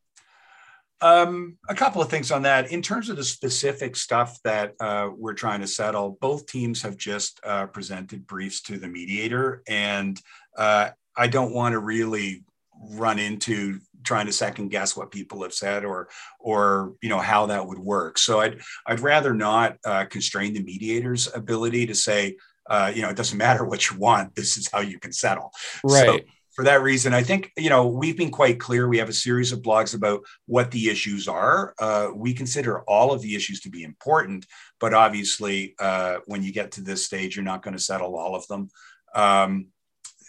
Um, 1.02 1.58
a 1.68 1.76
couple 1.76 2.02
of 2.02 2.10
things 2.10 2.32
on 2.32 2.44
that. 2.44 2.72
In 2.72 2.82
terms 2.82 3.10
of 3.10 3.18
the 3.18 3.24
specific 3.24 3.96
stuff 3.96 4.40
that 4.44 4.74
uh, 4.80 5.10
we're 5.16 5.34
trying 5.34 5.62
to 5.62 5.68
settle, 5.68 6.18
both 6.22 6.48
teams 6.48 6.82
have 6.82 6.98
just 6.98 7.40
uh, 7.44 7.68
presented 7.68 8.26
briefs 8.26 8.62
to 8.64 8.78
the 8.78 8.88
mediator, 8.88 9.62
and 9.68 10.20
uh, 10.58 10.90
I 11.16 11.28
don't 11.28 11.54
want 11.54 11.74
to 11.74 11.80
really 11.80 12.44
run 12.92 13.20
into 13.20 13.80
trying 14.06 14.28
to 14.28 14.32
second 14.32 14.70
guess 14.70 14.96
what 14.96 15.12
people 15.12 15.44
have 15.44 15.54
said 15.54 15.84
or 15.84 16.10
or 16.40 16.94
you 17.02 17.10
know 17.10 17.20
how 17.20 17.48
that 17.48 17.68
would 17.68 17.80
work. 17.80 18.18
So 18.18 18.40
I'd 18.40 18.62
I'd 18.86 19.00
rather 19.00 19.34
not 19.34 19.78
uh, 19.86 20.06
constrain 20.06 20.54
the 20.54 20.64
mediator's 20.64 21.34
ability 21.34 21.88
to 21.88 21.96
say, 21.96 22.38
uh, 22.70 22.92
you 22.94 23.02
know, 23.02 23.10
it 23.10 23.18
doesn't 23.18 23.38
matter 23.38 23.66
what 23.66 23.90
you 23.90 23.98
want. 23.98 24.36
This 24.36 24.58
is 24.58 24.70
how 24.72 24.80
you 24.80 25.00
can 25.00 25.12
settle. 25.12 25.52
Right. 25.84 26.06
So, 26.06 26.20
for 26.54 26.64
that 26.64 26.82
reason, 26.82 27.14
I 27.14 27.22
think 27.22 27.52
you 27.58 27.70
know 27.70 27.86
we've 27.88 28.16
been 28.16 28.32
quite 28.32 28.62
clear. 28.62 28.88
We 28.88 29.00
have 29.00 29.10
a 29.10 29.14
series 29.14 29.52
of 29.52 29.62
blogs 29.62 29.94
about 29.94 30.22
what 30.46 30.72
the 30.72 30.90
issues 30.90 31.28
are. 31.28 31.76
Uh, 31.78 32.12
we 32.16 32.34
consider 32.34 32.82
all 32.84 33.12
of 33.12 33.22
the 33.22 33.36
issues 33.36 33.60
to 33.62 33.70
be 33.70 33.84
important, 33.84 34.46
but 34.80 34.94
obviously, 34.94 35.76
uh, 35.80 36.20
when 36.28 36.44
you 36.44 36.54
get 36.54 36.72
to 36.72 36.82
this 36.82 37.06
stage, 37.06 37.36
you're 37.36 37.44
not 37.44 37.62
going 37.62 37.76
to 37.76 37.84
settle 37.84 38.16
all 38.16 38.36
of 38.36 38.48
them. 38.48 38.70
Um, 39.14 39.68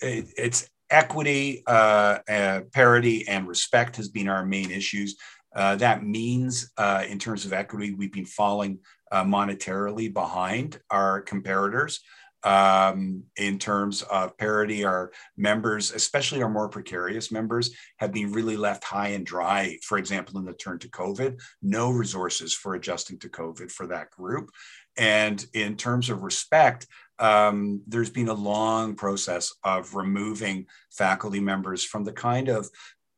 it, 0.03 0.27
it's 0.37 0.69
equity, 0.91 1.63
uh, 1.67 2.19
uh, 2.29 2.61
parity, 2.73 3.27
and 3.29 3.49
respect 3.49 3.97
has 3.97 4.09
been 4.09 4.29
our 4.29 4.45
main 4.45 4.71
issues. 4.71 5.17
Uh, 5.55 5.77
that 5.77 6.05
means, 6.05 6.71
uh, 6.77 7.05
in 7.09 7.19
terms 7.19 7.45
of 7.45 7.53
equity, 7.53 7.95
we've 7.95 8.13
been 8.13 8.27
falling 8.27 8.79
monetarily 9.13 10.13
behind 10.13 10.79
our 10.91 11.23
comparators 11.23 12.01
um, 12.47 13.25
in 13.37 13.59
terms 13.59 14.03
of 14.03 14.37
parity. 14.39 14.85
Our 14.85 15.13
members, 15.37 15.93
especially 15.93 16.43
our 16.43 16.49
more 16.49 16.69
precarious 16.69 17.33
members, 17.33 17.75
have 17.99 18.13
been 18.13 18.33
really 18.33 18.57
left 18.57 18.85
high 18.85 19.09
and 19.09 19.27
dry. 19.27 19.79
For 19.83 19.99
example, 19.99 20.39
in 20.39 20.45
the 20.45 20.53
turn 20.53 20.79
to 20.81 20.89
COVID, 20.89 21.41
no 21.63 21.91
resources 21.91 22.55
for 22.55 22.75
adjusting 22.75 23.19
to 23.21 23.29
COVID 23.29 23.71
for 23.71 23.87
that 23.89 24.11
group. 24.11 24.51
And 24.97 25.45
in 25.53 25.77
terms 25.77 26.09
of 26.09 26.23
respect, 26.23 26.87
um, 27.19 27.83
there's 27.87 28.11
been 28.11 28.29
a 28.29 28.35
long 28.35 28.95
process 28.95 29.53
of 29.65 29.95
removing 29.95 30.67
faculty 30.91 31.41
members 31.41 31.85
from 31.85 32.05
the 32.05 32.13
kind 32.13 32.49
of 32.49 32.69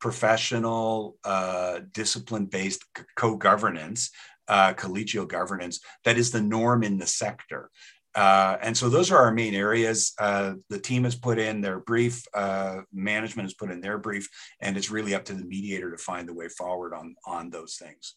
professional, 0.00 1.16
uh, 1.24 1.80
discipline 1.92 2.46
based 2.46 2.84
co 3.16 3.36
governance, 3.36 4.10
uh, 4.46 4.72
collegial 4.74 5.26
governance 5.26 5.80
that 6.04 6.16
is 6.16 6.30
the 6.30 6.40
norm 6.40 6.82
in 6.82 6.98
the 6.98 7.06
sector. 7.06 7.70
Uh, 8.14 8.56
and 8.62 8.76
so 8.76 8.88
those 8.88 9.12
are 9.12 9.18
our 9.18 9.32
main 9.32 9.54
areas. 9.54 10.12
Uh, 10.18 10.54
the 10.70 10.78
team 10.78 11.04
has 11.04 11.14
put 11.14 11.38
in 11.38 11.60
their 11.60 11.78
brief, 11.78 12.24
uh, 12.34 12.78
management 12.92 13.46
has 13.46 13.54
put 13.54 13.70
in 13.70 13.80
their 13.80 13.98
brief, 13.98 14.28
and 14.60 14.76
it's 14.76 14.90
really 14.90 15.14
up 15.14 15.24
to 15.24 15.34
the 15.34 15.44
mediator 15.44 15.90
to 15.90 15.98
find 15.98 16.26
the 16.26 16.34
way 16.34 16.48
forward 16.48 16.94
on, 16.94 17.14
on 17.26 17.50
those 17.50 17.76
things. 17.76 18.14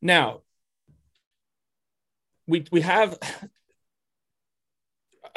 Now, 0.00 0.42
we, 2.48 2.64
we 2.72 2.80
have, 2.80 3.18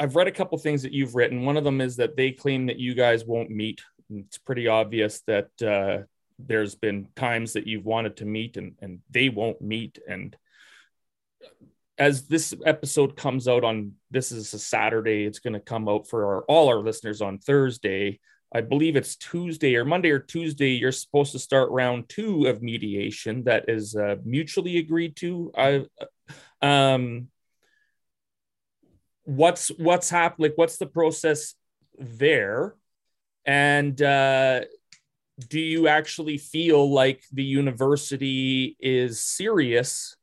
I've 0.00 0.16
read 0.16 0.26
a 0.26 0.32
couple 0.32 0.58
things 0.58 0.82
that 0.82 0.92
you've 0.92 1.14
written. 1.14 1.44
One 1.44 1.56
of 1.56 1.62
them 1.62 1.80
is 1.80 1.96
that 1.96 2.16
they 2.16 2.32
claim 2.32 2.66
that 2.66 2.80
you 2.80 2.94
guys 2.94 3.24
won't 3.24 3.50
meet. 3.50 3.82
It's 4.10 4.38
pretty 4.38 4.66
obvious 4.66 5.20
that 5.26 5.50
uh, 5.62 6.04
there's 6.38 6.74
been 6.74 7.08
times 7.14 7.52
that 7.52 7.66
you've 7.66 7.84
wanted 7.84 8.16
to 8.16 8.24
meet 8.24 8.56
and, 8.56 8.74
and 8.80 9.00
they 9.10 9.28
won't 9.28 9.60
meet. 9.60 9.98
And 10.08 10.36
as 11.98 12.26
this 12.26 12.54
episode 12.64 13.14
comes 13.14 13.46
out 13.46 13.62
on 13.62 13.92
this 14.10 14.32
is 14.32 14.52
a 14.54 14.58
Saturday, 14.58 15.24
it's 15.24 15.38
going 15.38 15.52
to 15.52 15.60
come 15.60 15.88
out 15.88 16.08
for 16.08 16.24
our, 16.24 16.42
all 16.42 16.68
our 16.68 16.80
listeners 16.80 17.20
on 17.20 17.38
Thursday. 17.38 18.18
I 18.54 18.60
believe 18.60 18.96
it's 18.96 19.16
Tuesday 19.16 19.76
or 19.76 19.84
Monday 19.84 20.10
or 20.10 20.18
Tuesday. 20.18 20.70
You're 20.70 20.92
supposed 20.92 21.32
to 21.32 21.38
start 21.38 21.70
round 21.70 22.08
two 22.08 22.46
of 22.46 22.62
mediation 22.62 23.44
that 23.44 23.66
is 23.68 23.94
uh, 23.96 24.16
mutually 24.24 24.78
agreed 24.78 25.16
to. 25.16 25.52
I, 25.56 25.84
um, 26.62 27.28
what's 29.24 29.68
what's 29.68 30.10
happening? 30.10 30.50
Like, 30.50 30.58
what's 30.58 30.78
the 30.78 30.86
process 30.86 31.54
there? 31.98 32.74
And 33.44 34.00
uh, 34.00 34.62
do 35.48 35.60
you 35.60 35.88
actually 35.88 36.38
feel 36.38 36.90
like 36.90 37.22
the 37.32 37.42
university 37.42 38.76
is 38.80 39.20
serious 39.20 40.16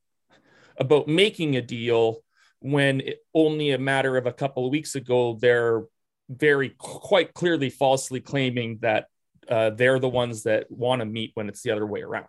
about 0.77 1.07
making 1.07 1.55
a 1.55 1.61
deal 1.61 2.19
when 2.59 3.01
it, 3.01 3.19
only 3.33 3.71
a 3.71 3.77
matter 3.77 4.17
of 4.17 4.25
a 4.25 4.33
couple 4.33 4.65
of 4.65 4.71
weeks 4.71 4.95
ago 4.95 5.37
they're 5.39 5.83
very 6.29 6.69
quite 6.77 7.33
clearly 7.33 7.69
falsely 7.69 8.19
claiming 8.19 8.77
that 8.81 9.07
uh, 9.49 9.71
they're 9.71 9.99
the 9.99 10.09
ones 10.09 10.43
that 10.43 10.69
want 10.69 10.99
to 10.99 11.05
meet 11.05 11.31
when 11.33 11.49
it's 11.49 11.63
the 11.63 11.71
other 11.71 11.85
way 11.85 12.01
around 12.01 12.27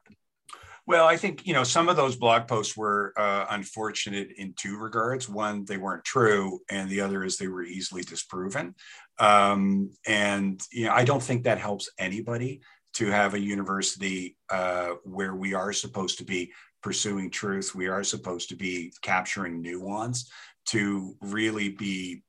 well 0.91 1.07
i 1.07 1.17
think 1.17 1.47
you 1.47 1.55
know 1.55 1.63
some 1.63 1.89
of 1.89 1.97
those 1.97 2.17
blog 2.17 2.49
posts 2.49 2.77
were 2.77 3.13
uh, 3.17 3.47
unfortunate 3.51 4.33
in 4.37 4.53
two 4.55 4.77
regards 4.77 5.29
one 5.29 5.65
they 5.65 5.77
weren't 5.77 6.05
true 6.05 6.61
and 6.69 6.91
the 6.91 7.01
other 7.01 7.25
is 7.25 7.37
they 7.37 7.49
were 7.49 7.63
easily 7.63 8.03
disproven 8.03 8.75
um, 9.19 9.91
and 10.07 10.61
you 10.73 10.85
know 10.85 10.93
i 10.93 11.05
don't 11.05 11.23
think 11.23 11.45
that 11.45 11.59
helps 11.59 11.89
anybody 11.99 12.61
to 12.93 13.07
have 13.07 13.35
a 13.35 13.39
university 13.39 14.37
uh, 14.51 14.91
where 15.05 15.37
we 15.37 15.55
are 15.55 15.73
supposed 15.73 16.19
to 16.19 16.25
be 16.25 16.53
pursuing 16.83 17.31
truth. 17.31 17.75
We 17.75 17.89
are 17.89 18.05
supposed 18.05 18.49
to 18.49 18.57
be 18.57 18.93
capturing 19.03 19.61
nuance 19.61 20.31
to 20.67 21.17
really 21.21 21.71
be 21.71 22.23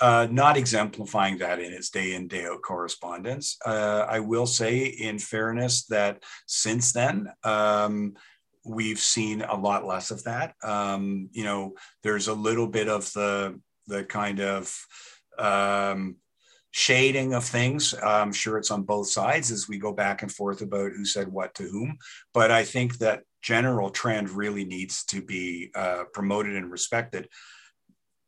uh, 0.00 0.28
not 0.30 0.56
exemplifying 0.56 1.38
that 1.38 1.58
in 1.58 1.72
its 1.72 1.90
day 1.90 2.14
in, 2.14 2.28
day 2.28 2.44
out 2.46 2.62
correspondence. 2.62 3.56
Uh, 3.64 4.06
I 4.08 4.20
will 4.20 4.46
say, 4.46 4.84
in 4.84 5.18
fairness, 5.18 5.86
that 5.86 6.22
since 6.46 6.92
then, 6.92 7.28
um, 7.44 8.14
we've 8.64 8.98
seen 8.98 9.42
a 9.42 9.56
lot 9.56 9.86
less 9.86 10.10
of 10.10 10.24
that. 10.24 10.54
Um, 10.62 11.28
you 11.32 11.44
know, 11.44 11.74
there's 12.02 12.28
a 12.28 12.34
little 12.34 12.66
bit 12.66 12.88
of 12.88 13.10
the 13.12 13.60
the 13.86 14.04
kind 14.04 14.40
of 14.40 14.76
um, 15.38 16.16
shading 16.72 17.32
of 17.32 17.44
things. 17.44 17.94
I'm 18.02 18.32
sure 18.32 18.58
it's 18.58 18.70
on 18.70 18.82
both 18.82 19.08
sides 19.08 19.50
as 19.50 19.68
we 19.68 19.78
go 19.78 19.92
back 19.92 20.22
and 20.22 20.30
forth 20.30 20.60
about 20.60 20.92
who 20.92 21.04
said 21.04 21.28
what 21.28 21.54
to 21.54 21.62
whom. 21.62 21.96
But 22.34 22.50
I 22.50 22.64
think 22.64 22.98
that 22.98 23.22
general 23.42 23.90
trend 23.90 24.28
really 24.28 24.64
needs 24.64 25.04
to 25.04 25.22
be 25.22 25.70
uh, 25.74 26.04
promoted 26.12 26.56
and 26.56 26.70
respected. 26.70 27.28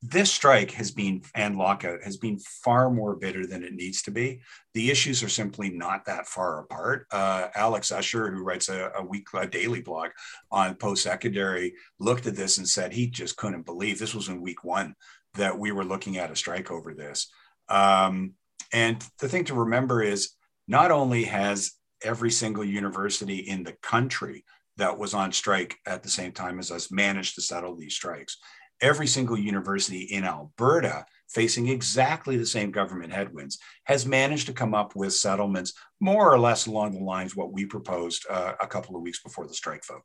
This 0.01 0.31
strike 0.31 0.71
has 0.73 0.93
been, 0.93 1.23
and 1.35 1.57
lockout 1.57 2.05
has 2.05 2.17
been 2.17 2.39
far 2.39 2.89
more 2.89 3.17
bitter 3.17 3.47
than 3.47 3.65
it 3.65 3.73
needs 3.73 4.01
to 4.03 4.13
be. 4.13 4.41
The 4.75 4.91
issues 4.91 5.25
are 5.25 5.29
simply 5.29 5.71
not 5.71 6.05
that 6.05 6.27
far 6.27 6.61
apart. 6.61 7.07
Uh, 7.11 7.49
Alex 7.57 7.91
Usher, 7.91 8.31
who 8.31 8.45
writes 8.45 8.69
a, 8.69 8.93
a 8.97 9.05
week, 9.05 9.27
a 9.35 9.47
daily 9.47 9.81
blog 9.81 10.11
on 10.53 10.77
post 10.77 11.03
secondary, 11.03 11.75
looked 11.99 12.27
at 12.29 12.37
this 12.37 12.59
and 12.59 12.69
said 12.69 12.93
he 12.93 13.09
just 13.09 13.37
couldn't 13.37 13.67
believe 13.67 13.99
this 13.99 14.15
was 14.15 14.29
in 14.29 14.41
week 14.41 14.63
one 14.63 14.95
that 15.35 15.59
we 15.59 15.73
were 15.73 15.85
looking 15.85 16.17
at 16.17 16.31
a 16.31 16.37
strike 16.37 16.71
over 16.71 16.95
this. 16.95 17.29
Um, 17.69 18.35
and 18.73 19.05
the 19.19 19.29
thing 19.29 19.45
to 19.47 19.55
remember 19.55 20.01
is 20.01 20.31
not 20.69 20.93
only 20.93 21.25
has 21.25 21.73
every 22.05 22.31
single 22.31 22.65
university 22.65 23.39
in 23.39 23.65
the 23.65 23.75
country 23.83 24.45
that 24.77 24.97
was 24.97 25.13
on 25.13 25.33
strike 25.33 25.77
at 25.87 26.03
the 26.05 26.09
same 26.09 26.31
time 26.31 26.59
as 26.61 26.71
us 26.71 26.93
managed 26.93 27.35
to 27.35 27.43
settle 27.43 27.75
these 27.75 27.95
strikes. 27.95 28.39
Every 28.81 29.07
single 29.07 29.39
university 29.39 30.03
in 30.03 30.25
Alberta, 30.25 31.05
facing 31.29 31.69
exactly 31.69 32.37
the 32.37 32.47
same 32.47 32.71
government 32.71 33.13
headwinds, 33.13 33.59
has 33.85 34.07
managed 34.07 34.47
to 34.47 34.53
come 34.53 34.75
up 34.75 34.95
with 34.95 35.13
settlements 35.15 35.75
more 36.01 36.33
or 36.33 36.39
less 36.39 36.67
along 36.67 36.93
the 36.93 37.05
lines 37.05 37.35
what 37.35 37.53
we 37.53 37.67
proposed 37.67 38.25
uh, 38.31 38.55
a 38.61 38.67
couple 38.67 38.97
of 38.97 39.03
weeks 39.03 39.23
before 39.23 39.47
the 39.47 39.55
strike 39.55 39.85
vote. 39.87 40.03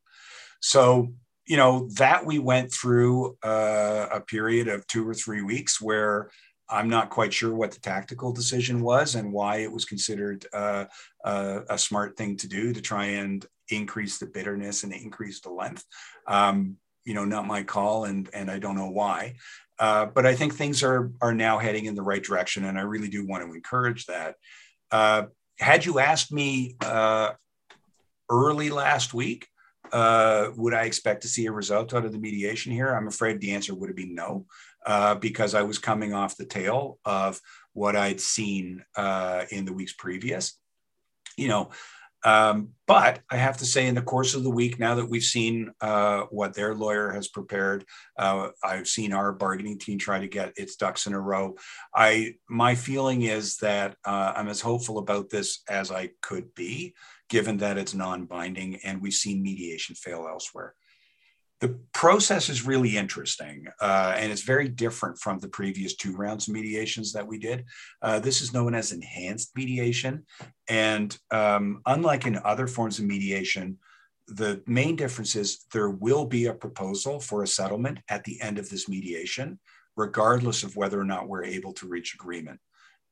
So, 0.61 1.13
you 1.45 1.57
know, 1.57 1.89
that 1.97 2.25
we 2.25 2.39
went 2.39 2.73
through 2.73 3.37
uh, 3.43 4.07
a 4.11 4.21
period 4.21 4.67
of 4.67 4.87
two 4.87 5.07
or 5.07 5.13
three 5.13 5.41
weeks 5.41 5.81
where 5.81 6.29
I'm 6.69 6.89
not 6.89 7.09
quite 7.09 7.33
sure 7.33 7.53
what 7.53 7.71
the 7.71 7.79
tactical 7.79 8.31
decision 8.31 8.81
was 8.81 9.15
and 9.15 9.31
why 9.31 9.57
it 9.57 9.71
was 9.71 9.85
considered 9.85 10.45
uh, 10.53 10.85
uh, 11.23 11.59
a 11.69 11.77
smart 11.77 12.17
thing 12.17 12.37
to 12.37 12.47
do 12.47 12.73
to 12.73 12.81
try 12.81 13.05
and 13.05 13.45
increase 13.69 14.17
the 14.17 14.25
bitterness 14.25 14.83
and 14.83 14.93
increase 14.93 15.41
the 15.41 15.51
length. 15.51 15.85
Um, 16.27 16.77
you 17.05 17.13
know, 17.13 17.25
not 17.25 17.47
my 17.47 17.63
call, 17.63 18.05
and 18.05 18.29
and 18.33 18.49
I 18.49 18.59
don't 18.59 18.75
know 18.75 18.89
why. 18.89 19.35
Uh, 19.79 20.05
but 20.05 20.25
I 20.25 20.35
think 20.35 20.53
things 20.53 20.83
are 20.83 21.11
are 21.21 21.33
now 21.33 21.57
heading 21.57 21.85
in 21.85 21.95
the 21.95 22.01
right 22.01 22.23
direction, 22.23 22.65
and 22.65 22.77
I 22.77 22.83
really 22.83 23.09
do 23.09 23.25
want 23.25 23.45
to 23.45 23.53
encourage 23.53 24.05
that. 24.05 24.35
Uh, 24.91 25.23
had 25.59 25.85
you 25.85 25.99
asked 25.99 26.31
me 26.31 26.75
uh, 26.81 27.31
early 28.29 28.69
last 28.69 29.13
week, 29.13 29.47
uh, 29.91 30.49
would 30.55 30.73
I 30.73 30.83
expect 30.83 31.21
to 31.21 31.27
see 31.27 31.45
a 31.45 31.51
result 31.51 31.93
out 31.93 32.05
of 32.05 32.11
the 32.11 32.19
mediation 32.19 32.71
here? 32.71 32.93
I'm 32.93 33.07
afraid 33.07 33.39
the 33.39 33.53
answer 33.53 33.73
would 33.75 33.89
have 33.89 33.95
been 33.95 34.15
no, 34.15 34.45
uh, 34.85 35.15
because 35.15 35.53
I 35.53 35.61
was 35.63 35.77
coming 35.79 36.13
off 36.13 36.37
the 36.37 36.45
tail 36.45 36.99
of 37.05 37.39
what 37.73 37.95
I'd 37.95 38.21
seen 38.21 38.83
uh, 38.95 39.45
in 39.51 39.65
the 39.65 39.73
weeks 39.73 39.93
previous. 39.93 40.59
You 41.37 41.47
know, 41.47 41.71
Um, 42.25 42.69
but 42.87 43.21
I 43.29 43.37
have 43.37 43.57
to 43.57 43.65
say, 43.65 43.87
in 43.87 43.95
the 43.95 44.01
course 44.01 44.33
of 44.33 44.43
the 44.43 44.49
week, 44.49 44.79
now 44.79 44.95
that 44.95 45.09
we've 45.09 45.23
seen 45.23 45.71
uh, 45.81 46.23
what 46.29 46.53
their 46.53 46.73
lawyer 46.73 47.11
has 47.11 47.27
prepared, 47.27 47.85
uh, 48.17 48.49
I've 48.63 48.87
seen 48.87 49.13
our 49.13 49.31
bargaining 49.33 49.79
team 49.79 49.97
try 49.97 50.19
to 50.19 50.27
get 50.27 50.53
its 50.55 50.75
ducks 50.75 51.05
in 51.07 51.13
a 51.13 51.19
row. 51.19 51.55
I 51.95 52.35
my 52.49 52.75
feeling 52.75 53.23
is 53.23 53.57
that 53.57 53.95
uh, 54.05 54.33
I'm 54.35 54.47
as 54.47 54.61
hopeful 54.61 54.97
about 54.97 55.29
this 55.29 55.61
as 55.69 55.91
I 55.91 56.11
could 56.21 56.53
be, 56.55 56.93
given 57.29 57.57
that 57.57 57.77
it's 57.77 57.93
non-binding 57.93 58.79
and 58.83 59.01
we've 59.01 59.13
seen 59.13 59.41
mediation 59.43 59.95
fail 59.95 60.27
elsewhere. 60.29 60.75
The 61.63 61.79
process 61.93 62.49
is 62.49 62.65
really 62.65 62.97
interesting, 62.97 63.67
uh, 63.79 64.15
and 64.17 64.33
it's 64.33 64.41
very 64.41 64.67
different 64.67 65.17
from 65.17 65.39
the 65.39 65.47
previous 65.47 65.95
two 65.95 66.13
rounds 66.13 66.49
of 66.49 66.53
mediations 66.53 67.13
that 67.13 67.25
we 67.25 67.37
did. 67.37 67.63
Uh, 68.01 68.19
this 68.19 68.41
is 68.41 68.53
known 68.53 68.75
as 68.75 68.91
enhanced 68.91 69.55
mediation. 69.55 70.25
And 70.67 71.17
um, 71.31 71.81
unlike 71.85 72.27
in 72.27 72.37
other 72.43 72.67
forms 72.67 72.99
of 72.99 73.05
mediation, 73.05 73.77
the 74.27 74.61
main 74.67 74.97
difference 74.97 75.37
is 75.37 75.65
there 75.71 75.89
will 75.89 76.25
be 76.25 76.47
a 76.47 76.53
proposal 76.53 77.21
for 77.21 77.43
a 77.43 77.47
settlement 77.47 77.99
at 78.09 78.25
the 78.25 78.41
end 78.41 78.59
of 78.59 78.69
this 78.69 78.89
mediation, 78.89 79.57
regardless 79.95 80.63
of 80.63 80.75
whether 80.75 80.99
or 80.99 81.05
not 81.05 81.29
we're 81.29 81.45
able 81.45 81.71
to 81.75 81.87
reach 81.87 82.13
agreement. 82.13 82.59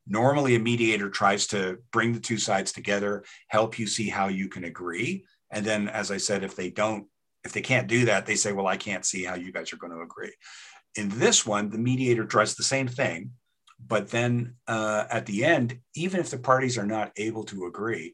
Normally, 0.05 0.55
a 0.55 0.59
mediator 0.59 1.09
tries 1.09 1.47
to 1.47 1.77
bring 1.93 2.11
the 2.11 2.19
two 2.19 2.37
sides 2.37 2.73
together, 2.73 3.23
help 3.47 3.79
you 3.79 3.87
see 3.87 4.09
how 4.09 4.27
you 4.27 4.49
can 4.49 4.65
agree. 4.65 5.23
And 5.51 5.65
then, 5.65 5.87
as 5.87 6.11
I 6.11 6.17
said, 6.17 6.43
if 6.43 6.57
they 6.57 6.69
don't 6.69 7.07
if 7.43 7.53
they 7.53 7.61
can't 7.61 7.87
do 7.87 8.05
that, 8.05 8.25
they 8.25 8.35
say, 8.35 8.51
well, 8.51 8.67
I 8.67 8.77
can't 8.77 9.05
see 9.05 9.23
how 9.23 9.35
you 9.35 9.51
guys 9.51 9.73
are 9.73 9.77
going 9.77 9.93
to 9.93 10.01
agree. 10.01 10.33
In 10.95 11.09
this 11.09 11.45
one, 11.45 11.69
the 11.69 11.77
mediator 11.77 12.25
tries 12.25 12.55
the 12.55 12.63
same 12.63 12.87
thing, 12.87 13.31
but 13.85 14.09
then 14.09 14.55
uh, 14.67 15.05
at 15.09 15.25
the 15.25 15.43
end, 15.43 15.79
even 15.95 16.19
if 16.19 16.29
the 16.29 16.37
parties 16.37 16.77
are 16.77 16.85
not 16.85 17.11
able 17.17 17.43
to 17.45 17.65
agree, 17.65 18.13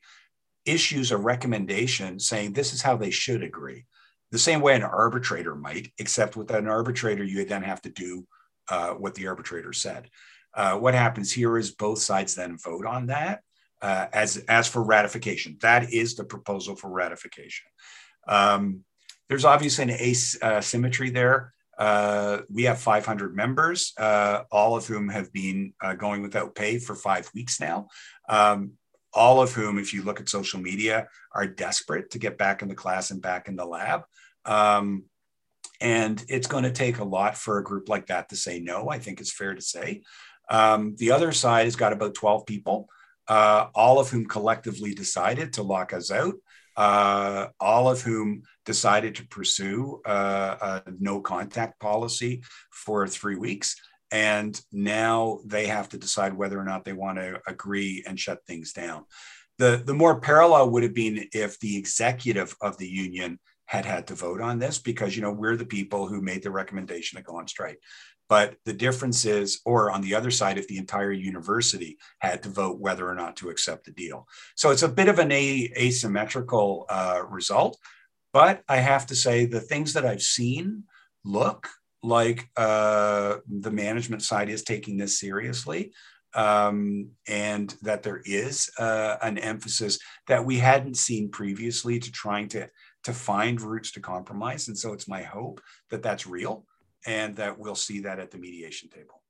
issues 0.65 1.11
a 1.11 1.17
recommendation 1.17 2.19
saying 2.19 2.53
this 2.53 2.73
is 2.73 2.81
how 2.81 2.95
they 2.95 3.09
should 3.09 3.43
agree. 3.43 3.85
The 4.31 4.37
same 4.37 4.61
way 4.61 4.75
an 4.75 4.83
arbitrator 4.83 5.55
might, 5.55 5.91
except 5.97 6.35
with 6.35 6.51
an 6.51 6.67
arbitrator, 6.67 7.23
you 7.23 7.45
then 7.45 7.63
have 7.63 7.81
to 7.83 7.89
do 7.89 8.27
uh, 8.69 8.91
what 8.91 9.15
the 9.15 9.27
arbitrator 9.27 9.73
said. 9.73 10.09
Uh, 10.53 10.77
what 10.77 10.93
happens 10.93 11.31
here 11.31 11.57
is 11.57 11.71
both 11.71 11.99
sides 11.99 12.35
then 12.35 12.57
vote 12.57 12.85
on 12.85 13.07
that 13.07 13.41
uh, 13.81 14.07
as 14.11 14.37
as 14.49 14.67
for 14.67 14.83
ratification. 14.83 15.57
That 15.61 15.93
is 15.93 16.15
the 16.15 16.23
proposal 16.23 16.75
for 16.75 16.89
ratification. 16.89 17.67
Um, 18.27 18.83
there's 19.29 19.45
obviously 19.45 19.83
an 19.83 19.91
asymmetry 20.43 21.09
there. 21.09 21.53
Uh, 21.77 22.39
we 22.49 22.63
have 22.63 22.79
500 22.79 23.35
members, 23.35 23.93
uh, 23.97 24.41
all 24.51 24.75
of 24.75 24.87
whom 24.87 25.09
have 25.09 25.31
been 25.31 25.73
uh, 25.81 25.93
going 25.93 26.21
without 26.21 26.55
pay 26.55 26.79
for 26.79 26.95
five 26.95 27.29
weeks 27.35 27.59
now. 27.59 27.87
Um, 28.27 28.73
all 29.13 29.41
of 29.41 29.53
whom, 29.53 29.77
if 29.77 29.93
you 29.93 30.03
look 30.03 30.19
at 30.19 30.29
social 30.29 30.59
media, 30.59 31.07
are 31.33 31.47
desperate 31.47 32.11
to 32.11 32.19
get 32.19 32.37
back 32.37 32.61
in 32.61 32.67
the 32.67 32.75
class 32.75 33.11
and 33.11 33.21
back 33.21 33.47
in 33.47 33.55
the 33.55 33.65
lab. 33.65 34.03
Um, 34.45 35.03
and 35.79 36.23
it's 36.27 36.47
going 36.47 36.63
to 36.63 36.71
take 36.71 36.99
a 36.99 37.03
lot 37.03 37.37
for 37.37 37.57
a 37.57 37.63
group 37.63 37.89
like 37.89 38.07
that 38.07 38.29
to 38.29 38.35
say 38.35 38.59
no, 38.59 38.89
I 38.89 38.97
think 38.97 39.19
it's 39.19 39.31
fair 39.31 39.53
to 39.53 39.61
say. 39.61 40.01
Um, 40.49 40.95
the 40.97 41.11
other 41.11 41.31
side 41.31 41.65
has 41.65 41.75
got 41.75 41.93
about 41.93 42.15
12 42.15 42.45
people, 42.45 42.89
uh, 43.27 43.67
all 43.75 43.99
of 43.99 44.09
whom 44.09 44.25
collectively 44.25 44.93
decided 44.93 45.53
to 45.53 45.63
lock 45.63 45.93
us 45.93 46.09
out 46.09 46.35
uh, 46.77 47.47
all 47.59 47.89
of 47.89 48.01
whom 48.01 48.43
decided 48.65 49.15
to 49.15 49.27
pursue 49.27 49.99
uh, 50.05 50.81
a 50.85 50.91
no 50.99 51.19
contact 51.19 51.79
policy 51.79 52.43
for 52.71 53.07
three 53.07 53.35
weeks. 53.35 53.75
And 54.11 54.59
now 54.71 55.39
they 55.45 55.67
have 55.67 55.89
to 55.89 55.97
decide 55.97 56.33
whether 56.33 56.57
or 56.57 56.63
not 56.63 56.85
they 56.85 56.93
want 56.93 57.17
to 57.17 57.41
agree 57.45 58.03
and 58.07 58.17
shut 58.17 58.39
things 58.45 58.71
down. 58.71 59.05
The, 59.57 59.81
the 59.83 59.93
more 59.93 60.21
parallel 60.21 60.69
would 60.69 60.83
have 60.83 60.93
been 60.93 61.27
if 61.33 61.59
the 61.59 61.75
executive 61.77 62.55
of 62.61 62.77
the 62.77 62.87
union 62.87 63.39
had 63.65 63.83
had 63.83 64.07
to 64.07 64.15
vote 64.15 64.39
on 64.39 64.59
this 64.59 64.77
because 64.77 65.15
you 65.15 65.21
know 65.21 65.31
we're 65.31 65.57
the 65.57 65.65
people 65.65 66.07
who 66.07 66.21
made 66.21 66.41
the 66.41 66.51
recommendation 66.51 67.17
to 67.17 67.23
go 67.23 67.35
on 67.37 67.47
strike 67.47 67.79
but 68.29 68.55
the 68.65 68.73
difference 68.73 69.25
is, 69.25 69.61
or 69.65 69.91
on 69.91 70.01
the 70.01 70.15
other 70.15 70.31
side, 70.31 70.57
if 70.57 70.67
the 70.67 70.77
entire 70.77 71.11
university 71.11 71.97
had 72.19 72.43
to 72.43 72.49
vote 72.49 72.79
whether 72.79 73.07
or 73.07 73.15
not 73.15 73.35
to 73.37 73.49
accept 73.49 73.85
the 73.85 73.91
deal. 73.91 74.27
So 74.55 74.71
it's 74.71 74.83
a 74.83 74.89
bit 74.89 75.07
of 75.07 75.19
an 75.19 75.31
asymmetrical 75.31 76.85
uh, 76.89 77.23
result. 77.29 77.77
But 78.33 78.63
I 78.67 78.77
have 78.77 79.07
to 79.07 79.15
say, 79.15 79.45
the 79.45 79.61
things 79.61 79.93
that 79.93 80.05
I've 80.05 80.21
seen 80.21 80.83
look 81.23 81.69
like 82.03 82.49
uh, 82.57 83.37
the 83.47 83.71
management 83.71 84.21
side 84.21 84.49
is 84.49 84.63
taking 84.63 84.97
this 84.97 85.19
seriously. 85.19 85.93
Um, 86.33 87.11
and 87.27 87.73
that 87.81 88.03
there 88.03 88.21
is 88.25 88.69
uh, 88.77 89.15
an 89.23 89.37
emphasis 89.39 89.97
that 90.27 90.45
we 90.45 90.57
hadn't 90.57 90.97
seen 90.97 91.29
previously 91.29 91.97
to 91.99 92.11
trying 92.11 92.49
to 92.49 92.69
to 93.05 93.13
find 93.13 93.61
routes 93.61 93.93
to 93.93 94.01
compromise. 94.01 94.67
And 94.67 94.77
so 94.77 94.91
it's 94.91 95.07
my 95.07 95.23
hope 95.23 95.61
that 95.89 96.03
that's 96.03 96.27
real 96.27 96.65
and 97.07 97.37
that 97.37 97.57
we'll 97.57 97.73
see 97.73 98.01
that 98.01 98.19
at 98.19 98.29
the 98.29 98.37
mediation 98.37 98.89
table. 98.89 99.23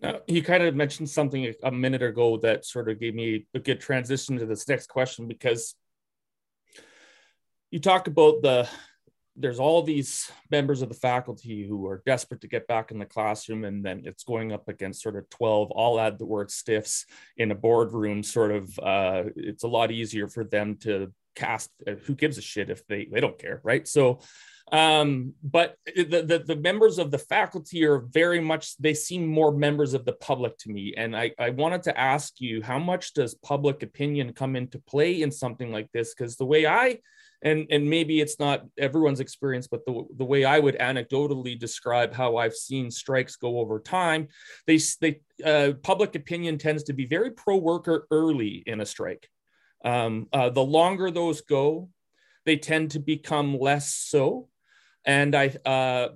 Now, 0.00 0.20
you 0.26 0.42
kind 0.42 0.62
of 0.62 0.74
mentioned 0.74 1.10
something 1.10 1.52
a 1.62 1.70
minute 1.70 2.02
ago 2.02 2.36
that 2.38 2.64
sort 2.64 2.88
of 2.88 2.98
gave 2.98 3.14
me 3.14 3.46
a 3.54 3.58
good 3.58 3.80
transition 3.80 4.38
to 4.38 4.46
this 4.46 4.66
next 4.66 4.88
question 4.88 5.28
because 5.28 5.74
you 7.70 7.80
talk 7.80 8.06
about 8.06 8.42
the 8.42 8.68
there's 9.34 9.58
all 9.58 9.82
these 9.82 10.30
members 10.50 10.82
of 10.82 10.90
the 10.90 10.94
faculty 10.94 11.66
who 11.66 11.86
are 11.86 12.02
desperate 12.04 12.42
to 12.42 12.48
get 12.48 12.66
back 12.66 12.90
in 12.90 12.98
the 12.98 13.06
classroom 13.06 13.64
and 13.64 13.82
then 13.82 14.02
it's 14.04 14.24
going 14.24 14.52
up 14.52 14.68
against 14.68 15.00
sort 15.00 15.16
of 15.16 15.28
12 15.30 15.72
i'll 15.74 15.98
add 15.98 16.18
the 16.18 16.26
word 16.26 16.50
stiffs 16.50 17.06
in 17.38 17.50
a 17.50 17.54
boardroom 17.54 18.22
sort 18.22 18.50
of 18.50 18.78
uh, 18.80 19.24
it's 19.36 19.64
a 19.64 19.68
lot 19.68 19.90
easier 19.90 20.28
for 20.28 20.44
them 20.44 20.76
to 20.76 21.10
cast 21.34 21.70
uh, 21.86 21.92
who 22.04 22.14
gives 22.14 22.36
a 22.36 22.42
shit 22.42 22.68
if 22.68 22.86
they 22.86 23.06
they 23.10 23.20
don't 23.20 23.38
care 23.38 23.60
right 23.64 23.88
so 23.88 24.20
um, 24.72 25.34
but 25.42 25.76
the, 25.94 26.24
the, 26.26 26.42
the 26.46 26.56
members 26.56 26.98
of 26.98 27.10
the 27.10 27.18
faculty 27.18 27.84
are 27.84 27.98
very 27.98 28.40
much 28.40 28.76
they 28.78 28.94
seem 28.94 29.26
more 29.26 29.52
members 29.52 29.94
of 29.94 30.04
the 30.04 30.14
public 30.14 30.56
to 30.58 30.70
me. 30.70 30.94
And 30.96 31.14
I, 31.14 31.32
I 31.38 31.50
wanted 31.50 31.82
to 31.84 31.98
ask 31.98 32.40
you 32.40 32.62
how 32.62 32.78
much 32.78 33.12
does 33.12 33.34
public 33.34 33.82
opinion 33.82 34.32
come 34.32 34.56
into 34.56 34.78
play 34.78 35.22
in 35.22 35.30
something 35.30 35.70
like 35.70 35.90
this? 35.92 36.14
Because 36.14 36.36
the 36.36 36.46
way 36.46 36.66
i 36.66 36.98
and 37.44 37.66
and 37.70 37.88
maybe 37.88 38.20
it's 38.20 38.38
not 38.38 38.64
everyone's 38.78 39.20
experience 39.20 39.66
but 39.66 39.84
the, 39.84 40.04
the 40.16 40.24
way 40.24 40.44
i 40.44 40.58
would 40.58 40.78
anecdotally 40.78 41.58
describe 41.58 42.14
how 42.14 42.36
i've 42.36 42.54
seen 42.54 42.88
strikes 42.88 43.34
go 43.34 43.58
over 43.58 43.80
time 43.80 44.28
they 44.66 44.78
they 45.00 45.20
uh, 45.44 45.72
public 45.82 46.14
opinion 46.14 46.56
tends 46.56 46.84
to 46.84 46.92
be 46.92 47.06
very 47.06 47.30
pro 47.30 47.56
worker 47.56 48.06
early 48.10 48.62
in 48.66 48.80
a 48.80 48.86
strike. 48.86 49.28
Um, 49.84 50.28
uh, 50.32 50.50
the 50.50 50.62
longer 50.62 51.10
those 51.10 51.40
go 51.40 51.88
they 52.44 52.56
tend 52.56 52.92
to 52.92 52.98
become 52.98 53.58
less 53.58 53.94
so 53.94 54.48
and 55.04 55.34
I, 55.34 55.46
uh, 55.64 56.08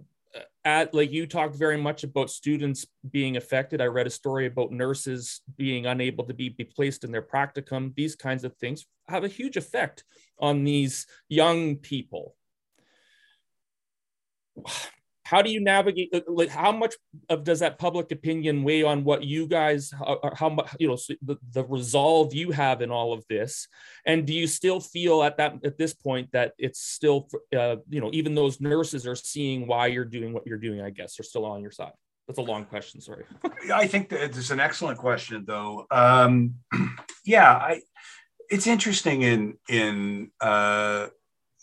at 0.65 0.93
like 0.93 1.13
you 1.13 1.27
talked 1.27 1.55
very 1.55 1.77
much 1.77 2.05
about 2.05 2.31
students 2.31 2.87
being 3.11 3.37
affected. 3.37 3.81
I 3.81 3.87
read 3.87 4.07
a 4.07 4.11
story 4.11 4.47
about 4.47 4.73
nurses 4.73 5.41
being 5.57 5.87
unable 5.87 6.25
to 6.25 6.35
be, 6.35 6.49
be 6.49 6.65
placed 6.65 7.05
in 7.05 7.13
their 7.13 7.23
practicum. 7.23 7.95
These 7.95 8.17
kinds 8.17 8.45
of 8.45 8.55
things 8.57 8.85
have 9.09 9.25
a 9.25 9.29
huge 9.29 9.57
effect 9.57 10.05
on 10.39 10.65
these 10.65 11.07
young 11.29 11.77
people 11.77 12.35
how 15.27 15.43
do 15.43 15.51
you 15.51 15.61
navigate 15.61 16.09
uh, 16.15 16.21
like 16.29 16.49
how 16.49 16.71
much 16.71 16.95
of 17.29 17.43
does 17.43 17.59
that 17.59 17.79
public 17.79 18.13
opinion 18.13 18.63
weigh 18.63 18.85
on 18.85 19.03
what 19.03 19.25
you 19.25 19.49
guys 19.49 19.91
how, 19.91 20.21
how 20.35 20.49
much 20.49 20.69
you 20.79 20.87
know 20.87 20.97
the, 21.23 21.37
the 21.53 21.65
resolve 21.65 22.33
you 22.33 22.53
have 22.53 22.81
in 22.81 22.91
all 22.93 23.13
of 23.13 23.25
this? 23.29 23.67
And 24.07 24.25
do 24.25 24.33
you 24.33 24.47
still 24.47 24.79
feel 24.79 25.25
at 25.25 25.37
that 25.39 25.55
at 25.65 25.79
this 25.79 25.95
point 25.95 26.31
that 26.33 26.53
it's 26.59 26.81
still 26.81 27.29
uh, 27.57 27.77
you 27.89 28.01
know 28.01 28.11
even 28.13 28.37
those 28.37 28.61
nurses 28.61 29.05
are 29.05 29.17
seeing 29.17 29.67
why 29.67 29.89
you're 29.89 30.05
doing 30.05 30.33
what 30.33 30.47
you're 30.47 30.59
doing 30.59 30.81
i 30.81 30.91
guess 30.91 31.19
are 31.19 31.25
still 31.25 31.45
on 31.45 31.61
your 31.61 31.73
side? 31.73 31.93
That's 32.29 32.39
a 32.39 32.43
long 32.43 32.65
question 32.65 33.01
sorry. 33.01 33.25
I 33.73 33.87
think 33.89 34.11
that 34.11 34.23
it's 34.23 34.51
an 34.51 34.61
excellent 34.61 34.99
question 34.99 35.45
though. 35.47 35.87
Um 35.91 36.55
yeah 37.25 37.53
i 37.53 37.81
it's 38.49 38.69
interesting 38.69 39.23
in 39.23 39.59
in 39.69 40.31
uh 40.41 41.09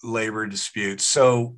labor 0.03 0.45
disputes. 0.45 1.05
So 1.05 1.57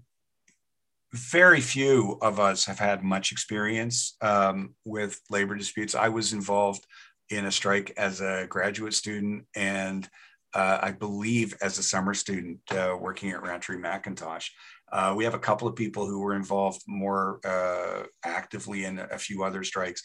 very 1.16 1.61
few 1.61 2.18
of 2.22 2.39
us 2.39 2.66
have 2.66 2.80
had 2.80 3.03
much 3.03 3.32
experience 3.32 4.18
um, 4.22 4.76
with 4.84 5.20
labor 5.30 5.55
disputes. 5.55 5.95
I 5.95 6.09
was 6.09 6.34
involved 6.34 6.86
in 7.30 7.45
a 7.45 7.51
strike 7.51 7.93
as 7.97 8.22
a 8.22 8.45
graduate 8.49 8.93
student 8.93 9.45
and 9.55 10.07
uh, 10.53 10.80
I 10.82 10.91
believe 10.91 11.55
as 11.61 11.78
a 11.78 11.84
summer 11.84 12.13
student 12.13 12.59
uh, 12.72 12.95
working 12.99 13.32
at 13.32 13.41
Rowntree 13.41 13.78
Mackintosh. 13.78 14.49
Uh, 14.91 15.13
we 15.18 15.24
have 15.24 15.34
a 15.34 15.39
couple 15.39 15.68
of 15.68 15.76
people 15.76 16.05
who 16.05 16.20
were 16.20 16.36
involved 16.36 16.82
more 16.88 17.39
uh, 17.43 18.03
actively 18.24 18.86
in 18.86 18.99
a 18.99 19.18
few 19.18 19.43
other 19.43 19.63
strikes. 19.63 20.01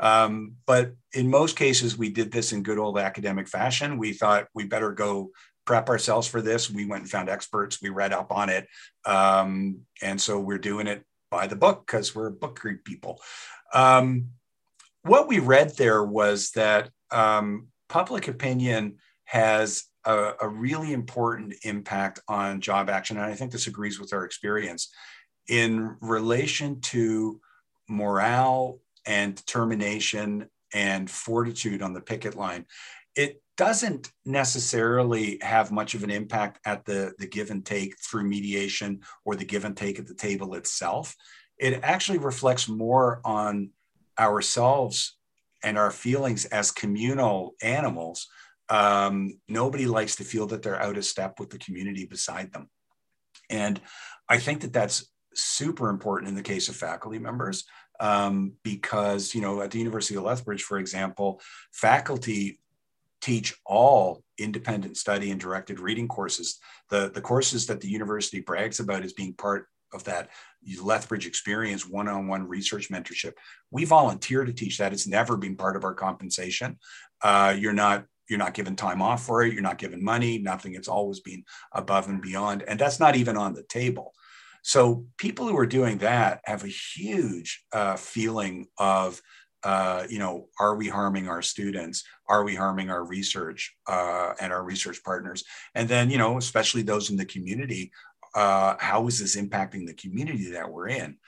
Um, 0.00 0.54
but 0.66 0.92
in 1.12 1.28
most 1.28 1.56
cases, 1.56 1.98
we 1.98 2.08
did 2.08 2.32
this 2.32 2.52
in 2.52 2.62
good 2.62 2.78
old 2.78 2.98
academic 2.98 3.48
fashion. 3.48 3.98
We 3.98 4.12
thought 4.12 4.48
we 4.54 4.64
better 4.64 4.92
go 4.92 5.30
prep 5.64 5.88
ourselves 5.88 6.26
for 6.26 6.42
this. 6.42 6.70
We 6.70 6.86
went 6.86 7.02
and 7.02 7.10
found 7.10 7.28
experts. 7.28 7.80
We 7.80 7.90
read 7.90 8.12
up 8.12 8.32
on 8.32 8.48
it, 8.48 8.66
um, 9.04 9.80
and 10.00 10.20
so 10.20 10.38
we're 10.38 10.58
doing 10.58 10.86
it 10.86 11.04
by 11.30 11.46
the 11.46 11.56
book 11.56 11.86
because 11.86 12.14
we're 12.14 12.30
book 12.30 12.62
read 12.62 12.84
people. 12.84 13.20
Um, 13.72 14.28
what 15.02 15.28
we 15.28 15.38
read 15.38 15.76
there 15.76 16.04
was 16.04 16.50
that 16.50 16.90
um, 17.10 17.68
public 17.88 18.28
opinion 18.28 18.96
has 19.24 19.84
a, 20.04 20.32
a, 20.40 20.48
really 20.48 20.92
important 20.92 21.54
impact 21.62 22.20
on 22.28 22.60
job 22.60 22.90
action. 22.90 23.16
And 23.16 23.26
I 23.26 23.34
think 23.34 23.52
this 23.52 23.66
agrees 23.66 24.00
with 24.00 24.12
our 24.12 24.24
experience 24.24 24.92
in 25.48 25.96
relation 26.00 26.80
to 26.80 27.40
morale 27.88 28.78
and 29.06 29.34
determination 29.34 30.48
and 30.72 31.10
fortitude 31.10 31.82
on 31.82 31.92
the 31.92 32.00
picket 32.00 32.34
line. 32.34 32.66
It 33.14 33.41
doesn't 33.56 34.10
necessarily 34.24 35.38
have 35.42 35.70
much 35.70 35.94
of 35.94 36.02
an 36.02 36.10
impact 36.10 36.58
at 36.64 36.84
the, 36.84 37.12
the 37.18 37.26
give 37.26 37.50
and 37.50 37.64
take 37.64 37.98
through 37.98 38.24
mediation 38.24 39.00
or 39.24 39.36
the 39.36 39.44
give 39.44 39.64
and 39.64 39.76
take 39.76 39.98
at 39.98 40.06
the 40.06 40.14
table 40.14 40.54
itself. 40.54 41.14
It 41.58 41.80
actually 41.82 42.18
reflects 42.18 42.68
more 42.68 43.20
on 43.24 43.70
ourselves 44.18 45.16
and 45.62 45.78
our 45.78 45.90
feelings 45.90 46.44
as 46.46 46.70
communal 46.70 47.54
animals. 47.62 48.26
Um, 48.68 49.38
nobody 49.48 49.86
likes 49.86 50.16
to 50.16 50.24
feel 50.24 50.46
that 50.48 50.62
they're 50.62 50.80
out 50.80 50.96
of 50.96 51.04
step 51.04 51.38
with 51.38 51.50
the 51.50 51.58
community 51.58 52.06
beside 52.06 52.52
them. 52.52 52.68
And 53.50 53.80
I 54.28 54.38
think 54.38 54.62
that 54.62 54.72
that's 54.72 55.10
super 55.34 55.88
important 55.88 56.30
in 56.30 56.34
the 56.34 56.42
case 56.42 56.68
of 56.68 56.76
faculty 56.76 57.18
members 57.18 57.64
um, 58.00 58.54
because, 58.62 59.34
you 59.34 59.40
know, 59.40 59.60
at 59.60 59.70
the 59.70 59.78
University 59.78 60.16
of 60.16 60.24
Lethbridge, 60.24 60.62
for 60.62 60.78
example, 60.78 61.40
faculty 61.72 62.58
teach 63.22 63.54
all 63.64 64.22
independent 64.36 64.96
study 64.96 65.30
and 65.30 65.40
directed 65.40 65.80
reading 65.80 66.08
courses. 66.08 66.58
The, 66.90 67.10
the 67.14 67.20
courses 67.20 67.66
that 67.68 67.80
the 67.80 67.88
university 67.88 68.40
brags 68.40 68.80
about 68.80 69.04
as 69.04 69.14
being 69.14 69.34
part 69.34 69.68
of 69.94 70.04
that 70.04 70.28
Lethbridge 70.82 71.26
experience 71.26 71.88
one-on-one 71.88 72.48
research 72.48 72.90
mentorship. 72.90 73.32
We 73.70 73.84
volunteer 73.84 74.44
to 74.44 74.52
teach 74.52 74.78
that. 74.78 74.92
It's 74.92 75.06
never 75.06 75.36
been 75.36 75.56
part 75.56 75.76
of 75.76 75.84
our 75.84 75.94
compensation. 75.94 76.78
Uh, 77.22 77.54
you're 77.58 77.72
not 77.72 78.04
you're 78.28 78.38
not 78.38 78.54
given 78.54 78.76
time 78.76 79.02
off 79.02 79.26
for 79.26 79.42
it. 79.42 79.52
You're 79.52 79.62
not 79.62 79.78
given 79.78 80.02
money. 80.02 80.38
Nothing. 80.38 80.74
It's 80.74 80.88
always 80.88 81.20
been 81.20 81.44
above 81.72 82.08
and 82.08 82.22
beyond, 82.22 82.62
and 82.62 82.78
that's 82.78 83.00
not 83.00 83.16
even 83.16 83.36
on 83.36 83.52
the 83.52 83.64
table. 83.64 84.14
So 84.62 85.06
people 85.18 85.48
who 85.48 85.58
are 85.58 85.66
doing 85.66 85.98
that 85.98 86.40
have 86.44 86.64
a 86.64 86.68
huge 86.68 87.64
uh, 87.72 87.96
feeling 87.96 88.68
of 88.78 89.20
uh, 89.64 90.04
you 90.08 90.18
know, 90.18 90.48
are 90.58 90.74
we 90.74 90.88
harming 90.88 91.28
our 91.28 91.42
students? 91.42 92.04
Are 92.28 92.44
we 92.44 92.54
harming 92.54 92.90
our 92.90 93.04
research 93.04 93.74
uh, 93.86 94.32
and 94.40 94.52
our 94.52 94.64
research 94.64 95.02
partners? 95.04 95.44
And 95.74 95.88
then, 95.88 96.10
you 96.10 96.18
know, 96.18 96.36
especially 96.38 96.82
those 96.82 97.10
in 97.10 97.16
the 97.16 97.24
community, 97.24 97.92
uh, 98.34 98.74
how 98.78 99.06
is 99.06 99.20
this 99.20 99.36
impacting 99.36 99.86
the 99.86 99.94
community 99.94 100.50
that 100.52 100.70
we're 100.70 100.88
in? 100.88 101.18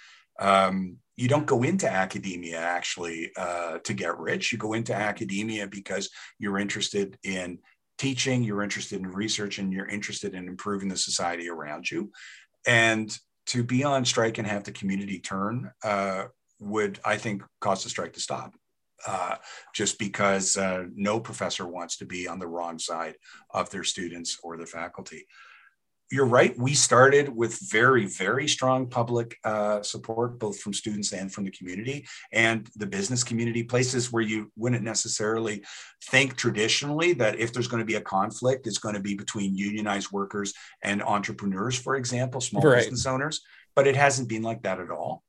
Um, 0.41 0.97
you 1.17 1.29
don't 1.29 1.47
go 1.47 1.63
into 1.63 1.89
academia 1.89 2.59
actually 2.59 3.31
uh, 3.37 3.79
to 3.85 3.95
get 3.95 4.19
rich. 4.19 4.51
You 4.51 4.59
go 4.59 4.73
into 4.73 4.95
academia 4.95 5.69
because 5.69 6.11
you're 6.39 6.59
interested 6.59 7.17
in 7.23 7.61
teaching, 7.99 8.43
you're 8.43 8.63
interested 8.63 8.99
in 8.99 9.07
research, 9.07 9.59
and 9.59 9.73
you're 9.73 9.89
interested 9.89 10.35
in 10.35 10.49
improving 10.49 10.89
the 10.89 10.97
society 10.97 11.49
around 11.49 11.89
you. 11.89 12.11
And 12.67 13.17
to 13.47 13.63
be 13.63 13.85
on 13.85 14.05
strike 14.05 14.39
and 14.39 14.47
have 14.47 14.65
the 14.65 14.73
community 14.73 15.21
turn 15.21 15.71
uh, 15.85 16.25
would, 16.65 17.01
I 17.05 17.17
think, 17.17 17.43
cause 17.61 17.83
the 17.85 17.91
strike 17.91 18.15
to 18.15 18.21
stop. 18.21 18.55
Uh, 19.07 19.37
just 19.75 19.99
because 19.99 20.57
uh, 20.57 20.85
no 20.95 21.21
professor 21.21 21.67
wants 21.67 21.99
to 21.99 22.07
be 22.07 22.27
on 22.27 22.39
the 22.39 22.47
wrong 22.47 22.79
side 22.79 23.17
of 23.51 23.69
their 23.69 23.85
students 23.85 24.39
or 24.43 24.57
the 24.57 24.65
faculty. 24.65 25.27
You're 26.11 26.27
right. 26.27 26.57
We 26.59 26.75
started 26.75 27.29
with 27.29 27.59
very, 27.71 28.07
very 28.07 28.47
strong 28.49 28.87
public 28.87 29.37
uh, 29.45 29.83
support, 29.83 30.39
both 30.39 30.59
from 30.61 30.73
students 30.73 31.13
and 31.13 31.31
from 31.31 31.45
the 31.45 31.51
community 31.51 32.07
and 32.33 32.67
the 32.77 32.87
business 32.87 33.25
community, 33.25 33.63
places 33.63 34.13
where 34.13 34.23
you 34.23 34.51
wouldn't 34.57 34.85
necessarily 34.85 35.65
think 36.05 36.37
traditionally 36.37 37.15
that 37.15 37.39
if 37.39 37.53
there's 37.53 37.69
going 37.69 37.83
to 37.83 37.87
be 37.87 37.97
a 37.97 38.01
conflict, 38.01 38.67
it's 38.67 38.79
going 38.79 38.95
to 38.95 39.01
be 39.03 39.15
between 39.15 39.57
unionized 39.57 40.13
workers 40.13 40.55
and 40.83 41.03
entrepreneurs, 41.03 41.77
for 41.77 41.97
example, 41.97 42.41
small 42.41 42.63
right. 42.63 42.79
business 42.79 43.07
owners. 43.07 43.41
But 43.75 43.87
it 43.87 43.97
hasn't 43.97 44.29
been 44.29 44.43
like 44.43 44.63
that 44.63 44.81
at 44.81 44.91
all. 44.91 45.25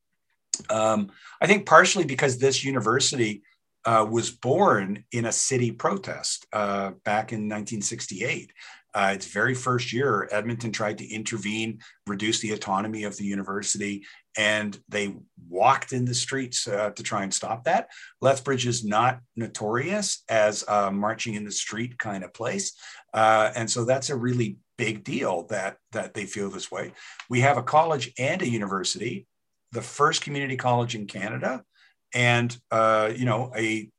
Um, 0.70 1.12
I 1.42 1.48
think 1.48 1.66
partially 1.66 2.06
because 2.06 2.38
this 2.38 2.64
university 2.64 3.44
uh, 3.86 4.06
was 4.10 4.32
born 4.32 5.04
in 5.12 5.26
a 5.26 5.32
city 5.32 5.72
protest 5.72 6.48
uh, 6.54 6.92
back 7.04 7.32
in 7.32 7.42
1968. 7.42 8.52
Uh, 8.96 9.12
its 9.14 9.28
very 9.28 9.54
first 9.54 9.92
year, 9.92 10.28
Edmonton 10.32 10.72
tried 10.72 10.98
to 10.98 11.08
intervene, 11.14 11.80
reduce 12.08 12.40
the 12.40 12.52
autonomy 12.52 13.04
of 13.04 13.18
the 13.18 13.26
university, 13.26 14.06
and 14.38 14.80
they 14.88 15.14
walked 15.50 15.92
in 15.92 16.06
the 16.06 16.14
streets 16.14 16.66
uh, 16.66 16.92
to 16.92 17.04
try 17.04 17.24
and 17.24 17.34
stop 17.34 17.66
that. 17.66 17.90
Lethbridge 18.22 18.66
is 18.66 18.86
not 18.86 19.20
notorious 19.36 20.24
as 20.30 20.64
a 20.70 20.92
marching 20.92 21.36
in 21.36 21.44
the 21.44 21.52
street 21.52 22.00
kind 22.00 22.24
of 22.24 22.34
place, 22.34 22.74
uh, 23.14 23.52
and 23.56 23.70
so 23.70 23.84
that's 23.84 24.10
a 24.10 24.16
really 24.16 24.58
big 24.78 25.04
deal 25.04 25.46
that 25.48 25.78
that 25.92 26.14
they 26.14 26.26
feel 26.26 26.50
this 26.50 26.72
way. 26.72 26.94
We 27.30 27.42
have 27.42 27.58
a 27.58 27.64
college 27.64 28.14
and 28.18 28.42
a 28.42 28.50
university 28.50 29.28
the 29.76 29.82
first 29.82 30.24
community 30.24 30.56
college 30.56 30.96
in 30.96 31.06
Canada, 31.06 31.64
and 32.14 32.58
uh, 32.72 33.12
you 33.16 33.26
know 33.26 33.52
a 33.56 33.92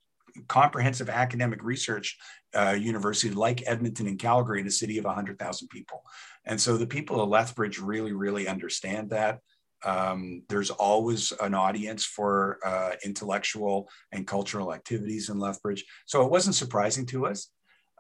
comprehensive 0.49 1.09
academic 1.09 1.63
research 1.63 2.19
uh, 2.55 2.77
university 2.79 3.33
like 3.35 3.63
Edmonton 3.67 4.07
and 4.07 4.19
Calgary 4.19 4.61
in 4.61 4.67
a 4.67 4.71
city 4.71 4.99
of 4.99 5.05
100,000 5.05 5.69
people. 5.69 6.03
And 6.45 6.61
so 6.61 6.77
the 6.77 6.87
people 6.87 7.21
of 7.21 7.29
Lethbridge 7.29 7.79
really, 7.79 8.13
really 8.13 8.47
understand 8.49 9.11
that. 9.11 9.41
Um, 9.85 10.43
there's 10.49 10.71
always 10.71 11.33
an 11.41 11.55
audience 11.55 12.05
for 12.05 12.59
uh, 12.65 12.93
intellectual 13.05 13.89
and 14.13 14.27
cultural 14.27 14.75
activities 14.75 15.29
in 15.29 15.39
Lethbridge. 15.39 15.85
So 16.07 16.23
it 16.25 16.31
wasn't 16.31 16.57
surprising 16.57 17.07
to 17.07 17.27
us. 17.27 17.51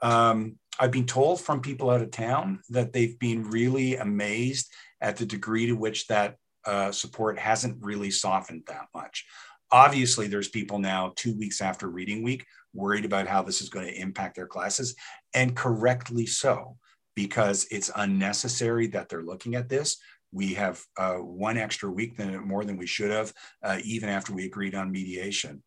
Um, 0.03 0.57
I've 0.79 0.91
been 0.91 1.07
told 1.07 1.41
from 1.41 1.61
people 1.61 1.91
out 1.91 2.03
of 2.03 2.11
town 2.11 2.61
that 2.71 2.93
they've 2.93 3.19
been 3.19 3.45
really 3.45 3.97
amazed 3.97 4.73
at 5.01 5.17
the 5.17 5.27
degree 5.27 5.67
to 5.67 5.73
which 5.73 6.07
that 6.07 6.37
uh, 6.67 6.93
support 6.93 7.39
hasn't 7.39 7.83
really 7.83 8.11
softened 8.11 8.63
that 8.67 8.87
much. 8.95 9.25
Obviously, 9.73 10.27
there's 10.27 10.49
people 10.49 10.79
now 10.79 11.13
two 11.17 11.37
weeks 11.37 11.61
after 11.61 11.89
reading 11.89 12.23
week 12.23 12.47
worried 12.73 13.05
about 13.05 13.27
how 13.27 13.43
this 13.43 13.61
is 13.61 13.69
going 13.69 13.87
to 13.87 14.01
impact 14.01 14.37
their 14.37 14.47
classes, 14.47 14.95
and 15.35 15.57
correctly 15.57 16.27
so, 16.27 16.77
because 17.15 17.67
it's 17.71 17.91
unnecessary 17.97 18.87
that 18.89 19.09
they're 19.09 19.23
looking 19.23 19.55
at 19.55 19.69
this. 19.69 19.97
We 20.33 20.55
have 20.55 20.83
uh, 20.99 21.15
one 21.15 21.57
extra 21.57 21.91
week 21.91 22.17
than 22.17 22.47
more 22.47 22.65
than 22.65 22.77
we 22.77 22.87
should 22.87 23.11
have, 23.11 23.33
uh, 23.63 23.79
even 23.85 24.09
after 24.09 24.35
we 24.35 24.45
agreed 24.45 24.75
on 24.75 24.93
mediation. 24.93 25.63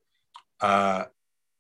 Uh, 0.62 1.06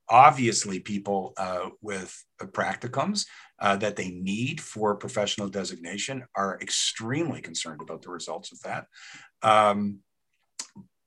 obviously 0.10 0.80
people 0.80 1.34
uh, 1.38 1.70
with 1.82 2.24
practicums 2.44 3.26
uh, 3.60 3.76
that 3.78 3.96
they 3.96 4.10
need 4.10 4.60
for 4.60 4.96
professional 4.96 5.50
designation 5.50 6.24
are 6.36 6.58
extremely 6.62 7.42
concerned 7.42 7.82
about 7.82 8.02
the 8.02 8.10
results 8.10 8.52
of 8.52 8.60
that. 8.62 8.86
Um, 9.44 10.00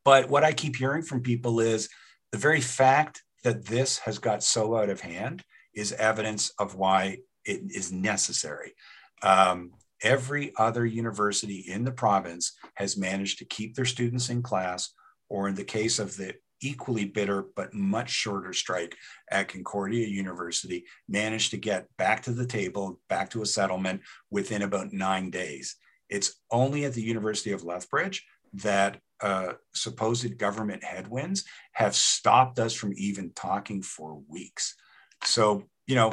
but 0.04 0.28
what 0.28 0.44
I 0.44 0.52
keep 0.52 0.76
hearing 0.76 1.02
from 1.02 1.22
people 1.22 1.60
is 1.60 1.88
the 2.30 2.38
very 2.38 2.60
fact 2.60 3.22
that 3.44 3.66
this 3.66 3.98
has 3.98 4.18
got 4.18 4.42
so 4.42 4.76
out 4.76 4.88
of 4.88 5.00
hand 5.00 5.42
is 5.74 5.92
evidence 5.92 6.52
of 6.58 6.74
why 6.74 7.18
it 7.44 7.60
is 7.70 7.92
necessary. 7.92 8.74
Um, 9.22 9.72
every 10.02 10.52
other 10.58 10.84
university 10.84 11.64
in 11.68 11.84
the 11.84 11.92
province 11.92 12.52
has 12.74 12.96
managed 12.96 13.38
to 13.38 13.44
keep 13.44 13.74
their 13.74 13.84
students 13.84 14.28
in 14.28 14.42
class, 14.42 14.92
or 15.28 15.48
in 15.48 15.54
the 15.54 15.64
case 15.64 15.98
of 15.98 16.16
the 16.16 16.34
equally 16.62 17.04
bitter 17.04 17.46
but 17.56 17.74
much 17.74 18.10
shorter 18.10 18.52
strike 18.52 18.96
at 19.30 19.48
Concordia 19.48 20.06
University 20.06 20.84
managed 21.08 21.50
to 21.50 21.56
get 21.56 21.86
back 21.98 22.22
to 22.22 22.32
the 22.32 22.46
table, 22.46 23.00
back 23.08 23.30
to 23.30 23.42
a 23.42 23.46
settlement 23.46 24.00
within 24.30 24.62
about 24.62 24.92
nine 24.92 25.30
days. 25.30 25.76
It's 26.08 26.34
only 26.50 26.84
at 26.84 26.94
the 26.94 27.02
University 27.02 27.52
of 27.52 27.64
Lethbridge 27.64 28.24
that 28.54 28.98
uh, 29.20 29.54
supposed 29.74 30.36
government 30.36 30.84
headwinds 30.84 31.44
have 31.72 31.94
stopped 31.94 32.58
us 32.58 32.74
from 32.74 32.92
even 32.96 33.32
talking 33.34 33.82
for 33.82 34.20
weeks. 34.28 34.74
So, 35.24 35.64
you 35.86 35.94
know, 35.94 36.10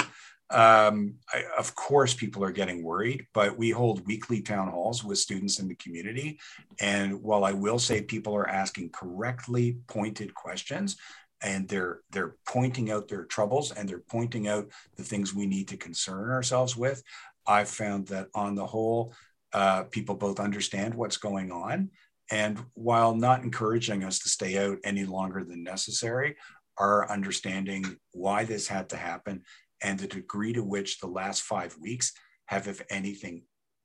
um, 0.52 1.16
I, 1.34 1.44
of 1.58 1.76
course, 1.76 2.14
people 2.14 2.44
are 2.44 2.52
getting 2.52 2.84
worried, 2.84 3.28
but 3.34 3.58
we 3.58 3.70
hold 3.70 4.06
weekly 4.08 4.42
town 4.42 4.68
halls 4.68 5.04
with 5.04 5.20
students 5.20 5.60
in 5.60 5.68
the 5.68 5.76
community. 5.76 6.40
And 6.80 7.22
while 7.22 7.44
I 7.44 7.52
will 7.52 7.80
say 7.80 8.02
people 8.02 8.36
are 8.36 8.50
asking 8.50 8.90
correctly 8.90 9.78
pointed 9.88 10.34
questions, 10.34 10.98
and 11.42 11.70
they're 11.70 12.02
they're 12.12 12.36
pointing 12.48 12.92
out 12.92 13.08
their 13.08 13.24
troubles 13.24 13.72
and 13.72 13.88
they're 13.88 14.04
pointing 14.10 14.50
out 14.50 14.68
the 14.98 15.04
things 15.04 15.34
we 15.34 15.46
need 15.46 15.70
to 15.70 15.78
concern 15.78 16.30
ourselves 16.32 16.76
with. 16.76 17.02
I've 17.48 17.70
found 17.70 18.08
that 18.08 18.28
on 18.36 18.56
the 18.56 18.66
whole, 18.66 19.14
uh, 19.54 19.84
people 19.84 20.16
both 20.16 20.40
understand 20.40 20.94
what's 20.94 21.18
going 21.18 21.52
on, 21.52 21.92
and 22.32 22.60
while 22.74 23.16
not 23.16 23.44
encouraging 23.44 24.04
us 24.04 24.20
to 24.20 24.30
stay 24.30 24.58
out 24.58 24.78
any 24.84 25.06
longer 25.06 25.44
than 25.44 25.64
necessary, 25.64 26.36
are 26.78 27.10
understanding 27.10 27.98
why 28.14 28.44
this 28.44 28.68
had 28.68 28.90
to 28.90 28.98
happen 28.98 29.44
and 29.82 30.00
the 30.00 30.08
degree 30.08 30.54
to 30.54 30.64
which 30.64 31.00
the 31.00 31.08
last 31.08 31.44
five 31.44 31.78
weeks 31.78 32.14
have, 32.46 32.68
if 32.68 32.82
anything, 32.90 33.44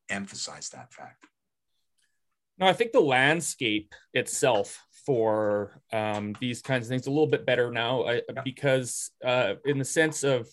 emphasized 0.08 0.72
that 0.72 0.92
fact. 0.92 1.26
No, 2.58 2.66
I 2.66 2.72
think 2.72 2.92
the 2.92 3.00
landscape 3.00 3.94
itself 4.12 4.80
for 5.06 5.80
um, 5.92 6.34
these 6.40 6.62
kinds 6.62 6.86
of 6.86 6.90
things 6.90 7.06
a 7.06 7.10
little 7.10 7.26
bit 7.26 7.44
better 7.46 7.70
now 7.70 8.08
yeah. 8.08 8.42
because, 8.44 9.10
uh, 9.24 9.54
in 9.64 9.78
the 9.78 9.84
sense 9.84 10.22
of 10.22 10.48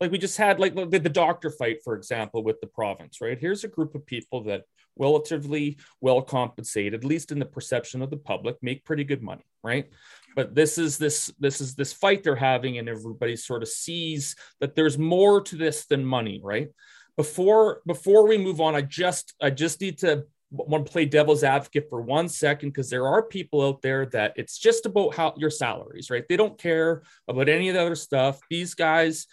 like 0.00 0.10
we 0.10 0.18
just 0.18 0.36
had 0.36 0.58
like 0.58 0.74
the, 0.74 0.98
the 0.98 1.08
doctor 1.08 1.50
fight, 1.50 1.82
for 1.84 1.94
example, 1.94 2.42
with 2.42 2.60
the 2.60 2.66
province, 2.66 3.20
right? 3.20 3.38
Here's 3.38 3.64
a 3.64 3.68
group 3.68 3.94
of 3.94 4.06
people 4.06 4.42
that 4.44 4.62
relatively 5.00 5.78
well 6.00 6.22
compensated, 6.22 6.94
at 6.94 7.04
least 7.04 7.32
in 7.32 7.38
the 7.40 7.46
perception 7.46 8.02
of 8.02 8.10
the 8.10 8.16
public, 8.16 8.56
make 8.62 8.84
pretty 8.84 9.02
good 9.02 9.22
money, 9.22 9.44
right? 9.64 9.88
But 10.36 10.54
this 10.54 10.78
is 10.78 10.98
this 10.98 11.32
this 11.40 11.60
is 11.60 11.74
this 11.74 11.92
fight 11.92 12.22
they're 12.22 12.36
having, 12.36 12.78
and 12.78 12.88
everybody 12.88 13.34
sort 13.36 13.62
of 13.62 13.68
sees 13.68 14.36
that 14.60 14.76
there's 14.76 14.98
more 14.98 15.40
to 15.40 15.56
this 15.56 15.86
than 15.86 16.04
money, 16.04 16.40
right? 16.42 16.68
Before 17.16 17.80
before 17.86 18.28
we 18.28 18.38
move 18.38 18.60
on, 18.60 18.76
I 18.76 18.82
just 18.82 19.34
I 19.42 19.50
just 19.50 19.80
need 19.80 19.98
to 19.98 20.24
want 20.50 20.84
to 20.84 20.92
play 20.92 21.04
devil's 21.04 21.44
advocate 21.44 21.88
for 21.88 22.00
one 22.00 22.28
second 22.28 22.70
because 22.70 22.90
there 22.90 23.06
are 23.06 23.22
people 23.22 23.62
out 23.62 23.82
there 23.82 24.06
that 24.06 24.32
it's 24.36 24.58
just 24.58 24.84
about 24.84 25.14
how 25.14 25.32
your 25.36 25.50
salaries, 25.50 26.10
right? 26.10 26.24
They 26.28 26.36
don't 26.36 26.58
care 26.58 27.02
about 27.28 27.48
any 27.48 27.68
of 27.68 27.74
the 27.74 27.80
other 27.80 27.94
stuff. 27.94 28.40
These 28.50 28.74
guys 28.74 29.26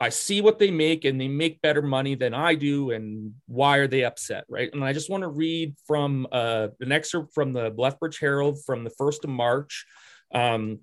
I 0.00 0.10
see 0.10 0.40
what 0.40 0.58
they 0.58 0.70
make 0.70 1.04
and 1.04 1.20
they 1.20 1.28
make 1.28 1.60
better 1.60 1.82
money 1.82 2.14
than 2.14 2.32
I 2.32 2.54
do. 2.54 2.92
And 2.92 3.34
why 3.46 3.78
are 3.78 3.88
they 3.88 4.04
upset? 4.04 4.44
Right. 4.48 4.70
And 4.72 4.84
I 4.84 4.92
just 4.92 5.10
want 5.10 5.22
to 5.22 5.28
read 5.28 5.74
from 5.86 6.26
uh, 6.30 6.68
an 6.80 6.92
excerpt 6.92 7.34
from 7.34 7.52
the 7.52 7.74
Lethbridge 7.76 8.18
Herald 8.18 8.62
from 8.64 8.84
the 8.84 8.90
1st 8.90 9.24
of 9.24 9.30
March. 9.30 9.86
Um, 10.32 10.80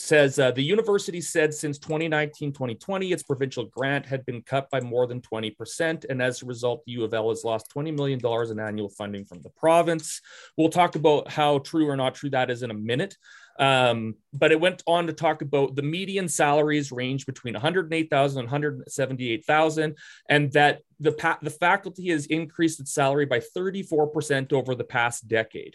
says 0.00 0.38
uh, 0.38 0.52
the 0.52 0.62
university 0.62 1.20
said 1.20 1.52
since 1.52 1.76
2019 1.78 2.52
2020 2.52 3.10
its 3.10 3.24
provincial 3.24 3.64
grant 3.64 4.06
had 4.06 4.24
been 4.24 4.40
cut 4.42 4.70
by 4.70 4.80
more 4.80 5.08
than 5.08 5.20
20% 5.20 6.04
and 6.08 6.22
as 6.22 6.40
a 6.40 6.46
result 6.46 6.84
the 6.84 6.92
u 6.92 7.04
of 7.04 7.12
l 7.12 7.30
has 7.30 7.42
lost 7.42 7.66
$20 7.74 7.94
million 7.96 8.20
in 8.50 8.60
annual 8.60 8.88
funding 8.88 9.24
from 9.24 9.42
the 9.42 9.50
province 9.50 10.20
we'll 10.56 10.68
talk 10.68 10.94
about 10.94 11.28
how 11.28 11.58
true 11.58 11.88
or 11.88 11.96
not 11.96 12.14
true 12.14 12.30
that 12.30 12.48
is 12.48 12.62
in 12.62 12.70
a 12.70 12.74
minute 12.74 13.16
um, 13.58 14.14
but 14.32 14.52
it 14.52 14.60
went 14.60 14.82
on 14.86 15.06
to 15.06 15.12
talk 15.12 15.42
about 15.42 15.74
the 15.74 15.82
median 15.82 16.28
salaries 16.28 16.92
range 16.92 17.26
between 17.26 17.54
108,000 17.54 18.38
and 18.38 18.46
178,000, 18.46 19.96
and 20.28 20.52
that 20.52 20.82
the, 21.00 21.12
pa- 21.12 21.38
the 21.42 21.50
faculty 21.50 22.08
has 22.10 22.26
increased 22.26 22.80
its 22.80 22.94
salary 22.94 23.26
by 23.26 23.40
34% 23.40 24.52
over 24.52 24.74
the 24.74 24.84
past 24.84 25.26
decade. 25.26 25.74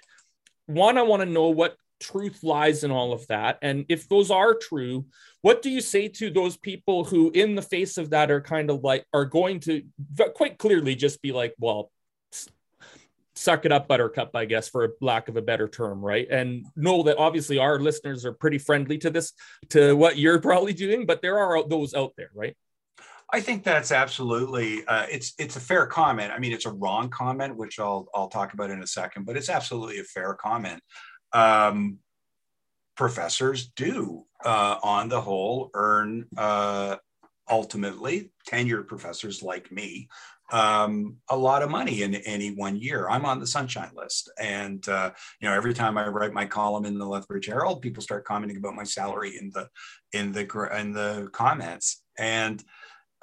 One, 0.66 0.98
I 0.98 1.02
want 1.02 1.22
to 1.22 1.30
know 1.30 1.50
what 1.50 1.76
truth 2.00 2.44
lies 2.44 2.84
in 2.84 2.92
all 2.92 3.14
of 3.14 3.26
that. 3.28 3.58
And 3.62 3.86
if 3.90 4.08
those 4.08 4.32
are 4.32 4.54
true, 4.54 5.06
what 5.42 5.62
do 5.62 5.70
you 5.70 5.82
say 5.82 6.08
to 6.08 6.30
those 6.30 6.58
people 6.58 7.04
who, 7.04 7.32
in 7.32 7.56
the 7.56 7.62
face 7.62 7.98
of 7.98 8.12
that, 8.12 8.32
are 8.32 8.42
kind 8.42 8.70
of 8.70 8.84
like, 8.84 9.06
are 9.14 9.26
going 9.26 9.60
to 9.62 9.84
quite 10.36 10.58
clearly 10.58 10.96
just 10.96 11.22
be 11.22 11.32
like, 11.32 11.54
well, 11.60 11.92
suck 13.36 13.66
it 13.66 13.72
up 13.72 13.88
buttercup 13.88 14.36
i 14.36 14.46
guess 14.46 14.70
for 14.70 14.94
lack 15.02 15.28
of 15.28 15.38
a 15.38 15.42
better 15.42 15.68
term 15.68 16.04
right 16.04 16.28
and 16.30 16.66
know 16.76 17.04
that 17.04 17.18
obviously 17.18 17.58
our 17.58 17.80
listeners 17.80 18.26
are 18.26 18.34
pretty 18.34 18.58
friendly 18.58 18.98
to 18.98 19.10
this 19.10 19.34
to 19.70 19.96
what 19.96 20.18
you're 20.18 20.40
probably 20.50 20.74
doing 20.74 21.06
but 21.06 21.22
there 21.22 21.40
are 21.40 21.68
those 21.68 21.94
out 21.94 22.14
there 22.18 22.30
right 22.34 22.56
I 23.32 23.42
think 23.42 23.64
that's 23.64 23.92
absolutely 23.92 24.86
uh, 24.86 25.08
it's 25.10 25.34
it's 25.40 25.56
a 25.56 25.60
fair 25.60 25.88
comment. 25.88 26.32
I 26.32 26.38
mean, 26.38 26.54
it's 26.54 26.68
a 26.68 26.72
wrong 26.72 27.10
comment, 27.10 27.58
which 27.58 27.80
I'll 27.80 28.08
I'll 28.14 28.28
talk 28.28 28.54
about 28.54 28.70
in 28.70 28.84
a 28.84 28.86
second, 28.86 29.26
but 29.26 29.36
it's 29.36 29.50
absolutely 29.50 29.98
a 30.00 30.04
fair 30.04 30.36
comment. 30.36 30.84
Um, 31.32 31.98
professors 32.96 33.72
do, 33.76 34.26
uh, 34.46 34.78
on 34.84 35.10
the 35.10 35.20
whole, 35.20 35.72
earn 35.74 36.28
uh, 36.38 36.98
ultimately 37.50 38.32
tenured 38.48 38.88
professors 38.88 39.44
like 39.44 39.72
me 39.72 40.08
um, 40.52 41.18
a 41.30 41.38
lot 41.38 41.64
of 41.64 41.70
money 41.70 42.04
in 42.04 42.16
any 42.16 42.50
one 42.50 42.76
year. 42.76 43.10
I'm 43.10 43.26
on 43.26 43.40
the 43.40 43.48
sunshine 43.48 43.92
list, 43.96 44.32
and 44.40 44.88
uh, 44.88 45.12
you 45.40 45.48
know 45.48 45.56
every 45.56 45.74
time 45.74 45.98
I 45.98 46.08
write 46.08 46.34
my 46.34 46.46
column 46.46 46.86
in 46.86 46.98
the 46.98 47.06
Lethbridge 47.06 47.48
Herald, 47.48 47.82
people 47.82 48.04
start 48.04 48.26
commenting 48.26 48.58
about 48.58 48.76
my 48.76 48.84
salary 48.84 49.38
in 49.40 49.52
the 49.52 49.68
in 50.12 50.32
the 50.32 50.70
in 50.78 50.94
the 50.94 51.30
comments. 51.32 52.04
And 52.18 52.64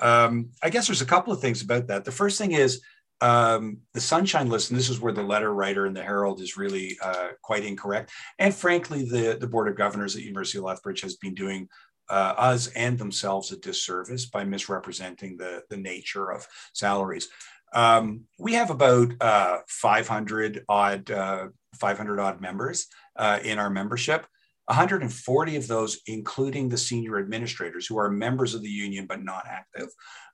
um, 0.00 0.50
I 0.62 0.70
guess 0.70 0.86
there's 0.86 1.02
a 1.02 1.06
couple 1.06 1.32
of 1.32 1.40
things 1.40 1.62
about 1.62 1.86
that. 1.88 2.04
The 2.04 2.12
first 2.12 2.38
thing 2.38 2.52
is 2.52 2.80
um, 3.20 3.78
the 3.92 4.00
sunshine 4.00 4.48
list, 4.48 4.70
and 4.70 4.78
this 4.78 4.88
is 4.88 5.00
where 5.00 5.12
the 5.12 5.22
letter 5.22 5.52
writer 5.52 5.86
in 5.86 5.92
the 5.92 6.02
Herald 6.02 6.40
is 6.40 6.56
really 6.56 6.96
uh, 7.02 7.28
quite 7.42 7.64
incorrect. 7.64 8.10
And 8.38 8.54
frankly, 8.54 9.04
the 9.04 9.36
the 9.38 9.46
board 9.46 9.68
of 9.68 9.76
governors 9.76 10.16
at 10.16 10.22
University 10.22 10.58
of 10.58 10.64
Lethbridge 10.64 11.02
has 11.02 11.16
been 11.16 11.34
doing 11.34 11.68
uh, 12.10 12.34
us 12.36 12.66
and 12.68 12.98
themselves 12.98 13.52
a 13.52 13.56
disservice 13.56 14.26
by 14.26 14.44
misrepresenting 14.44 15.36
the, 15.36 15.62
the 15.70 15.76
nature 15.76 16.30
of 16.30 16.46
salaries. 16.72 17.28
Um, 17.72 18.22
we 18.38 18.54
have 18.54 18.70
about 18.70 19.12
uh, 19.20 19.58
500 19.68 20.64
odd 20.68 21.10
uh, 21.10 21.48
500 21.78 22.18
odd 22.18 22.40
members 22.40 22.86
uh, 23.16 23.38
in 23.44 23.58
our 23.58 23.70
membership. 23.70 24.26
140 24.66 25.56
of 25.56 25.66
those, 25.66 26.00
including 26.06 26.68
the 26.68 26.78
senior 26.78 27.18
administrators 27.18 27.86
who 27.86 27.98
are 27.98 28.10
members 28.10 28.54
of 28.54 28.62
the 28.62 28.68
union 28.68 29.06
but 29.06 29.22
not 29.22 29.44
active, 29.48 29.88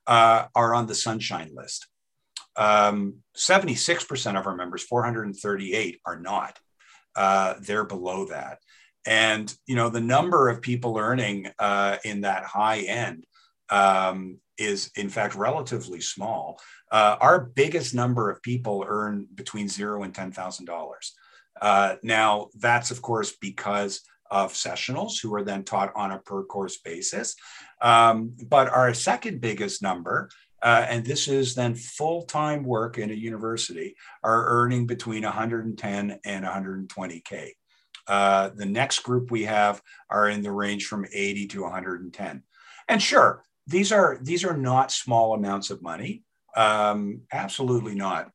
uh, 0.05 0.45
are 0.53 0.75
on 0.75 0.85
the 0.85 0.95
sunshine 0.95 1.49
list. 1.55 1.87
Um, 2.55 3.17
76% 3.35 4.39
of 4.39 4.45
our 4.45 4.55
members, 4.55 4.83
438, 4.83 5.99
are 6.05 6.19
not. 6.19 6.59
Uh, 7.15 7.55
they're 7.61 7.83
below 7.83 8.25
that. 8.25 8.59
And 9.07 9.53
you 9.65 9.75
know 9.75 9.89
the 9.89 10.01
number 10.01 10.49
of 10.49 10.61
people 10.61 10.97
earning 10.97 11.49
uh, 11.57 11.97
in 12.03 12.21
that 12.21 12.43
high 12.43 12.81
end 12.81 13.25
um, 13.69 14.37
is 14.57 14.91
in 14.95 15.09
fact 15.09 15.33
relatively 15.33 16.01
small. 16.01 16.59
Uh, 16.91 17.15
our 17.19 17.39
biggest 17.39 17.95
number 17.95 18.29
of 18.29 18.41
people 18.41 18.85
earn 18.87 19.27
between 19.33 19.69
zero 19.69 20.03
and 20.03 20.13
ten 20.13 20.31
thousand 20.31 20.65
dollars. 20.65 21.13
Uh, 21.61 21.95
now 22.03 22.49
that's 22.59 22.91
of 22.91 23.01
course 23.01 23.35
because 23.41 24.01
of 24.29 24.51
sessionals 24.51 25.21
who 25.21 25.33
are 25.33 25.43
then 25.43 25.63
taught 25.63 25.93
on 25.95 26.11
a 26.11 26.19
per 26.19 26.43
course 26.43 26.77
basis. 26.77 27.35
Um, 27.81 28.33
but 28.45 28.67
our 28.67 28.93
second 28.93 29.39
biggest 29.39 29.81
number 29.81 30.29
uh, 30.61 30.85
and 30.89 31.05
this 31.05 31.27
is 31.27 31.55
then 31.55 31.75
full-time 31.75 32.63
work 32.63 32.97
in 32.97 33.11
a 33.11 33.13
university, 33.13 33.95
are 34.23 34.47
earning 34.47 34.87
between 34.87 35.23
110 35.23 36.19
and 36.25 36.45
120K. 36.45 37.51
Uh, 38.07 38.49
the 38.55 38.65
next 38.65 38.99
group 38.99 39.31
we 39.31 39.43
have 39.43 39.81
are 40.09 40.29
in 40.29 40.41
the 40.41 40.51
range 40.51 40.85
from 40.85 41.05
80 41.11 41.47
to 41.47 41.63
110. 41.63 42.43
And 42.87 43.01
sure, 43.01 43.43
these 43.65 43.91
are 43.91 44.17
these 44.21 44.45
are 44.45 44.55
not 44.55 44.91
small 44.91 45.33
amounts 45.33 45.69
of 45.69 45.81
money. 45.81 46.23
Um, 46.55 47.21
absolutely 47.33 47.95
not. 47.95 48.31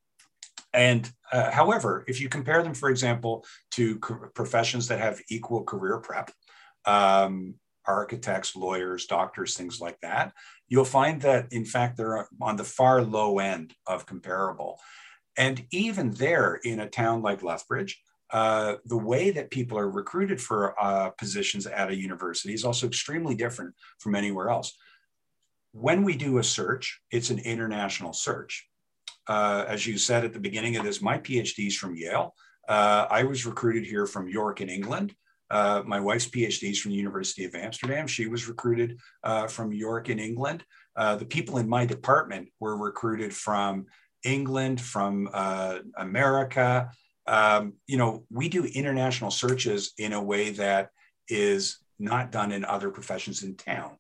And 0.74 1.10
uh, 1.32 1.50
however, 1.50 2.04
if 2.06 2.20
you 2.20 2.28
compare 2.28 2.62
them, 2.62 2.74
for 2.74 2.88
example, 2.90 3.44
to 3.72 3.98
co- 3.98 4.28
professions 4.34 4.88
that 4.88 5.00
have 5.00 5.20
equal 5.28 5.64
career 5.64 5.98
prep, 5.98 6.30
um, 6.84 7.54
architects, 7.86 8.54
lawyers, 8.54 9.06
doctors, 9.06 9.56
things 9.56 9.80
like 9.80 9.98
that, 10.00 10.32
you'll 10.68 10.84
find 10.84 11.20
that 11.22 11.52
in 11.52 11.64
fact 11.64 11.96
they're 11.96 12.28
on 12.40 12.56
the 12.56 12.64
far 12.64 13.02
low 13.02 13.38
end 13.38 13.74
of 13.86 14.06
comparable. 14.06 14.78
And 15.36 15.64
even 15.70 16.10
there, 16.12 16.60
in 16.62 16.80
a 16.80 16.88
town 16.88 17.22
like 17.22 17.42
Lethbridge, 17.42 18.00
uh, 18.32 18.76
the 18.86 18.96
way 18.96 19.30
that 19.30 19.50
people 19.50 19.78
are 19.78 19.90
recruited 19.90 20.40
for 20.40 20.74
uh, 20.82 21.10
positions 21.10 21.66
at 21.66 21.90
a 21.90 21.96
university 21.96 22.54
is 22.54 22.64
also 22.64 22.86
extremely 22.86 23.34
different 23.34 23.74
from 23.98 24.14
anywhere 24.14 24.48
else. 24.48 24.72
When 25.72 26.02
we 26.02 26.16
do 26.16 26.38
a 26.38 26.44
search, 26.44 27.00
it's 27.10 27.30
an 27.30 27.38
international 27.40 28.14
search. 28.14 28.66
Uh, 29.28 29.64
as 29.68 29.86
you 29.86 29.98
said 29.98 30.24
at 30.24 30.32
the 30.32 30.40
beginning 30.40 30.76
of 30.76 30.84
this, 30.84 31.02
my 31.02 31.18
PhD 31.18 31.66
is 31.66 31.76
from 31.76 31.94
Yale. 31.94 32.34
Uh, 32.66 33.06
I 33.10 33.24
was 33.24 33.44
recruited 33.44 33.84
here 33.84 34.06
from 34.06 34.28
York 34.28 34.60
in 34.60 34.68
England. 34.70 35.14
Uh, 35.50 35.82
my 35.86 36.00
wife's 36.00 36.28
PhD 36.28 36.70
is 36.70 36.80
from 36.80 36.92
the 36.92 36.96
University 36.96 37.44
of 37.44 37.54
Amsterdam. 37.54 38.06
She 38.06 38.26
was 38.26 38.48
recruited 38.48 38.98
from 39.48 39.72
York 39.72 40.08
in 40.08 40.18
England. 40.18 40.64
the 40.96 41.26
people 41.28 41.58
in 41.58 41.68
my 41.68 41.84
department 41.84 42.48
were 42.60 42.76
recruited 42.78 43.34
from 43.34 43.86
England, 44.24 44.80
from 44.80 45.28
America, 45.98 46.90
um, 47.26 47.74
you 47.86 47.96
know, 47.96 48.24
we 48.30 48.48
do 48.48 48.64
international 48.64 49.30
searches 49.30 49.92
in 49.98 50.12
a 50.12 50.22
way 50.22 50.50
that 50.50 50.90
is 51.28 51.78
not 51.98 52.32
done 52.32 52.52
in 52.52 52.64
other 52.64 52.90
professions 52.90 53.42
in 53.42 53.56
town 53.56 53.96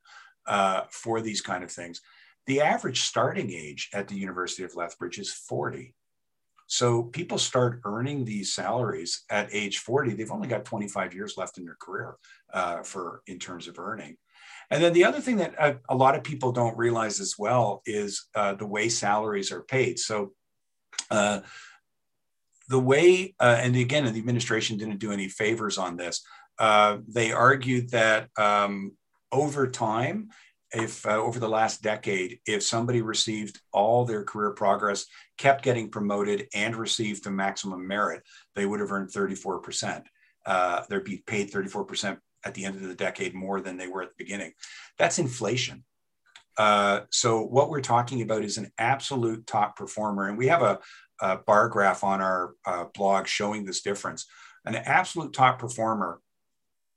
uh, 0.46 0.82
for 0.90 1.20
these 1.20 1.40
kind 1.40 1.62
of 1.62 1.70
things. 1.70 2.00
The 2.46 2.60
average 2.60 3.02
starting 3.02 3.52
age 3.52 3.88
at 3.94 4.08
the 4.08 4.16
University 4.16 4.64
of 4.64 4.74
Lethbridge 4.74 5.18
is 5.18 5.32
40. 5.32 5.94
So 6.66 7.04
people 7.04 7.38
start 7.38 7.80
earning 7.84 8.24
these 8.24 8.54
salaries 8.54 9.24
at 9.30 9.52
age 9.52 9.78
40. 9.78 10.14
They've 10.14 10.30
only 10.30 10.48
got 10.48 10.64
25 10.64 11.14
years 11.14 11.36
left 11.36 11.58
in 11.58 11.64
their 11.64 11.76
career 11.80 12.16
uh, 12.52 12.82
for 12.82 13.22
in 13.26 13.38
terms 13.38 13.68
of 13.68 13.78
earning. 13.78 14.16
And 14.70 14.82
then 14.82 14.94
the 14.94 15.04
other 15.04 15.20
thing 15.20 15.36
that 15.36 15.54
a, 15.54 15.62
uh, 15.62 15.74
a 15.90 15.94
lot 15.94 16.16
of 16.16 16.24
people 16.24 16.50
don't 16.50 16.76
realize 16.78 17.20
as 17.20 17.34
well 17.38 17.82
is 17.84 18.26
uh, 18.34 18.54
the 18.54 18.66
way 18.66 18.88
salaries 18.88 19.52
are 19.52 19.62
paid. 19.62 19.98
So 19.98 20.32
uh, 21.10 21.40
the 22.72 22.80
way, 22.80 23.34
uh, 23.38 23.58
and 23.60 23.76
again, 23.76 24.10
the 24.10 24.18
administration 24.18 24.78
didn't 24.78 24.98
do 24.98 25.12
any 25.12 25.28
favors 25.28 25.76
on 25.76 25.98
this. 25.98 26.24
Uh, 26.58 26.98
they 27.06 27.30
argued 27.30 27.90
that 27.90 28.28
um, 28.38 28.92
over 29.30 29.68
time, 29.68 30.30
if 30.72 31.04
uh, 31.04 31.18
over 31.18 31.38
the 31.38 31.48
last 31.48 31.82
decade, 31.82 32.40
if 32.46 32.62
somebody 32.62 33.02
received 33.02 33.60
all 33.72 34.06
their 34.06 34.24
career 34.24 34.52
progress, 34.52 35.04
kept 35.36 35.62
getting 35.62 35.90
promoted, 35.90 36.48
and 36.54 36.74
received 36.74 37.24
the 37.24 37.30
maximum 37.30 37.86
merit, 37.86 38.22
they 38.56 38.64
would 38.64 38.80
have 38.80 38.90
earned 38.90 39.10
34%. 39.10 40.04
Uh, 40.46 40.82
they'd 40.88 41.04
be 41.04 41.22
paid 41.26 41.52
34% 41.52 42.16
at 42.44 42.54
the 42.54 42.64
end 42.64 42.76
of 42.76 42.82
the 42.82 42.94
decade 42.94 43.34
more 43.34 43.60
than 43.60 43.76
they 43.76 43.86
were 43.86 44.02
at 44.02 44.08
the 44.08 44.24
beginning. 44.24 44.52
That's 44.96 45.18
inflation. 45.18 45.84
Uh, 46.58 47.00
so 47.10 47.42
what 47.42 47.70
we're 47.70 47.80
talking 47.80 48.22
about 48.22 48.44
is 48.44 48.58
an 48.58 48.70
absolute 48.78 49.46
top 49.46 49.76
performer, 49.76 50.28
and 50.28 50.38
we 50.38 50.48
have 50.48 50.62
a, 50.62 50.78
a 51.22 51.38
bar 51.38 51.68
graph 51.68 52.04
on 52.04 52.20
our 52.20 52.54
uh, 52.66 52.84
blog 52.92 53.26
showing 53.26 53.64
this 53.64 53.80
difference. 53.80 54.26
An 54.66 54.74
absolute 54.74 55.32
top 55.32 55.58
performer 55.58 56.20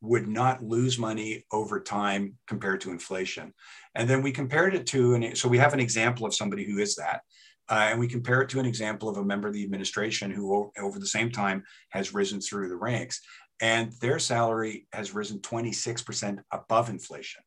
would 0.02 0.28
not 0.28 0.64
lose 0.64 1.00
money 1.00 1.46
over 1.52 1.80
time 1.80 2.36
compared 2.48 2.82
to 2.82 2.92
inflation. 2.92 3.54
And 3.94 4.10
then 4.10 4.22
we 4.22 4.32
compared 4.32 4.76
it 4.76 4.88
to, 4.88 5.14
and 5.14 5.38
so 5.38 5.48
we 5.48 5.60
have 5.60 5.74
an 5.74 5.80
example 5.80 6.26
of 6.26 6.36
somebody 6.36 6.66
who 6.66 6.80
is 6.80 6.96
that. 6.96 7.22
Uh, 7.70 7.88
and 7.90 8.00
we 8.00 8.08
compare 8.08 8.42
it 8.42 8.50
to 8.50 8.60
an 8.60 8.66
example 8.66 9.10
of 9.10 9.18
a 9.18 9.24
member 9.24 9.48
of 9.48 9.54
the 9.54 9.64
administration 9.64 10.30
who, 10.30 10.72
over 10.78 11.00
the 11.00 11.08
same 11.08 11.32
time, 11.32 11.64
has 11.90 12.14
risen 12.14 12.42
through 12.42 12.70
the 12.70 12.76
ranks. 12.76 13.22
And 13.62 13.92
their 14.02 14.20
salary 14.20 14.88
has 14.92 15.16
risen 15.16 15.40
26% 15.40 16.40
above 16.52 16.90
inflation. 16.90 17.42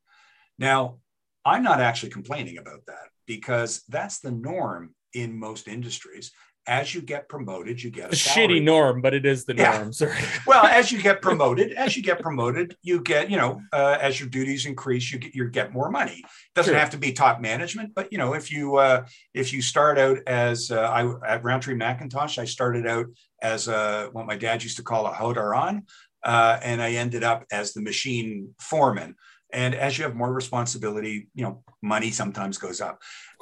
Now, 0.59 0.99
I'm 1.45 1.62
not 1.62 1.81
actually 1.81 2.11
complaining 2.11 2.59
about 2.59 2.87
that 2.87 3.09
because 3.26 3.83
that's 3.89 4.18
the 4.18 4.33
norm 4.33 4.95
in 5.14 5.39
most 5.39 5.68
industries 5.68 6.33
as 6.69 6.95
you 6.95 7.01
get 7.01 7.29
promoted, 7.29 7.83
you 7.83 7.91
get 7.91 8.11
a, 8.11 8.12
a 8.12 8.12
shitty 8.12 8.62
norm, 8.62 9.01
but 9.01 9.14
it 9.14 9.25
is 9.25 9.45
the 9.47 9.57
yeah. 9.57 9.79
norm. 9.79 9.93
Sorry. 9.93 10.12
well, 10.47 10.64
as 10.66 10.93
you 10.93 11.03
get 11.03 11.23
promoted, 11.29 11.73
as 11.73 11.97
you 11.97 12.03
get 12.03 12.21
promoted, 12.21 12.77
you 12.83 13.01
get, 13.01 13.31
you 13.31 13.39
know, 13.39 13.61
uh, 13.73 13.97
as 14.01 14.21
your 14.21 14.29
duties 14.29 14.66
increase, 14.66 15.11
you 15.11 15.19
get 15.19 15.35
you 15.35 15.49
get 15.49 15.73
more 15.73 15.91
money. 15.91 16.23
Doesn't 16.55 16.75
have 16.75 16.91
to 16.91 16.99
be 16.99 17.12
top 17.12 17.41
management, 17.41 17.95
but 17.95 18.12
you 18.12 18.19
know, 18.19 18.35
if 18.35 18.53
you 18.53 18.77
uh, 18.77 19.07
if 19.35 19.53
you 19.53 19.62
start 19.62 19.99
out 19.99 20.19
as 20.27 20.71
uh, 20.71 20.81
I 20.81 21.27
at 21.27 21.43
Rowntree 21.43 21.75
Mackintosh, 21.75 22.39
I 22.39 22.45
started 22.45 22.87
out 22.87 23.07
as 23.41 23.69
a, 23.69 24.11
what 24.12 24.27
my 24.27 24.37
dad 24.37 24.62
used 24.62 24.77
to 24.77 24.83
call 24.83 25.07
a 25.07 25.12
hodaran, 25.12 25.83
uh, 26.23 26.59
and 26.62 26.83
I 26.83 26.93
ended 26.93 27.25
up 27.25 27.47
as 27.51 27.73
the 27.73 27.81
machine 27.81 28.55
foreman. 28.61 29.16
And 29.53 29.75
as 29.75 29.97
you 29.97 30.05
have 30.05 30.15
more 30.15 30.33
responsibility, 30.33 31.29
you 31.35 31.43
know, 31.43 31.63
money 31.83 32.11
sometimes 32.11 32.59
goes 32.59 32.81
up. 32.81 33.01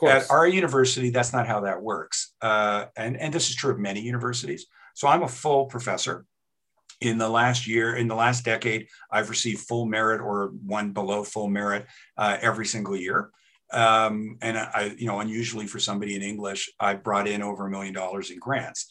At 0.08 0.30
our 0.30 0.46
university, 0.46 1.10
that's 1.10 1.32
not 1.32 1.46
how 1.46 1.60
that 1.60 1.82
works. 1.82 2.34
Uh, 2.40 2.86
and, 2.96 3.16
and 3.16 3.34
this 3.34 3.50
is 3.50 3.56
true 3.56 3.72
of 3.72 3.78
many 3.78 4.00
universities. 4.00 4.66
So 4.94 5.08
I'm 5.08 5.22
a 5.22 5.28
full 5.28 5.66
professor. 5.66 6.24
In 7.02 7.18
the 7.18 7.28
last 7.28 7.66
year, 7.66 7.96
in 7.96 8.08
the 8.08 8.14
last 8.14 8.44
decade, 8.44 8.86
I've 9.10 9.28
received 9.28 9.60
full 9.60 9.84
merit 9.84 10.22
or 10.22 10.52
one 10.64 10.92
below 10.92 11.24
full 11.24 11.48
merit 11.48 11.86
uh, 12.16 12.38
every 12.40 12.64
single 12.64 12.96
year. 12.96 13.30
Um, 13.70 14.38
and 14.40 14.56
I, 14.56 14.94
you 14.96 15.06
know, 15.06 15.20
unusually 15.20 15.66
for 15.66 15.78
somebody 15.78 16.14
in 16.14 16.22
English, 16.22 16.70
I 16.80 16.94
brought 16.94 17.28
in 17.28 17.42
over 17.42 17.66
a 17.66 17.70
million 17.70 17.92
dollars 17.92 18.30
in 18.30 18.38
grants. 18.38 18.90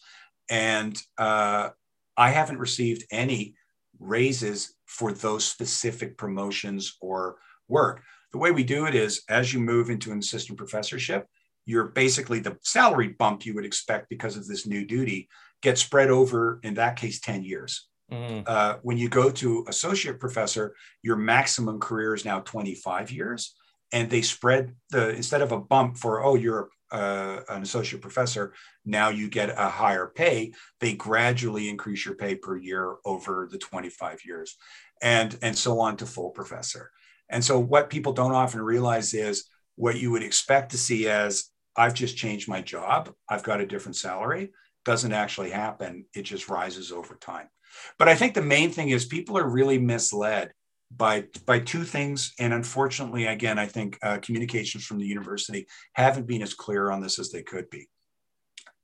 And 0.49 1.01
uh, 1.18 1.70
I 2.16 2.30
haven't 2.30 2.59
received 2.59 3.05
any 3.09 3.55
raises 3.99 4.74
for 4.86 5.11
those 5.11 5.45
specific 5.45 6.17
promotions 6.17 6.97
or 7.01 7.38
work. 7.67 8.01
The 8.31 8.38
way 8.38 8.51
we 8.51 8.63
do 8.63 8.86
it 8.86 8.95
is 8.95 9.23
as 9.29 9.53
you 9.53 9.59
move 9.59 9.89
into 9.89 10.11
an 10.11 10.19
assistant 10.19 10.57
professorship, 10.57 11.27
you're 11.65 11.88
basically 11.88 12.39
the 12.39 12.57
salary 12.61 13.09
bump 13.09 13.45
you 13.45 13.55
would 13.55 13.65
expect 13.65 14.09
because 14.09 14.38
of 14.38 14.47
this 14.47 14.67
new 14.67 14.86
duty 14.86 15.27
gets 15.61 15.81
spread 15.81 16.09
over, 16.09 16.59
in 16.63 16.75
that 16.75 16.95
case, 16.95 17.19
10 17.19 17.43
years. 17.43 17.88
Mm. 18.11 18.43
Uh, 18.47 18.77
when 18.83 18.97
you 18.97 19.09
go 19.09 19.31
to 19.31 19.65
associate 19.67 20.19
professor, 20.19 20.75
your 21.01 21.15
maximum 21.15 21.79
career 21.79 22.13
is 22.13 22.25
now 22.25 22.41
25 22.41 23.11
years. 23.11 23.55
And 23.91 24.09
they 24.09 24.21
spread 24.21 24.75
the, 24.91 25.09
instead 25.09 25.41
of 25.41 25.51
a 25.51 25.59
bump 25.59 25.97
for, 25.97 26.23
oh, 26.23 26.36
you're 26.36 26.69
uh, 26.91 27.41
an 27.49 27.61
associate 27.61 28.01
professor, 28.01 28.53
now 28.86 29.09
you 29.09 29.29
get 29.29 29.49
a 29.49 29.69
higher 29.69 30.07
pay. 30.07 30.53
They 30.79 30.93
gradually 30.93 31.69
increase 31.69 32.05
your 32.05 32.15
pay 32.15 32.36
per 32.36 32.57
year 32.57 32.95
over 33.05 33.47
the 33.51 33.57
25 33.57 34.19
years, 34.25 34.55
and 35.01 35.38
and 35.41 35.57
so 35.57 35.79
on 35.79 35.97
to 35.97 36.05
full 36.05 36.31
professor. 36.31 36.91
And 37.29 37.43
so 37.43 37.59
what 37.59 37.89
people 37.89 38.13
don't 38.13 38.33
often 38.33 38.61
realize 38.61 39.13
is 39.13 39.45
what 39.75 39.97
you 39.97 40.11
would 40.11 40.23
expect 40.23 40.71
to 40.71 40.77
see 40.77 41.07
as 41.07 41.49
I've 41.75 41.93
just 41.93 42.17
changed 42.17 42.47
my 42.47 42.61
job, 42.61 43.13
I've 43.27 43.43
got 43.43 43.61
a 43.61 43.65
different 43.65 43.97
salary, 43.97 44.51
doesn't 44.86 45.11
actually 45.11 45.49
happen. 45.49 46.05
It 46.13 46.21
just 46.21 46.47
rises 46.47 46.91
over 46.91 47.15
time. 47.15 47.49
But 47.97 48.07
I 48.07 48.15
think 48.15 48.33
the 48.33 48.41
main 48.41 48.69
thing 48.69 48.89
is 48.89 49.05
people 49.05 49.38
are 49.38 49.47
really 49.47 49.77
misled 49.77 50.51
by 50.91 51.25
by 51.45 51.59
two 51.59 51.83
things. 51.83 52.33
And 52.39 52.53
unfortunately 52.53 53.25
again 53.25 53.59
i 53.59 53.65
think 53.65 53.97
uh, 54.03 54.17
communications 54.19 54.86
from 54.86 54.99
the 54.99 55.05
university 55.05 55.67
haven't 55.93 56.27
been 56.27 56.41
as 56.41 56.53
clear 56.53 56.91
on 56.91 57.01
this 57.01 57.19
as 57.19 57.31
they 57.31 57.43
could 57.43 57.69
be. 57.69 57.88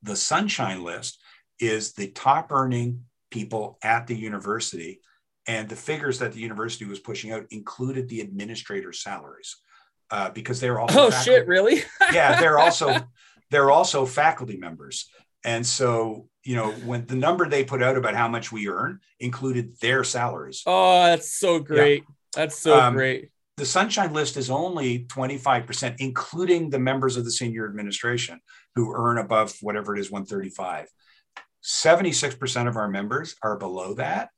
The 0.04 0.16
sunshine 0.16 0.84
list 0.84 1.22
is 1.60 1.94
the 1.94 2.08
top 2.08 2.52
earning 2.52 3.06
people 3.30 3.78
at 3.84 4.08
the 4.08 4.16
university 4.16 5.00
and 5.48 5.70
the 5.70 5.76
figures 5.76 6.20
that 6.20 6.34
the 6.34 6.40
university 6.40 6.86
was 6.86 7.00
pushing 7.00 7.32
out 7.32 7.46
included 7.52 8.08
the 8.10 8.22
administrator 8.22 8.94
salaries 8.94 9.58
uh, 10.12 10.30
because 10.30 10.60
they're 10.60 10.80
all 10.80 10.88
oh 10.92 11.10
faculty. 11.10 11.24
shit 11.24 11.48
really? 11.48 11.84
Yeah 12.12 12.40
they're 12.40 12.60
also 12.60 12.96
they're 13.52 13.72
also 13.72 14.06
faculty 14.06 14.58
members. 14.58 15.10
And 15.44 15.66
so 15.66 16.30
you 16.44 16.56
know, 16.56 16.72
when 16.72 17.06
the 17.06 17.16
number 17.16 17.48
they 17.48 17.64
put 17.64 17.84
out 17.84 17.98
about 17.98 18.16
how 18.16 18.28
much 18.28 18.52
we 18.52 18.68
earn 18.68 19.00
included 19.20 19.80
their 19.80 20.04
salaries. 20.04 20.64
Oh, 20.66 21.04
that's 21.06 21.38
so 21.38 21.60
great. 21.60 22.04
Yeah. 22.04 22.14
That's 22.36 22.60
so 22.60 22.80
um, 22.80 22.94
great. 22.94 23.30
The 23.58 23.66
sunshine 23.66 24.14
list 24.14 24.38
is 24.38 24.50
only 24.50 25.06
25%, 25.06 25.96
including 26.00 26.70
the 26.70 26.80
members 26.80 27.18
of 27.18 27.26
the 27.26 27.32
senior 27.32 27.68
administration 27.68 28.40
who 28.76 28.94
earn 28.96 29.18
above 29.18 29.54
whatever 29.62 29.96
it 29.96 30.00
is, 30.00 30.10
135. 30.10 30.88
76% 31.64 32.68
of 32.68 32.76
our 32.76 32.88
members 32.88 33.36
are 33.44 33.58
below 33.58 33.94
that. 33.96 34.30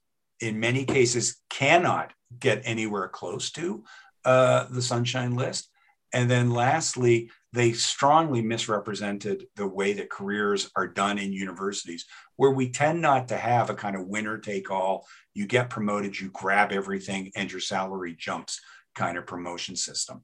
In 0.41 0.59
many 0.59 0.83
cases, 0.83 1.41
cannot 1.49 2.11
get 2.37 2.63
anywhere 2.65 3.07
close 3.07 3.51
to 3.51 3.85
uh, 4.25 4.65
the 4.69 4.81
sunshine 4.81 5.35
list. 5.35 5.69
And 6.13 6.29
then 6.29 6.51
lastly, 6.51 7.31
they 7.53 7.73
strongly 7.73 8.41
misrepresented 8.41 9.47
the 9.55 9.67
way 9.67 9.93
that 9.93 10.09
careers 10.09 10.69
are 10.75 10.87
done 10.87 11.17
in 11.17 11.33
universities, 11.33 12.05
where 12.35 12.51
we 12.51 12.69
tend 12.69 13.01
not 13.01 13.27
to 13.27 13.37
have 13.37 13.69
a 13.69 13.75
kind 13.75 13.95
of 13.95 14.07
winner 14.07 14.37
take 14.37 14.71
all, 14.71 15.07
you 15.33 15.47
get 15.47 15.69
promoted, 15.69 16.19
you 16.19 16.29
grab 16.29 16.71
everything, 16.71 17.31
and 17.35 17.51
your 17.51 17.59
salary 17.59 18.15
jumps 18.17 18.61
kind 18.95 19.17
of 19.17 19.25
promotion 19.25 19.75
system. 19.75 20.23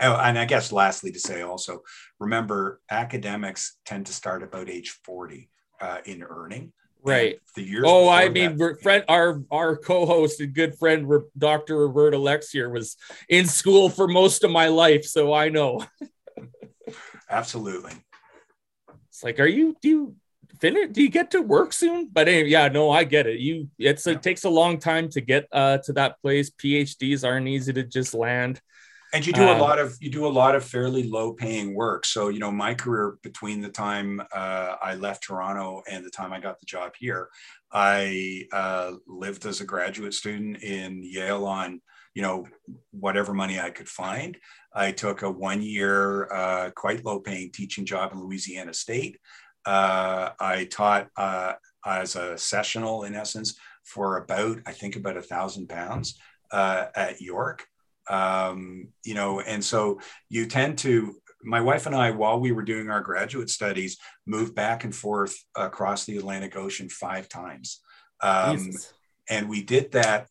Oh, 0.00 0.16
and 0.16 0.38
I 0.38 0.44
guess 0.44 0.70
lastly 0.70 1.10
to 1.12 1.18
say 1.18 1.42
also, 1.42 1.82
remember 2.20 2.80
academics 2.90 3.78
tend 3.84 4.06
to 4.06 4.12
start 4.12 4.42
about 4.42 4.68
age 4.68 4.90
40 5.04 5.50
uh, 5.80 5.98
in 6.04 6.22
earning. 6.22 6.72
Right. 7.08 7.40
The 7.54 7.62
years. 7.62 7.84
Oh, 7.86 8.08
I 8.08 8.28
mean, 8.28 8.56
that, 8.56 8.82
friend, 8.82 9.04
our 9.08 9.42
our 9.50 9.76
co-host 9.76 10.40
and 10.40 10.52
good 10.52 10.76
friend, 10.78 11.10
Dr. 11.36 11.78
Roberta 11.78 12.16
Lexier, 12.16 12.70
was 12.70 12.96
in 13.28 13.46
school 13.46 13.88
for 13.88 14.06
most 14.06 14.44
of 14.44 14.50
my 14.50 14.68
life, 14.68 15.04
so 15.04 15.32
I 15.32 15.48
know. 15.48 15.84
Absolutely. 17.30 17.92
It's 19.08 19.22
like, 19.22 19.40
are 19.40 19.46
you 19.46 19.76
do 19.82 19.88
you 19.88 20.16
finish? 20.60 20.90
Do 20.92 21.02
you 21.02 21.08
get 21.08 21.30
to 21.32 21.42
work 21.42 21.72
soon? 21.72 22.08
But 22.12 22.28
anyway, 22.28 22.50
yeah, 22.50 22.68
no, 22.68 22.90
I 22.90 23.04
get 23.04 23.26
it. 23.26 23.40
You 23.40 23.68
it's 23.78 24.06
yeah. 24.06 24.14
it 24.14 24.22
takes 24.22 24.44
a 24.44 24.50
long 24.50 24.78
time 24.78 25.08
to 25.10 25.20
get 25.20 25.48
uh 25.52 25.78
to 25.78 25.92
that 25.94 26.20
place. 26.20 26.50
PhDs 26.50 27.26
aren't 27.26 27.48
easy 27.48 27.72
to 27.72 27.82
just 27.82 28.14
land. 28.14 28.60
And 29.14 29.26
you 29.26 29.32
do 29.32 29.44
a 29.44 29.52
um, 29.52 29.60
lot 29.60 29.78
of 29.78 29.96
you 30.00 30.10
do 30.10 30.26
a 30.26 30.28
lot 30.28 30.54
of 30.54 30.64
fairly 30.64 31.08
low 31.08 31.32
paying 31.32 31.74
work. 31.74 32.04
So 32.04 32.28
you 32.28 32.38
know, 32.38 32.50
my 32.50 32.74
career 32.74 33.18
between 33.22 33.60
the 33.60 33.70
time 33.70 34.20
uh, 34.34 34.76
I 34.82 34.94
left 34.94 35.24
Toronto 35.24 35.82
and 35.90 36.04
the 36.04 36.10
time 36.10 36.32
I 36.32 36.40
got 36.40 36.60
the 36.60 36.66
job 36.66 36.92
here, 36.98 37.28
I 37.72 38.44
uh, 38.52 38.92
lived 39.06 39.46
as 39.46 39.60
a 39.60 39.64
graduate 39.64 40.14
student 40.14 40.62
in 40.62 41.02
Yale 41.02 41.46
on 41.46 41.80
you 42.14 42.22
know 42.22 42.46
whatever 42.90 43.32
money 43.32 43.58
I 43.58 43.70
could 43.70 43.88
find. 43.88 44.36
I 44.74 44.92
took 44.92 45.22
a 45.22 45.30
one 45.30 45.62
year, 45.62 46.30
uh, 46.32 46.70
quite 46.76 47.04
low 47.04 47.20
paying 47.20 47.50
teaching 47.50 47.86
job 47.86 48.12
in 48.12 48.20
Louisiana 48.20 48.74
State. 48.74 49.18
Uh, 49.64 50.30
I 50.38 50.64
taught 50.64 51.08
uh, 51.16 51.54
as 51.84 52.16
a 52.16 52.38
sessional, 52.38 53.04
in 53.04 53.14
essence, 53.14 53.58
for 53.84 54.18
about, 54.18 54.58
I 54.66 54.72
think, 54.72 54.96
about 54.96 55.16
a 55.16 55.22
thousand 55.22 55.68
pounds 55.68 56.18
uh, 56.52 56.86
at 56.94 57.20
York. 57.20 57.66
Um, 58.08 58.88
you 59.04 59.14
know, 59.14 59.40
and 59.40 59.64
so 59.64 60.00
you 60.28 60.46
tend 60.46 60.78
to, 60.78 61.16
my 61.42 61.60
wife 61.60 61.86
and 61.86 61.94
I, 61.94 62.10
while 62.10 62.40
we 62.40 62.52
were 62.52 62.62
doing 62.62 62.90
our 62.90 63.00
graduate 63.00 63.50
studies, 63.50 63.98
moved 64.26 64.54
back 64.54 64.84
and 64.84 64.94
forth 64.94 65.36
across 65.54 66.04
the 66.04 66.16
Atlantic 66.16 66.56
Ocean 66.56 66.88
five 66.88 67.28
times. 67.28 67.80
Um, 68.20 68.72
and 69.30 69.48
we 69.48 69.62
did 69.62 69.92
that 69.92 70.26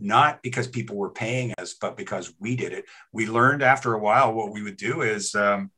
not 0.00 0.42
because 0.42 0.66
people 0.66 0.96
were 0.96 1.10
paying 1.10 1.52
us, 1.58 1.74
but 1.74 1.96
because 1.96 2.32
we 2.38 2.56
did 2.56 2.72
it. 2.72 2.84
We 3.12 3.26
learned 3.26 3.62
after 3.62 3.92
a 3.92 3.98
while 3.98 4.32
what 4.32 4.52
we 4.52 4.62
would 4.62 4.76
do 4.76 5.02
is 5.02 5.34
um, 5.34 5.70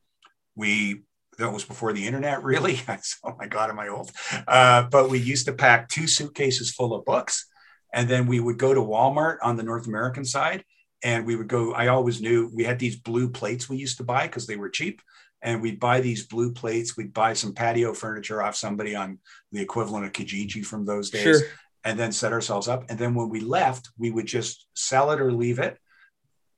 we 0.55 1.03
that 1.39 1.53
was 1.53 1.65
before 1.65 1.93
the 1.93 2.07
internet, 2.07 2.43
really. 2.45 2.81
oh 3.25 3.35
my 3.39 3.47
God, 3.47 3.71
am 3.71 3.79
I 3.79 3.89
old? 3.89 4.11
Uh, 4.47 4.85
but 4.91 5.11
we 5.11 5.19
used 5.19 5.47
to 5.47 5.53
pack 5.53 5.89
two 5.89 6.07
suitcases 6.07 6.73
full 6.73 6.95
of 6.95 7.05
books, 7.05 7.47
and 7.93 8.09
then 8.09 8.27
we 8.27 8.39
would 8.39 8.59
go 8.59 8.75
to 8.75 8.81
Walmart 8.81 9.39
on 9.43 9.57
the 9.57 9.63
North 9.63 9.87
American 9.87 10.25
side, 10.25 10.65
and 11.03 11.27
we 11.27 11.37
would 11.37 11.49
go. 11.49 11.73
I 11.75 11.89
always 11.89 12.21
knew 12.21 12.51
we 12.55 12.65
had 12.65 12.79
these 12.79 12.97
blue 12.97 13.29
plates 13.29 13.69
we 13.69 13.77
used 13.77 13.99
to 13.99 14.05
buy 14.05 14.27
because 14.27 14.47
they 14.47 14.57
were 14.57 14.71
cheap. 14.71 15.03
And 15.45 15.61
we'd 15.61 15.81
buy 15.81 16.01
these 16.01 16.25
blue 16.25 16.53
plates. 16.53 16.97
We'd 16.97 17.13
buy 17.13 17.33
some 17.33 17.53
patio 17.53 17.95
furniture 17.95 18.41
off 18.41 18.55
somebody 18.55 18.95
on 18.95 19.19
the 19.51 19.61
equivalent 19.61 20.07
of 20.07 20.13
Kijiji 20.13 20.65
from 20.65 20.87
those 20.87 21.11
days. 21.11 21.41
Sure 21.41 21.49
and 21.85 21.99
then 21.99 22.13
set 22.13 22.33
ourselves 22.33 22.69
up. 22.69 22.85
And 22.89 22.99
then 22.99 23.15
when 23.15 23.29
we 23.29 23.41
left, 23.41 23.91
we 23.99 24.11
would 24.11 24.27
just 24.27 24.67
sell 24.75 25.11
it 25.11 25.21
or 25.21 25.33
leave 25.33 25.59
it, 25.59 25.79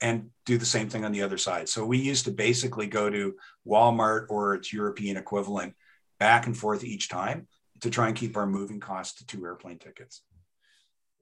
and 0.01 0.31
do 0.45 0.59
the 0.59 0.67
same 0.67 0.89
thing 0.89 1.05
on 1.05 1.13
the 1.13 1.23
other 1.23 1.39
side. 1.39 1.69
So 1.69 1.87
we 1.87 1.99
used 1.99 2.27
to 2.27 2.31
basically 2.31 2.87
go 2.87 3.09
to 3.09 3.37
Walmart 3.67 4.27
or 4.29 4.55
its 4.55 4.73
European 4.73 5.17
equivalent 5.17 5.75
back 6.19 6.47
and 6.47 6.57
forth 6.57 6.85
each 6.85 7.09
time 7.09 7.47
to 7.81 7.91
try 7.91 8.09
and 8.09 8.17
keep 8.17 8.37
our 8.37 8.47
moving 8.47 8.81
costs 8.81 9.19
to 9.19 9.27
two 9.27 9.45
airplane 9.45 9.79
tickets. 9.79 10.23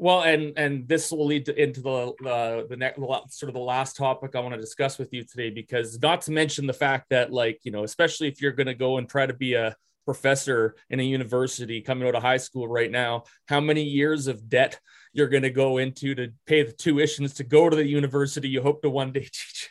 Well, 0.02 0.22
and 0.22 0.52
and 0.58 0.88
this 0.88 1.12
will 1.12 1.26
lead 1.26 1.46
to, 1.46 1.54
into 1.54 1.80
the 1.80 2.12
the 2.20 2.66
the 2.70 2.76
next 2.76 2.98
sort 2.98 3.48
of 3.48 3.54
the 3.54 3.60
last 3.60 3.96
topic 3.96 4.34
I 4.34 4.40
want 4.40 4.52
to 4.52 4.60
discuss 4.60 4.98
with 4.98 5.12
you 5.12 5.22
today, 5.22 5.48
because 5.48 5.96
not 6.02 6.22
to 6.22 6.32
mention 6.32 6.66
the 6.66 6.72
fact 6.72 7.10
that 7.10 7.32
like 7.32 7.60
you 7.62 7.70
know, 7.70 7.84
especially 7.84 8.26
if 8.26 8.42
you're 8.42 8.50
going 8.50 8.66
to 8.66 8.74
go 8.74 8.98
and 8.98 9.08
try 9.08 9.26
to 9.26 9.32
be 9.32 9.54
a 9.54 9.76
professor 10.04 10.74
in 10.90 10.98
a 10.98 11.04
university 11.04 11.80
coming 11.80 12.08
out 12.08 12.16
of 12.16 12.22
high 12.22 12.36
school 12.36 12.66
right 12.66 12.90
now, 12.90 13.22
how 13.46 13.60
many 13.60 13.84
years 13.84 14.26
of 14.26 14.48
debt 14.48 14.80
you're 15.12 15.28
going 15.28 15.44
to 15.44 15.50
go 15.50 15.78
into 15.78 16.16
to 16.16 16.32
pay 16.46 16.64
the 16.64 16.72
tuitions 16.72 17.36
to 17.36 17.44
go 17.44 17.70
to 17.70 17.76
the 17.76 17.86
university 17.86 18.48
you 18.48 18.60
hope 18.60 18.82
to 18.82 18.90
one 18.90 19.12
day 19.12 19.20
teach. 19.32 19.70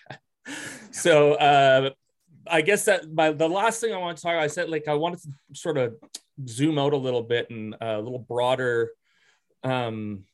So 0.92 1.34
uh, 1.34 1.90
I 2.48 2.62
guess 2.62 2.86
that 2.86 3.12
my 3.12 3.34
the 3.34 3.50
last 3.50 3.82
thing 3.82 3.94
I 3.94 3.98
want 3.98 4.16
to 4.16 4.24
talk, 4.24 4.32
about, 4.32 4.44
I 4.44 4.48
said 4.48 4.70
like 4.70 4.88
I 4.88 4.94
wanted 4.94 5.24
to 5.24 5.30
sort 5.56 5.78
of 5.78 5.96
zoom 6.48 6.80
out 6.80 6.94
a 6.94 6.98
little 6.98 7.22
bit 7.22 7.50
and 7.50 7.74
uh, 7.74 7.98
a 7.98 8.02
little 8.02 8.18
broader. 8.18 8.92
Um, 9.64 10.26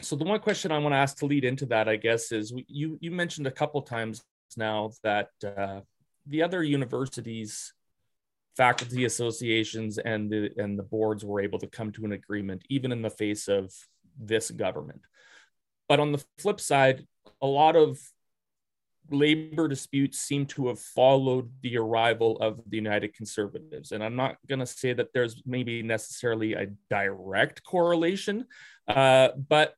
so 0.00 0.16
the 0.16 0.24
one 0.24 0.40
question 0.40 0.72
I 0.72 0.78
want 0.78 0.92
to 0.92 0.98
ask 0.98 1.18
to 1.18 1.26
lead 1.26 1.44
into 1.44 1.66
that, 1.66 1.88
I 1.88 1.96
guess, 1.96 2.32
is 2.32 2.52
you 2.68 2.98
you 3.00 3.10
mentioned 3.10 3.46
a 3.46 3.50
couple 3.50 3.82
times 3.82 4.22
now 4.56 4.90
that 5.02 5.30
uh, 5.44 5.80
the 6.26 6.42
other 6.42 6.62
universities 6.62 7.72
faculty 8.56 9.04
associations 9.04 9.98
and 9.98 10.30
the 10.30 10.50
and 10.56 10.78
the 10.78 10.82
boards 10.82 11.24
were 11.24 11.40
able 11.40 11.58
to 11.58 11.66
come 11.66 11.92
to 11.92 12.04
an 12.04 12.12
agreement 12.12 12.62
even 12.68 12.92
in 12.92 13.02
the 13.02 13.10
face 13.10 13.48
of 13.48 13.72
this 14.18 14.50
government. 14.50 15.02
But 15.88 16.00
on 16.00 16.12
the 16.12 16.24
flip 16.38 16.60
side 16.60 17.06
a 17.40 17.46
lot 17.46 17.76
of 17.76 17.98
labor 19.10 19.68
disputes 19.68 20.20
seem 20.20 20.46
to 20.46 20.68
have 20.68 20.78
followed 20.78 21.50
the 21.62 21.76
arrival 21.76 22.36
of 22.38 22.60
the 22.68 22.76
united 22.76 23.14
conservatives 23.14 23.92
and 23.92 24.02
i'm 24.02 24.16
not 24.16 24.36
going 24.48 24.58
to 24.58 24.66
say 24.66 24.92
that 24.92 25.12
there's 25.12 25.42
maybe 25.46 25.82
necessarily 25.82 26.54
a 26.54 26.66
direct 26.88 27.62
correlation 27.64 28.46
uh, 28.88 29.28
but 29.48 29.74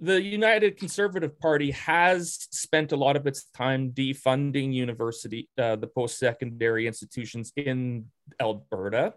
the 0.00 0.20
United 0.20 0.76
Conservative 0.76 1.38
Party 1.40 1.70
has 1.70 2.48
spent 2.50 2.92
a 2.92 2.96
lot 2.96 3.16
of 3.16 3.26
its 3.26 3.44
time 3.44 3.92
defunding 3.92 4.72
university, 4.74 5.48
uh, 5.58 5.76
the 5.76 5.86
post-secondary 5.86 6.86
institutions 6.86 7.52
in 7.56 8.06
Alberta. 8.40 9.14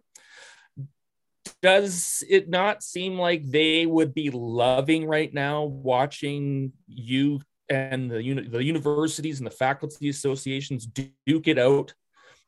Does 1.62 2.24
it 2.30 2.48
not 2.48 2.84
seem 2.84 3.20
like 3.20 3.44
they 3.50 3.86
would 3.86 4.14
be 4.14 4.30
loving 4.30 5.06
right 5.06 5.34
now 5.34 5.64
watching 5.64 6.72
you 6.88 7.42
and 7.70 8.10
the, 8.10 8.22
uni- 8.22 8.48
the 8.48 8.64
universities 8.64 9.40
and 9.40 9.48
the 9.48 9.52
faculty 9.52 10.10
associations 10.10 10.86
duke 10.86 11.48
it 11.48 11.60
out? 11.60 11.94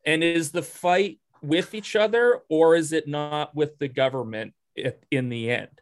And 0.06 0.24
is 0.24 0.52
the 0.52 0.64
fight 0.64 1.20
with 1.42 1.74
each 1.74 1.96
other 1.96 2.42
or 2.50 2.76
is 2.76 2.92
it 2.92 3.08
not 3.08 3.56
with 3.56 3.78
the 3.78 3.88
government 3.88 4.54
in 5.12 5.30
the 5.30 5.52
end? 5.52 5.82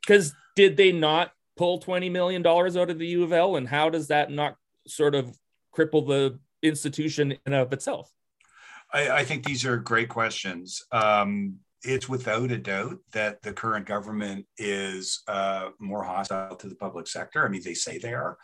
Because 0.00 0.34
did 0.56 0.76
they 0.76 0.92
not 0.92 1.32
pull 1.56 1.80
$20 1.80 2.10
million 2.10 2.46
out 2.46 2.90
of 2.90 2.98
the 2.98 3.06
U 3.06 3.24
of 3.24 3.32
L? 3.32 3.56
And 3.56 3.68
how 3.68 3.90
does 3.90 4.08
that 4.08 4.30
not 4.30 4.56
sort 4.86 5.14
of 5.14 5.36
cripple 5.76 6.06
the 6.06 6.38
institution 6.62 7.36
in 7.46 7.52
of 7.52 7.72
itself? 7.72 8.10
I, 8.92 9.10
I 9.10 9.24
think 9.24 9.44
these 9.44 9.66
are 9.66 9.76
great 9.76 10.08
questions. 10.08 10.84
Um, 10.90 11.58
it's 11.84 12.08
without 12.08 12.50
a 12.50 12.58
doubt 12.58 12.98
that 13.12 13.40
the 13.42 13.52
current 13.52 13.86
government 13.86 14.46
is 14.56 15.22
uh, 15.28 15.68
more 15.78 16.02
hostile 16.02 16.56
to 16.56 16.68
the 16.68 16.74
public 16.74 17.06
sector. 17.06 17.44
I 17.44 17.48
mean, 17.48 17.62
they 17.62 17.74
say 17.74 17.98
they 17.98 18.14
are 18.14 18.36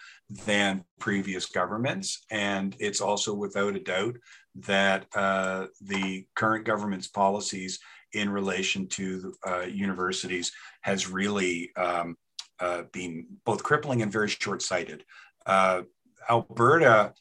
than 0.47 0.85
previous 1.01 1.47
governments. 1.47 2.25
And 2.31 2.77
it's 2.79 3.01
also 3.01 3.35
without 3.35 3.77
a 3.77 3.81
doubt 3.81 4.17
that 4.55 5.07
uh, 5.15 5.67
the 5.81 6.27
current 6.37 6.65
government's 6.65 7.09
policies 7.09 7.81
in 8.13 8.31
relation 8.31 8.87
to 8.87 9.35
uh, 9.47 9.63
universities 9.63 10.53
has 10.83 11.11
really 11.11 11.71
um, 11.77 12.17
uh, 12.61 12.83
being 12.93 13.27
both 13.45 13.65
crippling 13.65 14.03
and 14.03 14.13
very 14.13 14.29
short 14.29 14.63
sighted. 14.63 15.05
Uh, 15.45 15.83
Alberta 16.31 17.13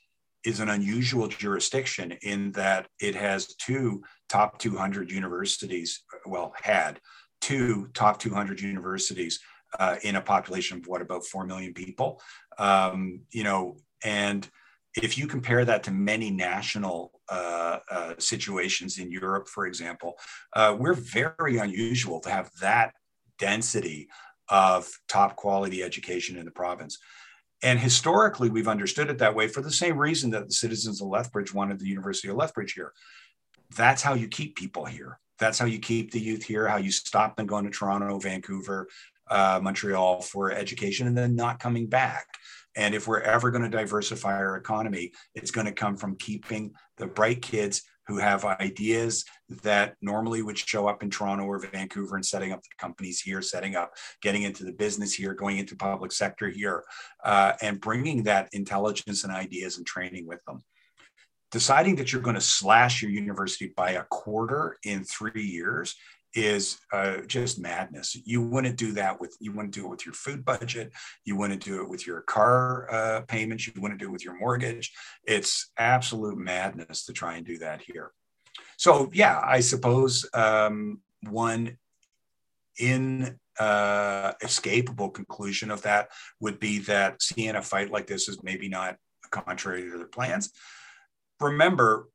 is 0.46 0.60
an 0.60 0.70
unusual 0.70 1.28
jurisdiction 1.28 2.12
in 2.22 2.52
that 2.52 2.88
it 3.00 3.16
has 3.16 3.56
two 3.56 4.04
top 4.34 4.58
200 4.58 5.12
universities, 5.12 6.02
well, 6.26 6.54
had 6.60 7.00
two 7.40 7.88
top 7.94 8.20
200 8.20 8.60
universities 8.60 9.40
uh, 9.78 9.96
in 10.02 10.16
a 10.16 10.22
population 10.22 10.80
of 10.80 10.88
what, 10.88 11.04
about 11.04 11.24
4 11.24 11.46
million 11.46 11.72
people? 11.72 12.20
Um, 12.58 13.22
you 13.30 13.44
know, 13.44 13.78
and 14.04 14.50
if 14.96 15.20
you 15.20 15.28
compare 15.28 15.66
that 15.66 15.84
to 15.84 15.92
many 15.92 16.32
national 16.32 17.12
uh, 17.30 17.78
uh, 17.92 18.14
situations 18.18 18.98
in 18.98 19.12
Europe, 19.12 19.48
for 19.48 19.68
example, 19.68 20.18
uh, 20.56 20.76
we're 20.80 20.94
very 20.96 21.58
unusual 21.58 22.20
to 22.22 22.32
have 22.32 22.50
that 22.60 22.94
density 23.38 24.08
of 24.50 24.90
top 25.08 25.36
quality 25.36 25.84
education 25.84 26.38
in 26.38 26.46
the 26.46 26.52
province. 26.52 26.98
And 27.62 27.80
historically, 27.80 28.50
we've 28.50 28.68
understood 28.68 29.10
it 29.10 29.20
that 29.20 29.36
way 29.36 29.48
for 29.48 29.62
the 29.62 29.72
same 29.72 29.98
reason 29.98 30.32
that 30.32 30.48
the 30.48 30.54
citizens 30.54 31.02
of 31.02 31.08
Lethbridge 31.08 31.54
wanted 31.54 31.80
the 31.80 31.88
University 31.88 32.30
of 32.30 32.36
Lethbridge 32.36 32.74
here. 32.74 32.94
That's 33.76 34.02
how 34.02 34.14
you 34.14 34.28
keep 34.28 34.56
people 34.56 34.86
here. 34.86 35.20
That's 35.40 35.60
how 35.60 35.66
you 35.66 35.80
keep 35.80 36.12
the 36.12 36.20
youth 36.20 36.44
here, 36.44 36.68
how 36.68 36.78
you 36.78 36.92
stop 36.92 37.36
them 37.36 37.48
going 37.48 37.66
to 37.66 37.72
Toronto, 37.72 38.20
Vancouver, 38.20 38.88
uh, 39.30 39.60
Montreal 39.62 40.22
for 40.22 40.52
education 40.52 41.08
and 41.08 41.18
then 41.18 41.36
not 41.36 41.60
coming 41.60 41.88
back. 41.88 42.28
And 42.76 42.96
if 42.96 43.08
we're 43.08 43.22
ever 43.22 43.52
going 43.52 43.64
to 43.64 43.70
diversify 43.70 44.34
our 44.34 44.58
economy, 44.58 45.12
it's 45.36 45.52
going 45.52 45.68
to 45.68 45.74
come 45.74 45.96
from 45.96 46.16
keeping 46.18 46.74
the 46.98 47.08
bright 47.08 47.42
kids 47.42 47.84
who 48.08 48.18
have 48.18 48.44
ideas 48.44 49.24
that 49.64 49.96
normally 50.02 50.42
would 50.42 50.58
show 50.58 50.88
up 50.88 51.04
in 51.04 51.10
Toronto 51.10 51.46
or 51.46 51.60
Vancouver 51.60 52.16
and 52.16 52.26
setting 52.26 52.52
up 52.52 52.62
the 52.62 52.70
companies 52.78 53.22
here, 53.22 53.42
setting 53.42 53.76
up, 53.76 53.94
getting 54.22 54.44
into 54.44 54.66
the 54.66 54.74
business 54.74 55.14
here, 55.14 55.34
going 55.34 55.58
into 55.58 55.76
public 55.76 56.12
sector 56.12 56.50
here, 56.50 56.84
uh, 57.24 57.54
and 57.62 57.80
bringing 57.80 58.24
that 58.24 58.50
intelligence 58.52 59.24
and 59.24 59.32
ideas 59.32 59.78
and 59.78 59.88
training 59.88 60.28
with 60.28 60.44
them. 60.46 60.62
Deciding 61.54 61.98
that 61.98 62.12
you're 62.12 62.22
going 62.22 62.34
to 62.34 62.42
slash 62.42 63.04
your 63.04 63.12
university 63.12 63.72
by 63.78 63.92
a 63.92 64.04
quarter 64.06 64.76
in 64.84 65.04
three 65.04 65.44
years 65.44 65.96
is 66.34 66.80
uh, 66.92 67.18
just 67.28 67.60
madness. 67.60 68.18
You 68.26 68.42
wouldn't 68.42 68.76
do 68.76 68.94
that 68.94 69.22
with 69.22 69.38
you 69.40 69.52
wouldn't 69.52 69.76
do 69.76 69.86
it 69.86 69.90
with 69.90 70.04
your 70.04 70.16
food 70.16 70.44
budget. 70.44 70.92
You 71.26 71.36
wouldn't 71.36 71.64
do 71.64 71.84
it 71.84 71.90
with 71.90 72.08
your 72.08 72.22
car 72.22 72.92
uh, 72.92 73.22
payments. 73.28 73.68
You 73.68 73.80
wouldn't 73.80 74.00
do 74.00 74.08
it 74.08 74.12
with 74.12 74.26
your 74.26 74.40
mortgage. 74.40 74.92
It's 75.26 75.70
absolute 75.78 76.40
madness 76.40 77.06
to 77.06 77.14
try 77.14 77.36
and 77.36 77.46
do 77.46 77.60
that 77.60 77.84
here. 77.84 78.14
So 78.78 79.12
yeah, 79.14 79.40
I 79.44 79.60
suppose 79.60 80.28
um, 80.34 81.02
one 81.30 81.78
in 82.80 83.38
uh, 83.60 84.34
escapable 84.44 85.14
conclusion 85.14 85.70
of 85.70 85.84
that 85.84 86.10
would 86.40 86.60
be 86.60 86.80
that 86.80 87.22
seeing 87.22 87.56
a 87.56 87.62
fight 87.62 87.92
like 87.92 88.08
this 88.08 88.28
is 88.28 88.42
maybe 88.42 88.70
not 88.70 88.98
contrary 89.30 89.84
to 89.84 89.98
their 90.00 90.08
plans. 90.08 90.52
Remember, 91.44 92.10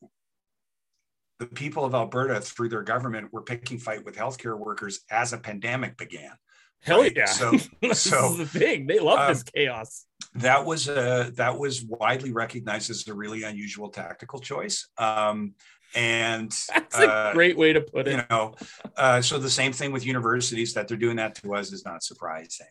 the 1.39 1.47
people 1.47 1.85
of 1.85 1.95
Alberta, 1.95 2.41
through 2.41 2.69
their 2.69 2.83
government, 2.83 3.33
were 3.33 3.43
picking 3.43 3.79
fight 3.79 4.05
with 4.05 4.17
healthcare 4.17 4.59
workers 4.59 5.01
as 5.11 5.33
a 5.33 5.39
pandemic 5.39 5.97
began. 5.97 6.33
Hell 6.81 7.03
right? 7.03 7.13
yeah! 7.15 7.27
So, 7.27 7.57
so 7.93 8.35
the 8.35 8.47
thing 8.47 8.87
they 8.87 8.99
love 8.99 9.19
um, 9.19 9.33
this 9.33 9.43
chaos. 9.43 10.05
That 10.35 10.65
was 10.65 10.89
a 10.89 11.33
that 11.37 11.59
was 11.59 11.85
widely 11.85 12.33
recognized 12.33 12.91
as 12.91 13.07
a 13.09 13.15
really 13.15 13.43
unusual 13.43 13.89
tactical 13.89 14.39
choice. 14.39 14.89
Um, 14.99 15.55
and 15.95 16.51
that's 16.69 16.99
a 16.99 17.11
uh, 17.11 17.33
great 17.33 17.57
way 17.57 17.73
to 17.73 17.81
put 17.81 18.09
it. 18.09 18.13
You 18.13 18.25
know, 18.31 18.55
uh, 18.97 19.21
so 19.21 19.39
the 19.39 19.51
same 19.51 19.73
thing 19.73 19.93
with 19.93 20.07
universities 20.07 20.75
that 20.75 20.89
they're 20.89 20.97
doing 20.97 21.17
that 21.17 21.35
to 21.37 21.55
us 21.55 21.73
is 21.73 21.85
not 21.85 22.03
surprising. 22.03 22.67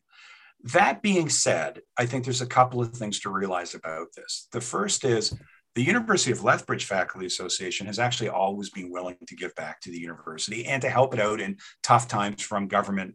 That 0.74 1.02
being 1.02 1.30
said, 1.30 1.82
I 1.98 2.06
think 2.06 2.24
there's 2.24 2.42
a 2.42 2.48
couple 2.48 2.82
of 2.82 2.94
things 2.94 3.20
to 3.22 3.30
realize 3.30 3.76
about 3.76 4.08
this. 4.16 4.48
The 4.52 4.62
first 4.62 5.04
is 5.04 5.36
the 5.78 5.84
University 5.84 6.32
of 6.32 6.44
Lethbridge 6.44 6.86
Faculty 6.86 7.28
Association 7.28 7.86
has 7.86 8.00
actually 8.00 8.30
always 8.30 8.72
been 8.72 8.90
willing 8.90 9.16
to 9.28 9.36
give 9.36 9.54
back 9.54 9.80
to 9.82 9.92
the 9.92 10.00
university 10.00 10.66
and 10.66 10.82
to 10.82 10.90
help 10.90 11.14
it 11.14 11.20
out 11.20 11.40
in 11.40 11.56
tough 11.84 12.08
times 12.08 12.42
from 12.42 12.68
government 12.68 13.14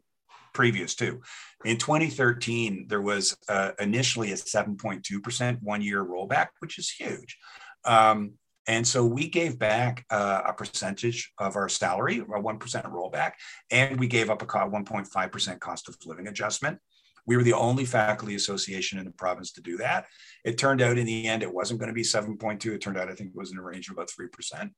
previous 0.54 0.94
to. 0.94 1.20
In 1.64 1.76
2013, 1.76 2.86
there 2.88 3.02
was 3.02 3.36
uh, 3.48 3.72
initially 3.80 4.30
a 4.30 4.36
7.2% 4.36 5.60
one 5.60 5.82
year 5.82 6.04
rollback, 6.04 6.50
which 6.60 6.78
is 6.78 6.88
huge. 6.88 7.36
Um, 7.84 8.34
and 8.68 8.86
so 8.86 9.04
we 9.04 9.28
gave 9.28 9.58
back 9.58 10.06
uh, 10.08 10.42
a 10.46 10.52
percentage 10.52 11.32
of 11.38 11.56
our 11.56 11.68
salary, 11.68 12.18
a 12.18 12.24
1% 12.24 12.60
rollback, 12.60 13.32
and 13.72 13.98
we 13.98 14.06
gave 14.06 14.30
up 14.30 14.40
a 14.40 14.46
1.5% 14.46 15.58
cost 15.58 15.88
of 15.88 15.96
living 16.06 16.28
adjustment. 16.28 16.78
We 17.26 17.36
were 17.36 17.42
the 17.42 17.52
only 17.52 17.84
faculty 17.84 18.34
association 18.34 18.98
in 18.98 19.04
the 19.04 19.12
province 19.12 19.52
to 19.52 19.60
do 19.60 19.76
that. 19.78 20.06
It 20.44 20.58
turned 20.58 20.82
out 20.82 20.98
in 20.98 21.06
the 21.06 21.28
end, 21.28 21.42
it 21.42 21.54
wasn't 21.54 21.80
going 21.80 21.88
to 21.88 21.94
be 21.94 22.02
7.2. 22.02 22.64
It 22.66 22.80
turned 22.80 22.98
out, 22.98 23.08
I 23.08 23.14
think 23.14 23.30
it 23.30 23.36
was 23.36 23.52
in 23.52 23.58
a 23.58 23.62
range 23.62 23.88
of 23.88 23.92
about 23.92 24.10
3%. 24.10 24.70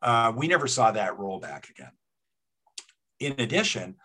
Uh, 0.00 0.32
we 0.36 0.48
never 0.48 0.66
saw 0.66 0.90
that 0.92 1.18
roll 1.18 1.38
back 1.38 1.68
again. 1.68 1.92
In 3.20 3.34
addition, 3.38 3.96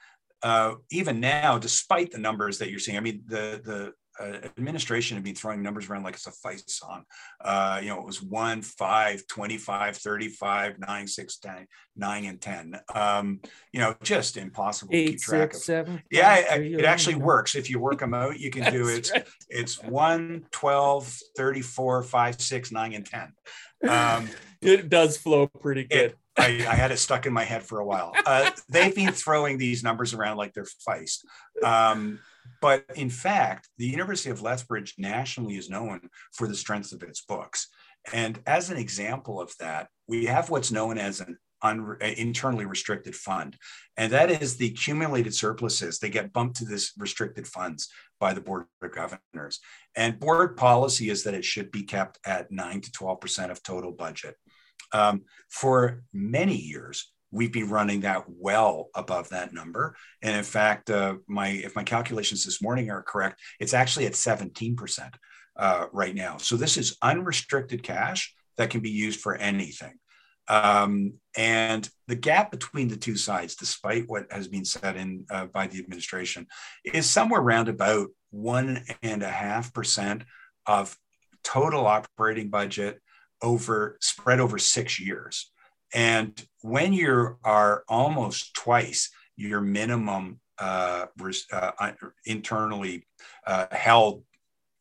uh, 0.43 0.76
even 0.91 1.20
now, 1.20 1.58
despite 1.58 2.12
the 2.12 2.20
numbers 2.20 2.60
that 2.60 2.70
you're 2.70 2.80
seeing, 2.80 2.98
I 2.98 3.02
mean, 3.02 3.24
the, 3.26 3.62
the 3.64 3.93
administration 4.20 5.15
had 5.18 5.24
been 5.24 5.36
throwing 5.36 5.61
numbers 5.61 5.89
around 5.89 6.03
like 6.03 6.15
it's 6.15 6.28
a 6.28 6.32
Feist 6.32 6.70
song. 6.70 7.03
Uh, 7.43 7.80
you 7.82 7.89
know, 7.89 7.99
it 7.99 8.05
was 8.05 8.22
1, 8.22 8.61
5, 8.61 9.28
25, 9.28 9.97
35, 9.97 10.80
9, 10.80 11.07
6, 11.07 11.38
10, 11.38 11.68
9, 11.95 12.26
and 12.26 12.41
10. 12.41 12.80
Um, 12.95 13.39
you 13.72 13.80
know, 13.80 13.95
just 14.03 14.38
impossible 14.38 14.93
Eight, 14.95 15.05
to 15.05 15.11
keep 15.11 15.20
track 15.22 15.53
six, 15.53 15.57
of. 15.57 15.63
seven, 15.63 16.03
Yeah, 16.11 16.36
five, 16.36 16.61
it, 16.61 16.80
it 16.80 16.86
actually 16.86 17.15
one. 17.15 17.26
works. 17.26 17.55
If 17.55 17.70
you 17.70 17.80
work 17.80 17.99
them 17.99 18.13
out, 18.13 18.39
you 18.39 18.49
can 18.49 18.72
do 18.72 18.88
it. 18.89 19.09
right. 19.13 19.28
It's 19.49 19.82
1, 19.84 20.45
12, 20.51 21.20
34, 21.38 22.03
5, 22.03 22.41
6, 22.41 22.72
9, 22.72 22.93
and 22.93 23.05
10. 23.05 23.34
Um, 23.89 24.30
It 24.59 24.89
does 24.89 25.18
flow 25.18 25.45
pretty 25.45 25.84
good. 25.84 25.99
it, 26.13 26.18
I, 26.36 26.45
I 26.68 26.74
had 26.74 26.91
it 26.91 26.97
stuck 26.97 27.28
in 27.28 27.32
my 27.34 27.43
head 27.43 27.61
for 27.61 27.78
a 27.80 27.86
while. 27.86 28.11
Uh, 28.26 28.49
they've 28.70 28.93
been 28.95 29.13
throwing 29.13 29.59
these 29.59 29.84
numbers 29.84 30.15
around 30.15 30.38
like 30.38 30.53
they're 30.53 30.65
Feist. 30.89 31.20
Um, 31.63 32.18
but 32.62 32.86
in 32.95 33.10
fact, 33.10 33.70
the 33.78 33.88
University 33.88 34.30
of 34.30 34.41
Lethbridge 34.41 34.95
nationally 34.97 35.58
is 35.58 35.70
known 35.70 36.10
for 36.34 36.47
the 36.47 36.55
strength 36.55 36.91
of 36.91 37.03
its 37.03 37.22
books. 37.22 37.68
And 38.14 38.39
as 38.45 38.70
an 38.70 38.78
example 38.78 39.41
of 39.41 39.53
that, 39.60 39.88
we 40.08 40.26
have 40.26 40.49
what's 40.49 40.72
known 40.72 40.97
as 40.97 41.20
an 41.20 41.38
un- 41.62 41.97
internally 42.01 42.66
restricted 42.66 43.16
fund. 43.16 43.58
And 43.97 44.12
that 44.14 44.30
is 44.30 44.58
the 44.58 44.68
accumulated 44.68 45.34
surpluses. 45.34 45.99
They 45.99 46.10
get 46.10 46.34
bumped 46.34 46.58
to 46.58 46.66
this 46.66 46.93
restricted 46.97 47.47
funds 47.47 47.89
by 48.20 48.34
the 48.34 48.41
Board 48.41 48.66
of 48.82 48.91
Governors. 48.91 49.60
And 49.95 50.20
board 50.20 50.58
policy 50.58 51.10
is 51.10 51.24
that 51.24 51.34
it 51.34 51.45
should 51.45 51.72
be 51.72 51.84
kept 51.84 52.20
at 52.26 52.51
9 52.51 52.82
to 52.82 52.91
12% 52.91 53.51
of 53.51 53.64
total 53.64 53.91
budget. 53.91 54.36
Um, 54.93 55.24
for 55.49 56.03
many 56.14 56.55
years, 56.55 57.12
we've 57.32 57.52
been 57.52 57.70
running 57.70 58.02
that 58.02 58.24
well 58.28 58.90
above 58.96 59.30
that 59.30 59.54
number. 59.54 59.96
And 60.22 60.36
in 60.36 60.44
fact, 60.44 60.90
uh, 60.90 61.16
my 61.28 61.50
if 61.50 61.76
my 61.76 61.84
calculations 61.84 62.46
this 62.46 62.62
morning 62.62 62.90
are 62.90 63.04
correct, 63.04 63.42
it's 63.60 63.74
actually 63.74 64.06
at 64.06 64.14
17% 64.14 65.14
uh, 65.58 65.88
right 65.92 66.16
now. 66.16 66.38
So 66.38 66.56
this 66.56 66.78
is 66.78 66.98
unrestricted 67.02 67.84
cash 67.84 68.34
that 68.58 68.70
can 68.70 68.82
be 68.82 68.92
used 68.92 69.20
for 69.20 69.36
anything. 69.36 69.94
Um, 70.50 71.16
and 71.36 71.88
the 72.08 72.16
gap 72.16 72.52
between 72.52 72.88
the 72.88 72.96
two 72.96 73.18
sides, 73.18 73.56
despite 73.56 74.08
what 74.08 74.32
has 74.32 74.48
been 74.48 74.64
said 74.64 74.96
in 74.96 75.26
uh, 75.30 75.48
by 75.48 75.68
the 75.68 75.80
administration, 75.80 76.48
is 76.86 77.10
somewhere 77.10 77.42
around 77.42 77.68
about 77.68 78.08
one 78.32 78.84
and 79.04 79.24
a 79.24 79.30
half 79.30 79.74
percent 79.74 80.24
of 80.66 80.96
total 81.44 81.86
operating 81.86 82.50
budget 82.50 83.02
over 83.42 83.98
spread 84.02 84.40
over 84.40 84.58
six 84.58 85.00
years. 85.00 85.52
And 85.94 86.42
when 86.62 86.94
you 86.94 87.38
are 87.44 87.84
almost 87.88 88.54
twice 88.54 89.10
your 89.36 89.62
minimum 89.62 90.40
uh, 90.60 91.06
uh, 91.54 91.92
internally 92.26 93.06
uh, 93.46 93.68
held 93.72 94.24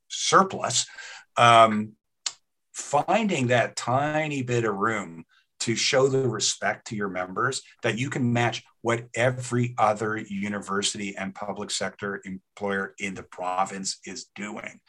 surplus, 0.09 0.87
um, 1.37 1.93
finding 2.73 3.49
that 3.49 3.77
tiny 3.77 4.43
bit 4.43 4.65
of 4.65 4.75
room 4.75 5.25
to 5.61 5.75
show 5.75 6.09
the 6.09 6.29
respect 6.29 6.87
to 6.89 6.97
your 6.97 7.09
members 7.09 7.63
that 7.83 7.99
you 7.99 8.11
can 8.11 8.33
match 8.33 8.63
what 8.83 9.09
every 9.15 9.75
other 9.79 10.17
university 10.17 11.17
and 11.17 11.35
public 11.35 11.71
sector 11.71 12.21
employer 12.25 12.95
in 12.99 13.15
the 13.15 13.23
province 13.23 13.99
is 14.05 14.27
doing 14.35 14.81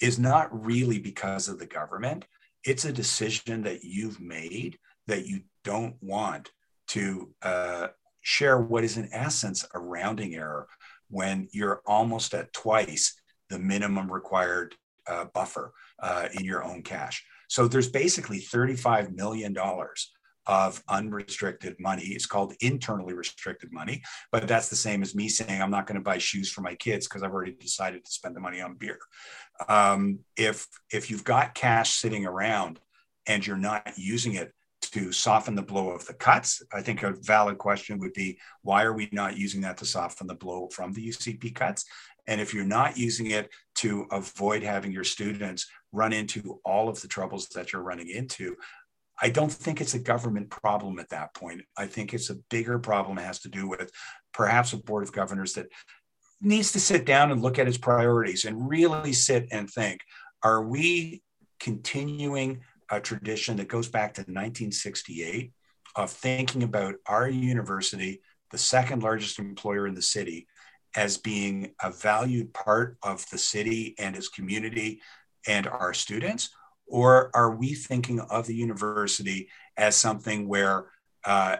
is 0.00 0.18
not 0.18 0.48
really 0.64 0.98
because 0.98 1.48
of 1.48 1.58
the 1.58 1.66
government. 1.66 2.26
It's 2.64 2.84
a 2.84 2.92
decision 2.92 3.62
that 3.62 3.82
you've 3.82 4.20
made 4.20 4.78
that 5.06 5.26
you 5.26 5.40
don't 5.64 5.96
want 6.00 6.50
to 6.88 7.32
uh, 7.42 7.88
share 8.20 8.60
what 8.60 8.84
is 8.84 8.96
in 8.96 9.08
essence 9.12 9.64
a 9.74 9.78
rounding 9.78 10.34
error 10.34 10.66
when 11.08 11.48
you're 11.52 11.82
almost 11.86 12.34
at 12.34 12.52
twice 12.52 13.14
the 13.48 13.58
minimum 13.58 14.10
required 14.10 14.74
uh, 15.06 15.24
buffer 15.34 15.72
uh, 16.00 16.28
in 16.34 16.44
your 16.44 16.64
own 16.64 16.82
cash. 16.82 17.24
So 17.48 17.66
there's 17.66 17.88
basically 17.88 18.40
$35 18.40 19.14
million 19.14 19.56
of 20.46 20.82
unrestricted 20.88 21.76
money. 21.78 22.04
It's 22.04 22.26
called 22.26 22.54
internally 22.60 23.12
restricted 23.12 23.72
money, 23.72 24.02
but 24.32 24.48
that's 24.48 24.68
the 24.68 24.76
same 24.76 25.02
as 25.02 25.14
me 25.14 25.28
saying 25.28 25.60
I'm 25.60 25.70
not 25.70 25.86
going 25.86 25.96
to 25.96 26.04
buy 26.04 26.18
shoes 26.18 26.50
for 26.50 26.60
my 26.60 26.74
kids 26.76 27.06
because 27.06 27.22
I've 27.22 27.32
already 27.32 27.52
decided 27.52 28.04
to 28.04 28.10
spend 28.10 28.36
the 28.36 28.40
money 28.40 28.60
on 28.60 28.74
beer. 28.74 28.98
Um, 29.68 30.20
if 30.36 30.66
if 30.92 31.10
you've 31.10 31.24
got 31.24 31.54
cash 31.54 31.94
sitting 31.94 32.24
around 32.24 32.80
and 33.26 33.46
you're 33.46 33.56
not 33.56 33.92
using 33.96 34.34
it 34.34 34.52
to 34.90 35.12
soften 35.12 35.54
the 35.54 35.62
blow 35.62 35.90
of 35.90 36.06
the 36.06 36.14
cuts, 36.14 36.62
I 36.72 36.82
think 36.82 37.02
a 37.02 37.14
valid 37.22 37.58
question 37.58 37.98
would 37.98 38.12
be 38.12 38.38
why 38.62 38.82
are 38.82 38.92
we 38.92 39.08
not 39.12 39.36
using 39.36 39.60
that 39.62 39.76
to 39.78 39.86
soften 39.86 40.26
the 40.26 40.34
blow 40.34 40.68
from 40.72 40.92
the 40.92 41.08
UCP 41.08 41.54
cuts? 41.54 41.84
And 42.26 42.40
if 42.40 42.52
you're 42.54 42.64
not 42.64 42.96
using 42.96 43.30
it 43.30 43.50
to 43.76 44.06
avoid 44.10 44.62
having 44.62 44.92
your 44.92 45.04
students 45.04 45.66
run 45.92 46.12
into 46.12 46.60
all 46.64 46.88
of 46.88 47.00
the 47.00 47.08
troubles 47.08 47.48
that 47.48 47.72
you're 47.72 47.82
running 47.82 48.08
into, 48.08 48.56
I 49.22 49.30
don't 49.30 49.52
think 49.52 49.80
it's 49.80 49.94
a 49.94 49.98
government 49.98 50.50
problem 50.50 50.98
at 50.98 51.10
that 51.10 51.34
point. 51.34 51.62
I 51.76 51.86
think 51.86 52.14
it's 52.14 52.30
a 52.30 52.36
bigger 52.48 52.78
problem. 52.78 53.18
It 53.18 53.24
has 53.24 53.40
to 53.40 53.48
do 53.48 53.68
with 53.68 53.90
perhaps 54.32 54.72
a 54.72 54.78
board 54.78 55.02
of 55.02 55.12
governors 55.12 55.54
that 55.54 55.66
needs 56.40 56.72
to 56.72 56.80
sit 56.80 57.04
down 57.04 57.30
and 57.30 57.42
look 57.42 57.58
at 57.58 57.68
its 57.68 57.78
priorities 57.78 58.44
and 58.44 58.68
really 58.68 59.12
sit 59.12 59.48
and 59.50 59.68
think 59.70 60.00
are 60.42 60.62
we 60.62 61.22
continuing 61.58 62.60
a 62.90 63.00
tradition 63.00 63.56
that 63.56 63.68
goes 63.68 63.88
back 63.88 64.14
to 64.14 64.22
1968 64.22 65.52
of 65.96 66.10
thinking 66.10 66.62
about 66.62 66.94
our 67.06 67.28
university, 67.28 68.20
the 68.50 68.58
second 68.58 69.02
largest 69.02 69.38
employer 69.38 69.86
in 69.86 69.94
the 69.94 70.02
city, 70.02 70.46
as 70.96 71.16
being 71.16 71.72
a 71.82 71.90
valued 71.90 72.52
part 72.52 72.96
of 73.02 73.24
the 73.30 73.38
city 73.38 73.94
and 73.98 74.16
its 74.16 74.28
community 74.28 75.00
and 75.46 75.66
our 75.66 75.94
students? 75.94 76.50
Or 76.86 77.30
are 77.34 77.54
we 77.54 77.74
thinking 77.74 78.20
of 78.20 78.46
the 78.46 78.54
university 78.54 79.48
as 79.76 79.94
something 79.94 80.48
where 80.48 80.86
uh, 81.24 81.58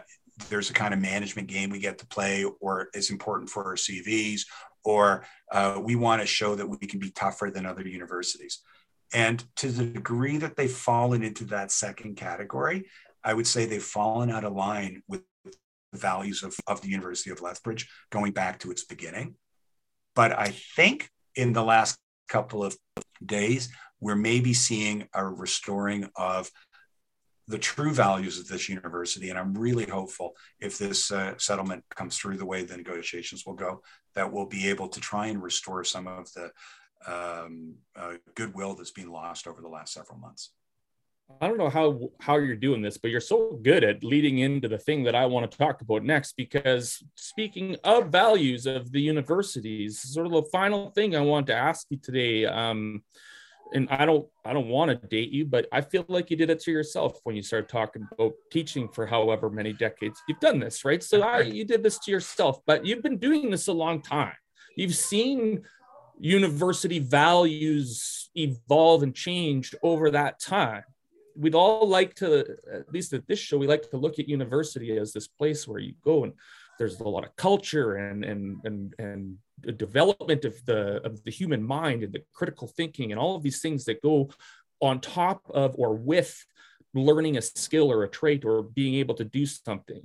there's 0.49 0.69
a 0.69 0.73
kind 0.73 0.93
of 0.93 0.99
management 0.99 1.47
game 1.47 1.69
we 1.69 1.79
get 1.79 1.97
to 1.99 2.07
play, 2.07 2.45
or 2.59 2.89
it's 2.93 3.09
important 3.09 3.49
for 3.49 3.63
our 3.63 3.75
CVs, 3.75 4.41
or 4.83 5.23
uh, 5.51 5.79
we 5.81 5.95
want 5.95 6.21
to 6.21 6.27
show 6.27 6.55
that 6.55 6.67
we 6.67 6.77
can 6.87 6.99
be 6.99 7.11
tougher 7.11 7.49
than 7.49 7.65
other 7.65 7.87
universities? 7.87 8.61
And 9.13 9.43
to 9.57 9.69
the 9.69 9.85
degree 9.85 10.37
that 10.37 10.55
they've 10.55 10.71
fallen 10.71 11.23
into 11.23 11.45
that 11.45 11.71
second 11.71 12.15
category, 12.15 12.85
I 13.23 13.33
would 13.33 13.47
say 13.47 13.65
they've 13.65 13.83
fallen 13.83 14.31
out 14.31 14.45
of 14.45 14.53
line 14.53 15.03
with 15.07 15.23
the 15.43 15.97
values 15.97 16.43
of, 16.43 16.55
of 16.67 16.81
the 16.81 16.89
University 16.89 17.29
of 17.29 17.41
Lethbridge 17.41 17.89
going 18.09 18.31
back 18.31 18.59
to 18.59 18.71
its 18.71 18.85
beginning. 18.85 19.35
But 20.15 20.37
I 20.37 20.49
think 20.75 21.09
in 21.35 21.53
the 21.53 21.63
last 21.63 21.97
couple 22.27 22.63
of 22.63 22.75
days, 23.23 23.69
we're 23.99 24.15
maybe 24.15 24.53
seeing 24.53 25.07
a 25.13 25.25
restoring 25.25 26.09
of 26.15 26.49
the 27.47 27.57
true 27.57 27.91
values 27.91 28.39
of 28.39 28.47
this 28.47 28.69
university. 28.69 29.29
And 29.29 29.37
I'm 29.37 29.53
really 29.53 29.85
hopeful 29.85 30.35
if 30.59 30.77
this 30.77 31.11
uh, 31.11 31.33
settlement 31.37 31.83
comes 31.93 32.17
through 32.17 32.37
the 32.37 32.45
way 32.45 32.63
the 32.63 32.77
negotiations 32.77 33.45
will 33.45 33.53
go, 33.53 33.81
that 34.15 34.31
we'll 34.31 34.45
be 34.45 34.69
able 34.69 34.87
to 34.87 34.99
try 34.99 35.27
and 35.27 35.43
restore 35.43 35.83
some 35.83 36.07
of 36.07 36.31
the 36.33 36.51
um, 37.07 37.75
uh, 37.95 38.13
goodwill 38.35 38.75
that's 38.75 38.91
been 38.91 39.11
lost 39.11 39.47
over 39.47 39.61
the 39.61 39.67
last 39.67 39.93
several 39.93 40.17
months. 40.17 40.51
I 41.39 41.47
don't 41.47 41.57
know 41.57 41.69
how 41.69 42.09
how 42.19 42.37
you're 42.37 42.55
doing 42.55 42.81
this, 42.81 42.97
but 42.97 43.11
you're 43.11 43.21
so 43.21 43.57
good 43.61 43.83
at 43.83 44.03
leading 44.03 44.39
into 44.39 44.67
the 44.67 44.77
thing 44.77 45.03
that 45.03 45.15
I 45.15 45.25
want 45.25 45.49
to 45.49 45.57
talk 45.57 45.81
about 45.81 46.03
next. 46.03 46.33
Because 46.35 47.01
speaking 47.15 47.77
of 47.83 48.09
values 48.09 48.65
of 48.65 48.91
the 48.91 49.01
universities, 49.01 49.99
sort 49.99 50.25
of 50.25 50.33
the 50.33 50.43
final 50.51 50.91
thing 50.91 51.15
I 51.15 51.21
want 51.21 51.47
to 51.47 51.55
ask 51.55 51.87
you 51.89 51.97
today, 51.97 52.45
um, 52.45 53.03
and 53.73 53.87
I 53.89 54.05
don't 54.05 54.27
I 54.43 54.53
don't 54.53 54.67
want 54.67 54.89
to 54.89 55.07
date 55.07 55.31
you, 55.31 55.45
but 55.45 55.67
I 55.71 55.81
feel 55.81 56.05
like 56.07 56.29
you 56.29 56.37
did 56.37 56.49
it 56.49 56.59
to 56.61 56.71
yourself 56.71 57.19
when 57.23 57.35
you 57.35 57.41
started 57.41 57.69
talking 57.69 58.07
about 58.11 58.33
teaching 58.51 58.89
for 58.89 59.05
however 59.05 59.49
many 59.49 59.73
decades 59.73 60.21
you've 60.27 60.39
done 60.39 60.59
this, 60.59 60.83
right? 60.83 61.01
So 61.01 61.21
I, 61.21 61.41
you 61.41 61.65
did 61.65 61.83
this 61.83 61.99
to 61.99 62.11
yourself, 62.11 62.59
but 62.65 62.85
you've 62.85 63.03
been 63.03 63.17
doing 63.17 63.49
this 63.49 63.67
a 63.67 63.73
long 63.73 64.01
time. 64.01 64.33
You've 64.75 64.95
seen 64.95 65.63
university 66.21 66.99
values 66.99 68.29
evolve 68.35 69.01
and 69.01 69.15
change 69.15 69.73
over 69.81 70.11
that 70.11 70.39
time. 70.39 70.83
We'd 71.35 71.55
all 71.55 71.87
like 71.87 72.13
to 72.15 72.45
at 72.71 72.93
least 72.93 73.13
at 73.13 73.27
this 73.27 73.39
show 73.39 73.57
we 73.57 73.65
like 73.65 73.89
to 73.89 73.97
look 73.97 74.19
at 74.19 74.29
university 74.29 74.95
as 74.97 75.13
this 75.13 75.27
place 75.27 75.67
where 75.67 75.79
you 75.79 75.95
go 76.03 76.23
and 76.23 76.33
there's 76.77 76.99
a 76.99 77.07
lot 77.07 77.25
of 77.25 77.35
culture 77.37 77.95
and 77.95 78.23
and 78.23 78.57
and 78.65 78.93
and 78.99 79.37
the 79.61 79.71
development 79.71 80.45
of 80.45 80.63
the 80.65 81.01
of 81.03 81.23
the 81.23 81.31
human 81.31 81.63
mind 81.63 82.03
and 82.03 82.13
the 82.13 82.23
critical 82.33 82.67
thinking 82.67 83.11
and 83.11 83.19
all 83.19 83.35
of 83.35 83.41
these 83.41 83.61
things 83.61 83.85
that 83.85 84.01
go 84.01 84.29
on 84.79 84.99
top 84.99 85.41
of 85.49 85.73
or 85.77 85.95
with 85.95 86.45
learning 86.93 87.37
a 87.37 87.41
skill 87.41 87.91
or 87.91 88.03
a 88.03 88.09
trait 88.09 88.45
or 88.45 88.61
being 88.61 88.95
able 88.95 89.15
to 89.15 89.23
do 89.23 89.45
something. 89.45 90.03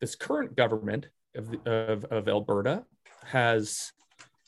This 0.00 0.16
current 0.16 0.56
government 0.56 1.08
of, 1.36 1.54
of, 1.66 2.04
of 2.06 2.28
alberta 2.28 2.84
has 3.26 3.92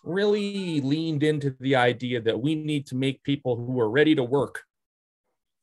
really 0.02 0.80
leaned 0.80 1.22
into 1.22 1.54
the 1.60 1.76
idea 1.76 2.20
that 2.20 2.40
we 2.40 2.54
need 2.54 2.86
to 2.86 2.96
make 2.96 3.22
people 3.22 3.56
who 3.56 3.80
are 3.80 3.90
ready 3.90 4.14
to 4.14 4.24
work 4.24 4.62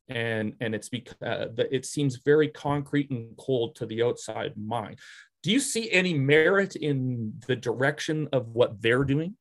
and 0.07 0.53
and 0.59 0.73
it's 0.73 0.89
because 0.89 1.15
uh, 1.21 1.47
it 1.71 1.85
seems 1.85 2.17
very 2.25 2.47
concrete 2.47 3.09
and 3.11 3.37
cold 3.37 3.75
to 3.75 3.85
the 3.85 4.01
outside 4.01 4.53
mind 4.57 4.97
do 5.41 5.51
you 5.51 5.59
see 5.59 5.89
any 5.91 6.13
merit 6.13 6.75
in 6.75 7.33
the 7.47 7.55
direction 7.55 8.27
of 8.33 8.49
what 8.49 8.81
they're 8.81 9.05
doing? 9.05 9.35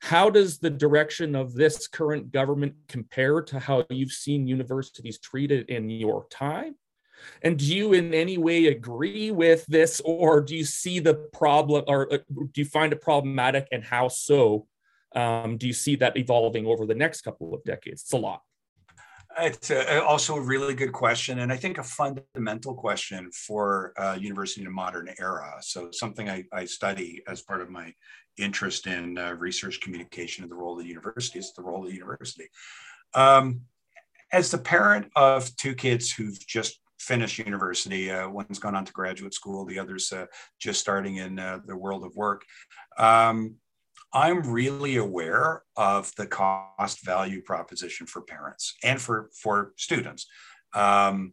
How 0.00 0.30
does 0.30 0.58
the 0.58 0.70
direction 0.70 1.34
of 1.34 1.54
this 1.54 1.88
current 1.88 2.30
government 2.30 2.74
compare 2.88 3.42
to 3.42 3.58
how 3.58 3.84
you've 3.90 4.12
seen 4.12 4.46
universities 4.46 5.18
treated 5.18 5.68
in 5.68 5.90
your 5.90 6.26
time? 6.30 6.76
And 7.42 7.58
do 7.58 7.64
you 7.64 7.92
in 7.92 8.14
any 8.14 8.38
way 8.38 8.66
agree 8.66 9.30
with 9.30 9.64
this, 9.66 10.00
or 10.04 10.40
do 10.40 10.56
you 10.56 10.64
see 10.64 10.98
the 10.98 11.14
problem, 11.14 11.84
or 11.86 12.12
uh, 12.12 12.18
do 12.28 12.60
you 12.60 12.64
find 12.64 12.92
it 12.92 13.00
problematic, 13.00 13.68
and 13.72 13.84
how 13.84 14.08
so? 14.08 14.66
Um, 15.14 15.56
do 15.56 15.66
you 15.66 15.72
see 15.72 15.96
that 15.96 16.16
evolving 16.16 16.66
over 16.66 16.86
the 16.86 16.94
next 16.94 17.22
couple 17.22 17.52
of 17.52 17.64
decades? 17.64 18.02
It's 18.02 18.12
a 18.12 18.18
lot. 18.18 18.42
It's 19.38 19.70
a, 19.70 20.02
also 20.04 20.36
a 20.36 20.40
really 20.40 20.74
good 20.74 20.92
question, 20.92 21.40
and 21.40 21.52
I 21.52 21.56
think 21.56 21.78
a 21.78 21.82
fundamental 21.82 22.74
question 22.74 23.30
for 23.32 23.92
uh, 23.96 24.16
university 24.20 24.62
in 24.62 24.66
a 24.66 24.70
modern 24.70 25.08
era. 25.18 25.54
So, 25.60 25.90
something 25.92 26.28
I, 26.28 26.44
I, 26.52 26.64
study 26.64 27.22
as 27.28 27.40
part 27.42 27.60
of 27.60 27.70
my 27.70 27.94
interest 28.38 28.86
in 28.86 29.18
uh, 29.18 29.32
research 29.32 29.80
communication 29.80 30.42
and 30.42 30.50
the 30.50 30.56
role 30.56 30.72
of 30.72 30.82
the 30.82 30.88
university 30.88 31.38
is 31.38 31.52
the 31.54 31.62
role 31.62 31.84
of 31.84 31.90
the 31.90 31.96
university. 31.96 32.48
Um, 33.14 33.62
as 34.32 34.50
the 34.50 34.58
parent 34.58 35.10
of 35.16 35.54
two 35.56 35.74
kids 35.74 36.12
who've 36.12 36.38
just 36.46 36.80
finished 37.00 37.38
university, 37.38 38.10
uh, 38.10 38.28
one's 38.28 38.58
gone 38.58 38.76
on 38.76 38.84
to 38.84 38.92
graduate 38.92 39.34
school, 39.34 39.64
the 39.64 39.78
other's 39.78 40.12
uh, 40.12 40.26
just 40.60 40.80
starting 40.80 41.16
in 41.16 41.38
uh, 41.38 41.58
the 41.66 41.76
world 41.76 42.04
of 42.04 42.14
work. 42.14 42.44
Um, 42.98 43.56
I'm 44.12 44.42
really 44.42 44.96
aware 44.96 45.62
of 45.76 46.12
the 46.16 46.26
cost 46.26 47.04
value 47.04 47.42
proposition 47.42 48.06
for 48.06 48.22
parents 48.22 48.74
and 48.84 49.00
for, 49.00 49.30
for 49.40 49.72
students. 49.76 50.26
Um, 50.74 51.32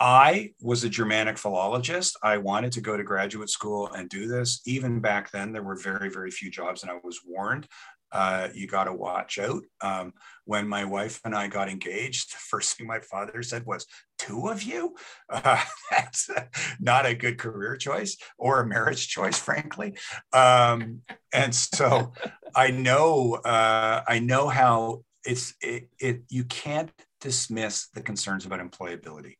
I 0.00 0.54
was 0.60 0.82
a 0.82 0.88
Germanic 0.88 1.36
philologist. 1.36 2.16
I 2.22 2.38
wanted 2.38 2.72
to 2.72 2.80
go 2.80 2.96
to 2.96 3.04
graduate 3.04 3.50
school 3.50 3.92
and 3.92 4.08
do 4.08 4.26
this. 4.26 4.62
Even 4.66 5.00
back 5.00 5.30
then, 5.30 5.52
there 5.52 5.62
were 5.62 5.76
very, 5.76 6.08
very 6.08 6.30
few 6.30 6.50
jobs, 6.50 6.82
and 6.82 6.90
I 6.90 6.98
was 7.04 7.20
warned 7.26 7.68
uh, 8.12 8.48
you 8.54 8.66
got 8.66 8.84
to 8.84 8.92
watch 8.92 9.38
out. 9.38 9.62
Um, 9.80 10.12
when 10.44 10.68
my 10.68 10.84
wife 10.84 11.20
and 11.24 11.34
I 11.34 11.48
got 11.48 11.68
engaged, 11.68 12.32
the 12.32 12.38
first 12.38 12.76
thing 12.76 12.86
my 12.86 13.00
father 13.00 13.42
said 13.42 13.64
was, 13.66 13.86
Two 14.18 14.48
of 14.48 14.62
you? 14.62 14.94
Uh, 15.30 15.60
that's 15.90 16.28
not 16.78 17.06
a 17.06 17.14
good 17.14 17.38
career 17.38 17.76
choice 17.76 18.18
or 18.36 18.60
a 18.60 18.66
marriage 18.66 19.08
choice, 19.08 19.38
frankly. 19.38 19.94
Um, 20.32 21.00
and 21.32 21.54
so 21.54 22.12
I 22.54 22.70
know, 22.70 23.34
uh, 23.44 24.02
I 24.06 24.18
know 24.18 24.48
how 24.48 25.04
it's, 25.24 25.54
it, 25.62 25.88
it, 25.98 26.22
you 26.28 26.44
can't 26.44 26.90
dismiss 27.20 27.88
the 27.94 28.02
concerns 28.02 28.44
about 28.44 28.60
employability. 28.60 29.36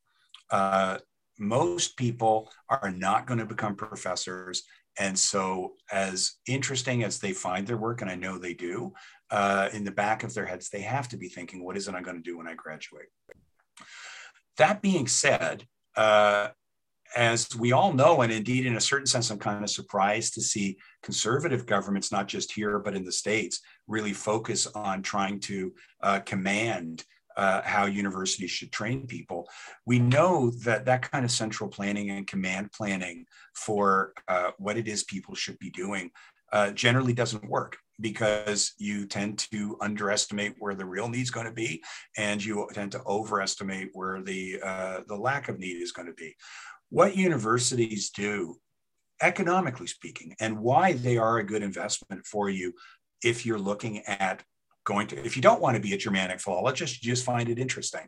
Uh, 0.51 0.99
most 1.39 1.97
people 1.97 2.51
are 2.69 2.91
not 2.91 3.27
going 3.27 3.39
to 3.39 3.47
become 3.47 3.77
professors 3.77 4.63
and 4.99 5.19
so, 5.19 5.75
as 5.91 6.35
interesting 6.47 7.03
as 7.03 7.19
they 7.19 7.33
find 7.33 7.67
their 7.67 7.79
work, 7.79 8.03
and 8.03 8.11
I 8.11 8.15
know 8.15 8.39
they 8.39 8.55
do, 8.55 8.93
uh, 9.31 9.69
in 9.73 9.85
the 9.85 9.91
back 9.91 10.23
of 10.23 10.35
their 10.35 10.45
heads, 10.45 10.69
they 10.69 10.83
have 10.83 11.09
to 11.09 11.17
be 11.17 11.29
thinking, 11.29 11.65
what 11.65 11.77
is 11.77 11.89
it 11.89 11.95
I'm 11.95 12.03
going 12.03 12.17
to 12.17 12.23
do 12.23 12.39
when 12.39 12.49
I 12.49 12.55
graduate? 12.55 13.07
That 14.59 14.83
being 14.83 15.07
said, 15.07 15.67
uh, 15.97 16.49
as 17.17 17.55
we 17.57 17.73
all 17.73 17.93
know, 17.93 18.23
and 18.23 18.33
indeed, 18.33 18.67
in 18.67 18.77
a 18.77 18.81
certain 18.81 19.07
sense, 19.07 19.31
I'm 19.31 19.39
kind 19.39 19.63
of 19.63 19.71
surprised 19.71 20.35
to 20.35 20.41
see 20.41 20.79
conservative 21.03 21.67
governments, 21.67 22.13
not 22.13 22.29
just 22.29 22.53
here, 22.53 22.79
but 22.79 22.95
in 22.95 23.05
the 23.05 23.13
States, 23.13 23.61
really 23.87 24.13
focus 24.13 24.67
on 24.69 25.03
trying 25.03 25.41
to 25.41 25.73
uh, 26.03 26.21
command 26.21 27.05
uh, 27.37 27.63
how 27.63 27.87
universities 27.87 28.51
should 28.51 28.73
train 28.73 29.07
people. 29.07 29.49
We 29.87 29.99
know 29.99 30.51
that 30.65 30.85
that 30.87 31.11
kind 31.11 31.25
of 31.25 31.31
central 31.31 31.69
planning 31.69 32.11
and 32.11 32.27
command 32.27 32.73
planning 32.73 33.27
for 33.55 34.13
uh, 34.29 34.51
what 34.59 34.77
it 34.77 34.89
is 34.89 35.05
people 35.05 35.35
should 35.35 35.59
be 35.59 35.71
doing 35.71 36.11
uh, 36.53 36.71
generally 36.73 37.15
doesn't 37.15 37.49
work 37.49 37.79
because 38.01 38.73
you 38.79 39.07
tend 39.07 39.39
to 39.39 39.77
underestimate 39.81 40.55
where 40.59 40.75
the 40.75 40.85
real 40.85 41.09
need 41.09 41.23
is 41.23 41.31
going 41.31 41.47
to 41.47 41.53
be, 41.53 41.83
and 42.17 42.45
you 42.45 42.69
tend 42.73 42.93
to 42.93 43.03
overestimate 43.05 43.91
where 43.93 44.21
the 44.23 44.61
uh, 44.63 45.01
the 45.09 45.17
lack 45.17 45.49
of 45.49 45.59
need 45.59 45.81
is 45.81 45.93
going 45.93 46.09
to 46.09 46.15
be. 46.15 46.35
What 46.91 47.17
universities 47.17 48.11
do, 48.11 48.57
economically 49.23 49.87
speaking, 49.87 50.35
and 50.41 50.59
why 50.59 50.93
they 50.93 51.17
are 51.17 51.39
a 51.39 51.47
good 51.47 51.63
investment 51.63 52.27
for 52.27 52.51
you 52.51 52.75
if 53.23 53.47
you're 53.47 53.59
looking 53.59 54.01
at 54.01 54.43
going 54.85 55.07
to, 55.09 55.25
if 55.25 55.37
you 55.37 55.43
don't 55.43 55.61
want 55.61 55.77
to 55.77 55.83
be 55.83 55.95
a 55.95 55.99
Germanic 55.99 56.41
philologist, 56.41 57.03
just 57.03 57.25
find 57.25 57.49
it 57.49 57.59
interesting, 57.59 58.07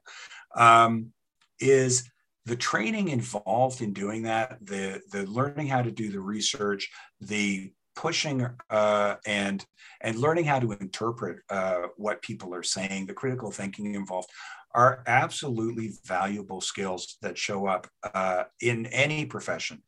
um, 0.56 1.12
is 1.60 2.08
the 2.46 2.56
training 2.56 3.08
involved 3.08 3.80
in 3.80 3.92
doing 3.92 4.22
that, 4.22 4.58
the, 4.60 5.00
the 5.12 5.24
learning 5.26 5.66
how 5.66 5.82
to 5.82 5.90
do 5.90 6.10
the 6.10 6.20
research, 6.20 6.90
the 7.20 7.72
pushing 7.96 8.46
uh, 8.70 9.14
and 9.26 9.64
and 10.00 10.18
learning 10.18 10.44
how 10.44 10.58
to 10.58 10.72
interpret 10.72 11.38
uh, 11.50 11.82
what 11.96 12.22
people 12.22 12.54
are 12.54 12.62
saying, 12.62 13.06
the 13.06 13.14
critical 13.14 13.50
thinking 13.50 13.94
involved 13.94 14.28
are 14.74 15.02
absolutely 15.06 15.92
valuable 16.04 16.60
skills 16.60 17.16
that 17.22 17.38
show 17.38 17.66
up 17.66 17.86
uh, 18.14 18.44
in 18.60 18.86
any 18.86 19.24
profession 19.24 19.82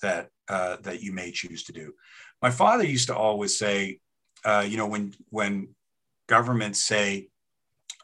that 0.00 0.28
uh, 0.48 0.76
that 0.82 1.02
you 1.02 1.12
may 1.12 1.30
choose 1.30 1.64
to 1.64 1.72
do. 1.72 1.92
My 2.40 2.50
father 2.50 2.84
used 2.84 3.08
to 3.08 3.16
always 3.16 3.58
say, 3.58 3.98
uh, 4.44 4.64
you 4.66 4.76
know, 4.76 4.86
when 4.86 5.14
when 5.30 5.74
governments 6.28 6.84
say 6.84 7.28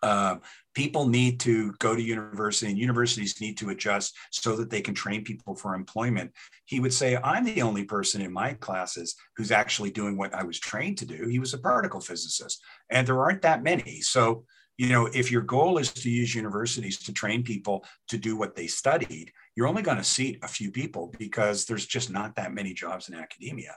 uh, 0.02 0.36
people 0.74 1.08
need 1.08 1.40
to 1.40 1.72
go 1.78 1.94
to 1.94 2.02
university 2.02 2.70
and 2.70 2.78
universities 2.78 3.40
need 3.40 3.56
to 3.56 3.70
adjust 3.70 4.14
so 4.30 4.56
that 4.56 4.68
they 4.68 4.80
can 4.80 4.94
train 4.94 5.24
people 5.24 5.54
for 5.54 5.74
employment. 5.74 6.30
He 6.66 6.80
would 6.80 6.92
say, 6.92 7.16
I'm 7.16 7.44
the 7.44 7.62
only 7.62 7.84
person 7.84 8.20
in 8.20 8.32
my 8.32 8.54
classes 8.54 9.14
who's 9.36 9.50
actually 9.50 9.90
doing 9.90 10.16
what 10.16 10.34
I 10.34 10.42
was 10.42 10.58
trained 10.58 10.98
to 10.98 11.06
do. 11.06 11.26
He 11.28 11.38
was 11.38 11.54
a 11.54 11.58
particle 11.58 12.00
physicist, 12.00 12.62
and 12.90 13.06
there 13.06 13.20
aren't 13.20 13.42
that 13.42 13.62
many. 13.62 14.00
So, 14.00 14.44
you 14.76 14.88
know, 14.88 15.06
if 15.06 15.30
your 15.30 15.42
goal 15.42 15.78
is 15.78 15.92
to 15.92 16.10
use 16.10 16.34
universities 16.34 16.98
to 17.04 17.12
train 17.12 17.44
people 17.44 17.84
to 18.08 18.18
do 18.18 18.36
what 18.36 18.56
they 18.56 18.66
studied, 18.66 19.32
you're 19.54 19.68
only 19.68 19.82
going 19.82 19.98
to 19.98 20.04
seat 20.04 20.38
a 20.42 20.48
few 20.48 20.72
people 20.72 21.14
because 21.18 21.64
there's 21.64 21.86
just 21.86 22.10
not 22.10 22.34
that 22.34 22.52
many 22.52 22.74
jobs 22.74 23.08
in 23.08 23.14
academia. 23.14 23.76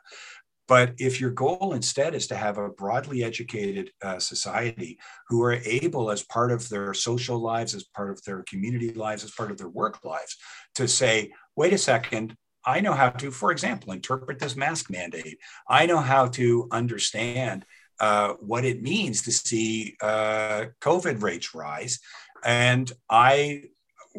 But 0.67 0.93
if 0.97 1.21
your 1.21 1.31
goal 1.31 1.73
instead 1.73 2.13
is 2.13 2.27
to 2.27 2.35
have 2.35 2.57
a 2.57 2.69
broadly 2.69 3.23
educated 3.23 3.91
uh, 4.03 4.19
society 4.19 4.99
who 5.29 5.41
are 5.43 5.53
able, 5.53 6.11
as 6.11 6.23
part 6.23 6.51
of 6.51 6.67
their 6.69 6.93
social 6.93 7.39
lives, 7.39 7.73
as 7.73 7.83
part 7.83 8.09
of 8.09 8.21
their 8.23 8.43
community 8.43 8.93
lives, 8.93 9.23
as 9.23 9.31
part 9.31 9.51
of 9.51 9.57
their 9.57 9.69
work 9.69 10.03
lives, 10.03 10.35
to 10.75 10.87
say, 10.87 11.31
wait 11.55 11.73
a 11.73 11.77
second, 11.77 12.35
I 12.65 12.81
know 12.81 12.93
how 12.93 13.09
to, 13.09 13.31
for 13.31 13.51
example, 13.51 13.93
interpret 13.93 14.39
this 14.39 14.57
mask 14.57 14.89
mandate. 14.91 15.37
I 15.69 15.85
know 15.85 15.99
how 15.99 16.27
to 16.27 16.67
understand 16.71 17.65
uh, 17.99 18.33
what 18.41 18.65
it 18.65 18.81
means 18.81 19.21
to 19.23 19.31
see 19.31 19.95
uh, 20.01 20.65
COVID 20.81 21.21
rates 21.21 21.55
rise. 21.55 21.99
And 22.43 22.91
I 23.09 23.63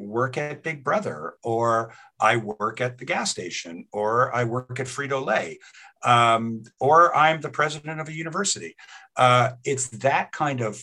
work 0.07 0.36
at 0.38 0.62
Big 0.62 0.84
Brother, 0.84 1.34
or 1.42 1.92
I 2.20 2.36
work 2.36 2.80
at 2.80 2.99
the 2.99 3.05
gas 3.05 3.30
station, 3.30 3.86
or 3.92 4.34
I 4.34 4.44
work 4.44 4.78
at 4.80 4.86
Frito 4.86 5.24
Lay, 5.24 5.59
um, 6.05 6.62
or 6.80 7.14
I'm 7.14 7.40
the 7.40 7.51
president 7.51 8.01
of 8.01 8.09
a 8.09 8.12
university. 8.12 8.76
Uh, 9.16 9.53
it's 9.64 9.88
that 9.88 10.32
kind 10.32 10.61
of 10.61 10.82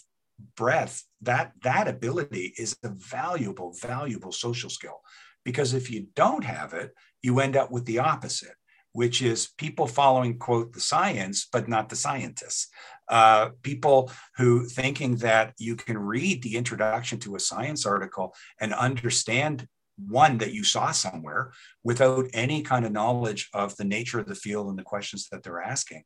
breadth, 0.55 1.03
that 1.21 1.53
that 1.63 1.87
ability 1.87 2.53
is 2.57 2.75
a 2.83 2.89
valuable, 2.89 3.73
valuable 3.81 4.31
social 4.31 4.69
skill. 4.69 5.01
Because 5.43 5.73
if 5.73 5.91
you 5.91 6.07
don't 6.15 6.43
have 6.43 6.73
it, 6.73 6.93
you 7.21 7.39
end 7.39 7.55
up 7.55 7.71
with 7.71 7.85
the 7.85 7.99
opposite, 7.99 8.55
which 8.91 9.21
is 9.21 9.49
people 9.57 9.87
following, 9.87 10.37
quote, 10.37 10.73
the 10.73 10.79
science, 10.79 11.47
but 11.51 11.67
not 11.67 11.89
the 11.89 11.95
scientists. 11.95 12.67
Uh, 13.07 13.49
people 13.61 14.11
who 14.37 14.65
thinking 14.65 15.15
that 15.17 15.53
you 15.57 15.75
can 15.75 15.97
read 15.97 16.41
the 16.41 16.55
introduction 16.55 17.19
to 17.19 17.35
a 17.35 17.39
science 17.39 17.85
article 17.85 18.33
and 18.59 18.73
understand 18.73 19.67
one 19.97 20.37
that 20.39 20.53
you 20.53 20.63
saw 20.63 20.91
somewhere 20.91 21.51
without 21.83 22.25
any 22.33 22.61
kind 22.61 22.85
of 22.85 22.91
knowledge 22.91 23.49
of 23.53 23.75
the 23.77 23.85
nature 23.85 24.19
of 24.19 24.27
the 24.27 24.35
field 24.35 24.67
and 24.69 24.77
the 24.77 24.83
questions 24.83 25.27
that 25.31 25.43
they're 25.43 25.61
asking. 25.61 26.03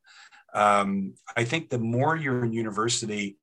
Um, 0.54 1.14
I 1.36 1.44
think 1.44 1.70
the 1.70 1.78
more 1.78 2.16
you're 2.16 2.44
in 2.44 2.52
university, 2.52 3.38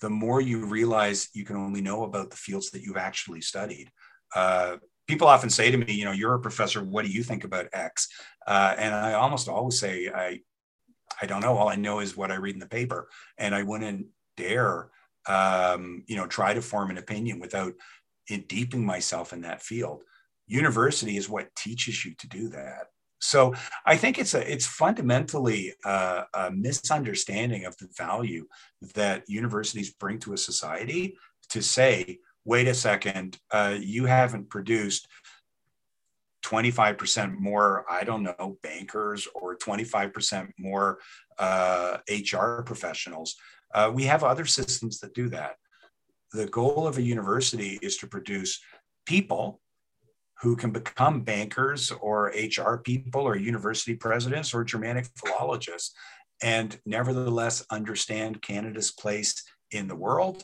the 0.00 0.10
more 0.10 0.40
you 0.40 0.66
realize 0.66 1.28
you 1.32 1.44
can 1.44 1.56
only 1.56 1.80
know 1.80 2.04
about 2.04 2.30
the 2.30 2.36
fields 2.36 2.70
that 2.70 2.82
you've 2.82 2.96
actually 2.96 3.40
studied. 3.40 3.90
Uh, 4.34 4.76
people 5.06 5.28
often 5.28 5.50
say 5.50 5.70
to 5.70 5.76
me, 5.76 5.92
you 5.92 6.04
know, 6.04 6.12
you're 6.12 6.34
a 6.34 6.40
professor. 6.40 6.82
What 6.82 7.04
do 7.04 7.10
you 7.10 7.22
think 7.22 7.44
about 7.44 7.68
X? 7.72 8.08
Uh, 8.46 8.74
and 8.76 8.94
I 8.94 9.12
almost 9.14 9.48
always 9.48 9.78
say, 9.78 10.08
I, 10.08 10.40
I 11.22 11.26
don't 11.26 11.40
know. 11.40 11.56
All 11.56 11.68
I 11.68 11.76
know 11.76 12.00
is 12.00 12.16
what 12.16 12.32
I 12.32 12.34
read 12.34 12.54
in 12.54 12.60
the 12.60 12.66
paper, 12.66 13.08
and 13.38 13.54
I 13.54 13.62
wouldn't 13.62 14.06
dare, 14.36 14.90
um, 15.28 16.02
you 16.08 16.16
know, 16.16 16.26
try 16.26 16.52
to 16.52 16.60
form 16.60 16.90
an 16.90 16.98
opinion 16.98 17.38
without 17.38 17.74
in 18.28 18.42
deepening 18.48 18.84
myself 18.84 19.32
in 19.32 19.42
that 19.42 19.62
field. 19.62 20.02
University 20.48 21.16
is 21.16 21.28
what 21.28 21.54
teaches 21.54 22.04
you 22.04 22.14
to 22.18 22.28
do 22.28 22.48
that. 22.48 22.88
So 23.20 23.54
I 23.86 23.96
think 23.96 24.18
it's 24.18 24.34
a 24.34 24.52
it's 24.52 24.66
fundamentally 24.66 25.72
a, 25.84 26.24
a 26.34 26.50
misunderstanding 26.50 27.66
of 27.66 27.76
the 27.76 27.88
value 27.96 28.48
that 28.96 29.22
universities 29.28 29.92
bring 29.92 30.18
to 30.20 30.32
a 30.32 30.36
society 30.36 31.16
to 31.50 31.62
say, 31.62 32.18
wait 32.44 32.66
a 32.66 32.74
second, 32.74 33.38
uh, 33.52 33.76
you 33.80 34.06
haven't 34.06 34.50
produced 34.50 35.06
25% 36.44 37.38
more, 37.38 37.84
I 37.90 38.04
don't 38.04 38.22
know, 38.22 38.58
bankers 38.62 39.26
or 39.34 39.56
25% 39.56 40.50
more 40.58 40.98
uh, 41.38 41.98
HR 42.10 42.62
professionals. 42.62 43.36
Uh, 43.74 43.90
we 43.92 44.04
have 44.04 44.24
other 44.24 44.44
systems 44.44 44.98
that 45.00 45.14
do 45.14 45.28
that. 45.30 45.56
The 46.32 46.46
goal 46.46 46.86
of 46.86 46.98
a 46.98 47.02
university 47.02 47.78
is 47.82 47.96
to 47.98 48.06
produce 48.06 48.60
people 49.06 49.60
who 50.40 50.56
can 50.56 50.70
become 50.70 51.22
bankers 51.22 51.92
or 52.00 52.32
HR 52.34 52.76
people 52.78 53.22
or 53.22 53.36
university 53.36 53.94
presidents 53.94 54.52
or 54.52 54.64
Germanic 54.64 55.06
philologists 55.16 55.94
and 56.42 56.78
nevertheless 56.84 57.64
understand 57.70 58.42
Canada's 58.42 58.90
place 58.90 59.44
in 59.70 59.86
the 59.86 59.94
world, 59.94 60.42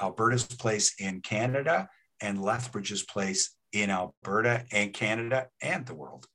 Alberta's 0.00 0.44
place 0.44 0.94
in 0.98 1.20
Canada, 1.20 1.88
and 2.20 2.42
Lethbridge's 2.42 3.04
place 3.04 3.55
in 3.82 3.90
Alberta 3.90 4.64
and 4.72 4.92
Canada 4.92 5.48
and 5.60 5.86
the 5.86 5.94
world. 5.94 6.26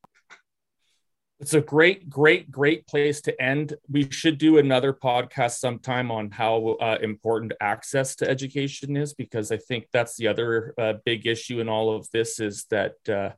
It's 1.39 1.55
a 1.55 1.61
great, 1.61 2.07
great, 2.07 2.51
great 2.51 2.85
place 2.85 3.19
to 3.21 3.41
end. 3.41 3.73
We 3.89 4.07
should 4.11 4.37
do 4.37 4.59
another 4.59 4.93
podcast 4.93 5.57
sometime 5.57 6.11
on 6.11 6.29
how 6.29 6.77
uh, 6.79 6.99
important 7.01 7.53
access 7.59 8.15
to 8.17 8.29
education 8.29 8.95
is, 8.95 9.15
because 9.15 9.51
I 9.51 9.57
think 9.57 9.87
that's 9.91 10.17
the 10.17 10.27
other 10.27 10.75
uh, 10.77 10.93
big 11.03 11.25
issue 11.25 11.59
in 11.59 11.67
all 11.67 11.95
of 11.95 12.07
this 12.13 12.39
is 12.39 12.65
that 12.69 12.93
uh, 13.09 13.31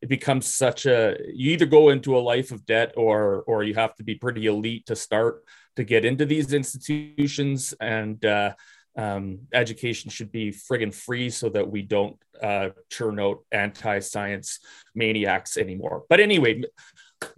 it 0.00 0.08
becomes 0.08 0.46
such 0.46 0.86
a 0.86 1.16
you 1.32 1.52
either 1.52 1.66
go 1.66 1.90
into 1.90 2.16
a 2.16 2.20
life 2.20 2.50
of 2.52 2.64
debt 2.64 2.94
or 2.96 3.44
or 3.46 3.62
you 3.62 3.74
have 3.74 3.94
to 3.96 4.02
be 4.02 4.14
pretty 4.14 4.46
elite 4.46 4.86
to 4.86 4.96
start 4.96 5.44
to 5.76 5.84
get 5.84 6.04
into 6.04 6.24
these 6.26 6.52
institutions 6.52 7.72
and 7.80 8.24
uh, 8.24 8.54
um, 8.96 9.40
education 9.52 10.10
should 10.10 10.32
be 10.32 10.50
friggin' 10.50 10.94
free 10.94 11.30
so 11.30 11.48
that 11.50 11.68
we 11.68 11.82
don't 11.82 12.16
uh, 12.42 12.70
churn 12.90 13.20
out 13.20 13.44
anti-science 13.52 14.60
maniacs 14.94 15.56
anymore. 15.56 16.04
But 16.08 16.20
anyway, 16.20 16.62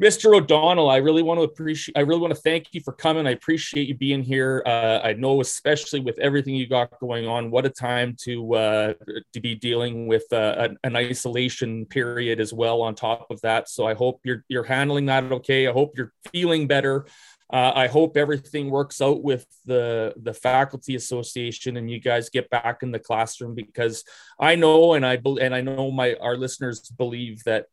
Mr. 0.00 0.34
O'Donnell, 0.34 0.90
I 0.90 0.96
really 0.96 1.22
want 1.22 1.38
to 1.38 1.44
appreciate. 1.44 1.96
I 1.96 2.00
really 2.00 2.20
want 2.20 2.34
to 2.34 2.40
thank 2.40 2.68
you 2.72 2.80
for 2.80 2.92
coming. 2.92 3.26
I 3.26 3.30
appreciate 3.30 3.88
you 3.88 3.94
being 3.94 4.22
here. 4.22 4.62
Uh, 4.66 5.00
I 5.02 5.12
know, 5.12 5.40
especially 5.40 6.00
with 6.00 6.18
everything 6.18 6.54
you 6.54 6.66
got 6.66 6.98
going 7.00 7.26
on, 7.26 7.50
what 7.50 7.66
a 7.66 7.70
time 7.70 8.16
to 8.22 8.54
uh, 8.54 8.94
to 9.32 9.40
be 9.40 9.54
dealing 9.54 10.06
with 10.06 10.24
uh, 10.32 10.68
an, 10.84 10.96
isolation 10.96 11.86
period 11.86 12.40
as 12.40 12.52
well. 12.52 12.82
On 12.82 12.94
top 12.94 13.30
of 13.30 13.40
that, 13.42 13.68
so 13.68 13.86
I 13.86 13.94
hope 13.94 14.20
you're 14.24 14.44
you're 14.48 14.64
handling 14.64 15.06
that 15.06 15.30
okay. 15.30 15.68
I 15.68 15.72
hope 15.72 15.96
you're 15.96 16.12
feeling 16.32 16.66
better. 16.66 17.06
Uh, 17.54 17.70
I 17.72 17.86
hope 17.86 18.16
everything 18.16 18.68
works 18.68 19.00
out 19.00 19.22
with 19.22 19.46
the 19.64 20.12
the 20.16 20.34
faculty 20.34 20.96
association 20.96 21.76
and 21.76 21.88
you 21.88 22.00
guys 22.00 22.28
get 22.28 22.50
back 22.50 22.82
in 22.82 22.90
the 22.90 22.98
classroom 22.98 23.54
because 23.54 24.02
I 24.40 24.56
know 24.56 24.94
and 24.94 25.06
I 25.06 25.20
and 25.40 25.54
I 25.54 25.60
know 25.60 25.92
my 25.92 26.16
our 26.16 26.36
listeners 26.36 26.80
believe 26.90 27.44
that 27.44 27.66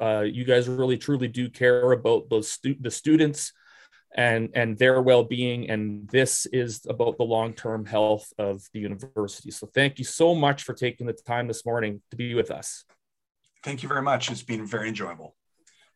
uh, 0.00 0.22
you 0.22 0.44
guys 0.44 0.68
really 0.68 0.98
truly 0.98 1.28
do 1.28 1.48
care 1.48 1.92
about 1.92 2.28
those 2.28 2.50
stu- 2.50 2.80
the 2.80 2.90
students 2.90 3.52
and 4.16 4.50
and 4.54 4.76
their 4.76 5.00
well-being 5.00 5.70
and 5.70 6.08
this 6.08 6.46
is 6.46 6.84
about 6.88 7.16
the 7.16 7.24
long-term 7.24 7.86
health 7.86 8.32
of 8.38 8.64
the 8.72 8.80
university. 8.80 9.52
So 9.52 9.68
thank 9.72 10.00
you 10.00 10.04
so 10.04 10.34
much 10.34 10.64
for 10.64 10.74
taking 10.74 11.06
the 11.06 11.12
time 11.12 11.46
this 11.46 11.64
morning 11.64 12.02
to 12.10 12.16
be 12.16 12.34
with 12.34 12.50
us. 12.50 12.84
Thank 13.62 13.84
you 13.84 13.88
very 13.88 14.02
much. 14.02 14.32
It's 14.32 14.42
been 14.42 14.66
very 14.66 14.88
enjoyable 14.88 15.36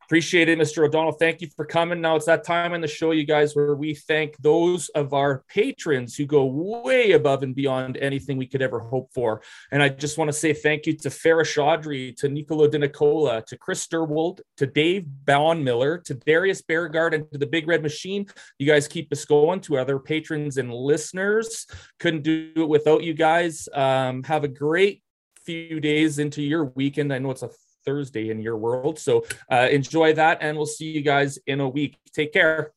Appreciate 0.04 0.48
it, 0.48 0.58
Mr. 0.58 0.84
O'Donnell. 0.84 1.12
Thank 1.12 1.40
you 1.40 1.48
for 1.56 1.64
coming. 1.64 2.00
Now 2.00 2.16
it's 2.16 2.26
that 2.26 2.44
time 2.44 2.72
on 2.72 2.80
the 2.80 2.88
show, 2.88 3.12
you 3.12 3.24
guys, 3.24 3.54
where 3.54 3.74
we 3.74 3.94
thank 3.94 4.36
those 4.38 4.88
of 4.90 5.14
our 5.14 5.42
patrons 5.48 6.16
who 6.16 6.26
go 6.26 6.44
way 6.44 7.12
above 7.12 7.42
and 7.42 7.54
beyond 7.54 7.96
anything 7.96 8.36
we 8.36 8.46
could 8.46 8.62
ever 8.62 8.80
hope 8.80 9.10
for. 9.14 9.42
And 9.70 9.82
I 9.82 9.88
just 9.88 10.18
want 10.18 10.28
to 10.28 10.32
say 10.32 10.52
thank 10.52 10.86
you 10.86 10.96
to 10.98 11.10
Farish 11.10 11.56
Chaudhry, 11.56 12.14
to 12.16 12.28
Nicolo 12.28 12.68
De 12.68 12.78
Nicola, 12.78 13.42
to 13.46 13.56
Chris 13.56 13.86
Sturwold, 13.86 14.40
to 14.58 14.66
Dave 14.66 15.06
Bowen 15.24 15.64
Miller, 15.64 15.98
to 15.98 16.14
Darius 16.14 16.62
Beargard, 16.62 17.14
and 17.14 17.30
to 17.32 17.38
the 17.38 17.46
Big 17.46 17.66
Red 17.66 17.82
Machine. 17.82 18.26
You 18.58 18.66
guys 18.66 18.88
keep 18.88 19.10
us 19.12 19.24
going. 19.24 19.60
To 19.62 19.78
other 19.78 19.98
patrons 19.98 20.58
and 20.58 20.72
listeners, 20.72 21.66
couldn't 22.00 22.22
do 22.22 22.52
it 22.56 22.68
without 22.68 23.02
you 23.02 23.14
guys. 23.14 23.68
Um, 23.72 24.22
have 24.24 24.44
a 24.44 24.48
great 24.48 25.02
few 25.44 25.80
days 25.80 26.18
into 26.18 26.42
your 26.42 26.66
weekend. 26.66 27.12
I 27.12 27.18
know 27.18 27.30
it's 27.30 27.42
a 27.42 27.50
Thursday 27.84 28.30
in 28.30 28.40
your 28.40 28.56
world. 28.56 28.98
So 28.98 29.24
uh, 29.50 29.68
enjoy 29.70 30.14
that, 30.14 30.38
and 30.40 30.56
we'll 30.56 30.66
see 30.66 30.90
you 30.90 31.02
guys 31.02 31.38
in 31.46 31.60
a 31.60 31.68
week. 31.68 31.98
Take 32.12 32.32
care. 32.32 32.72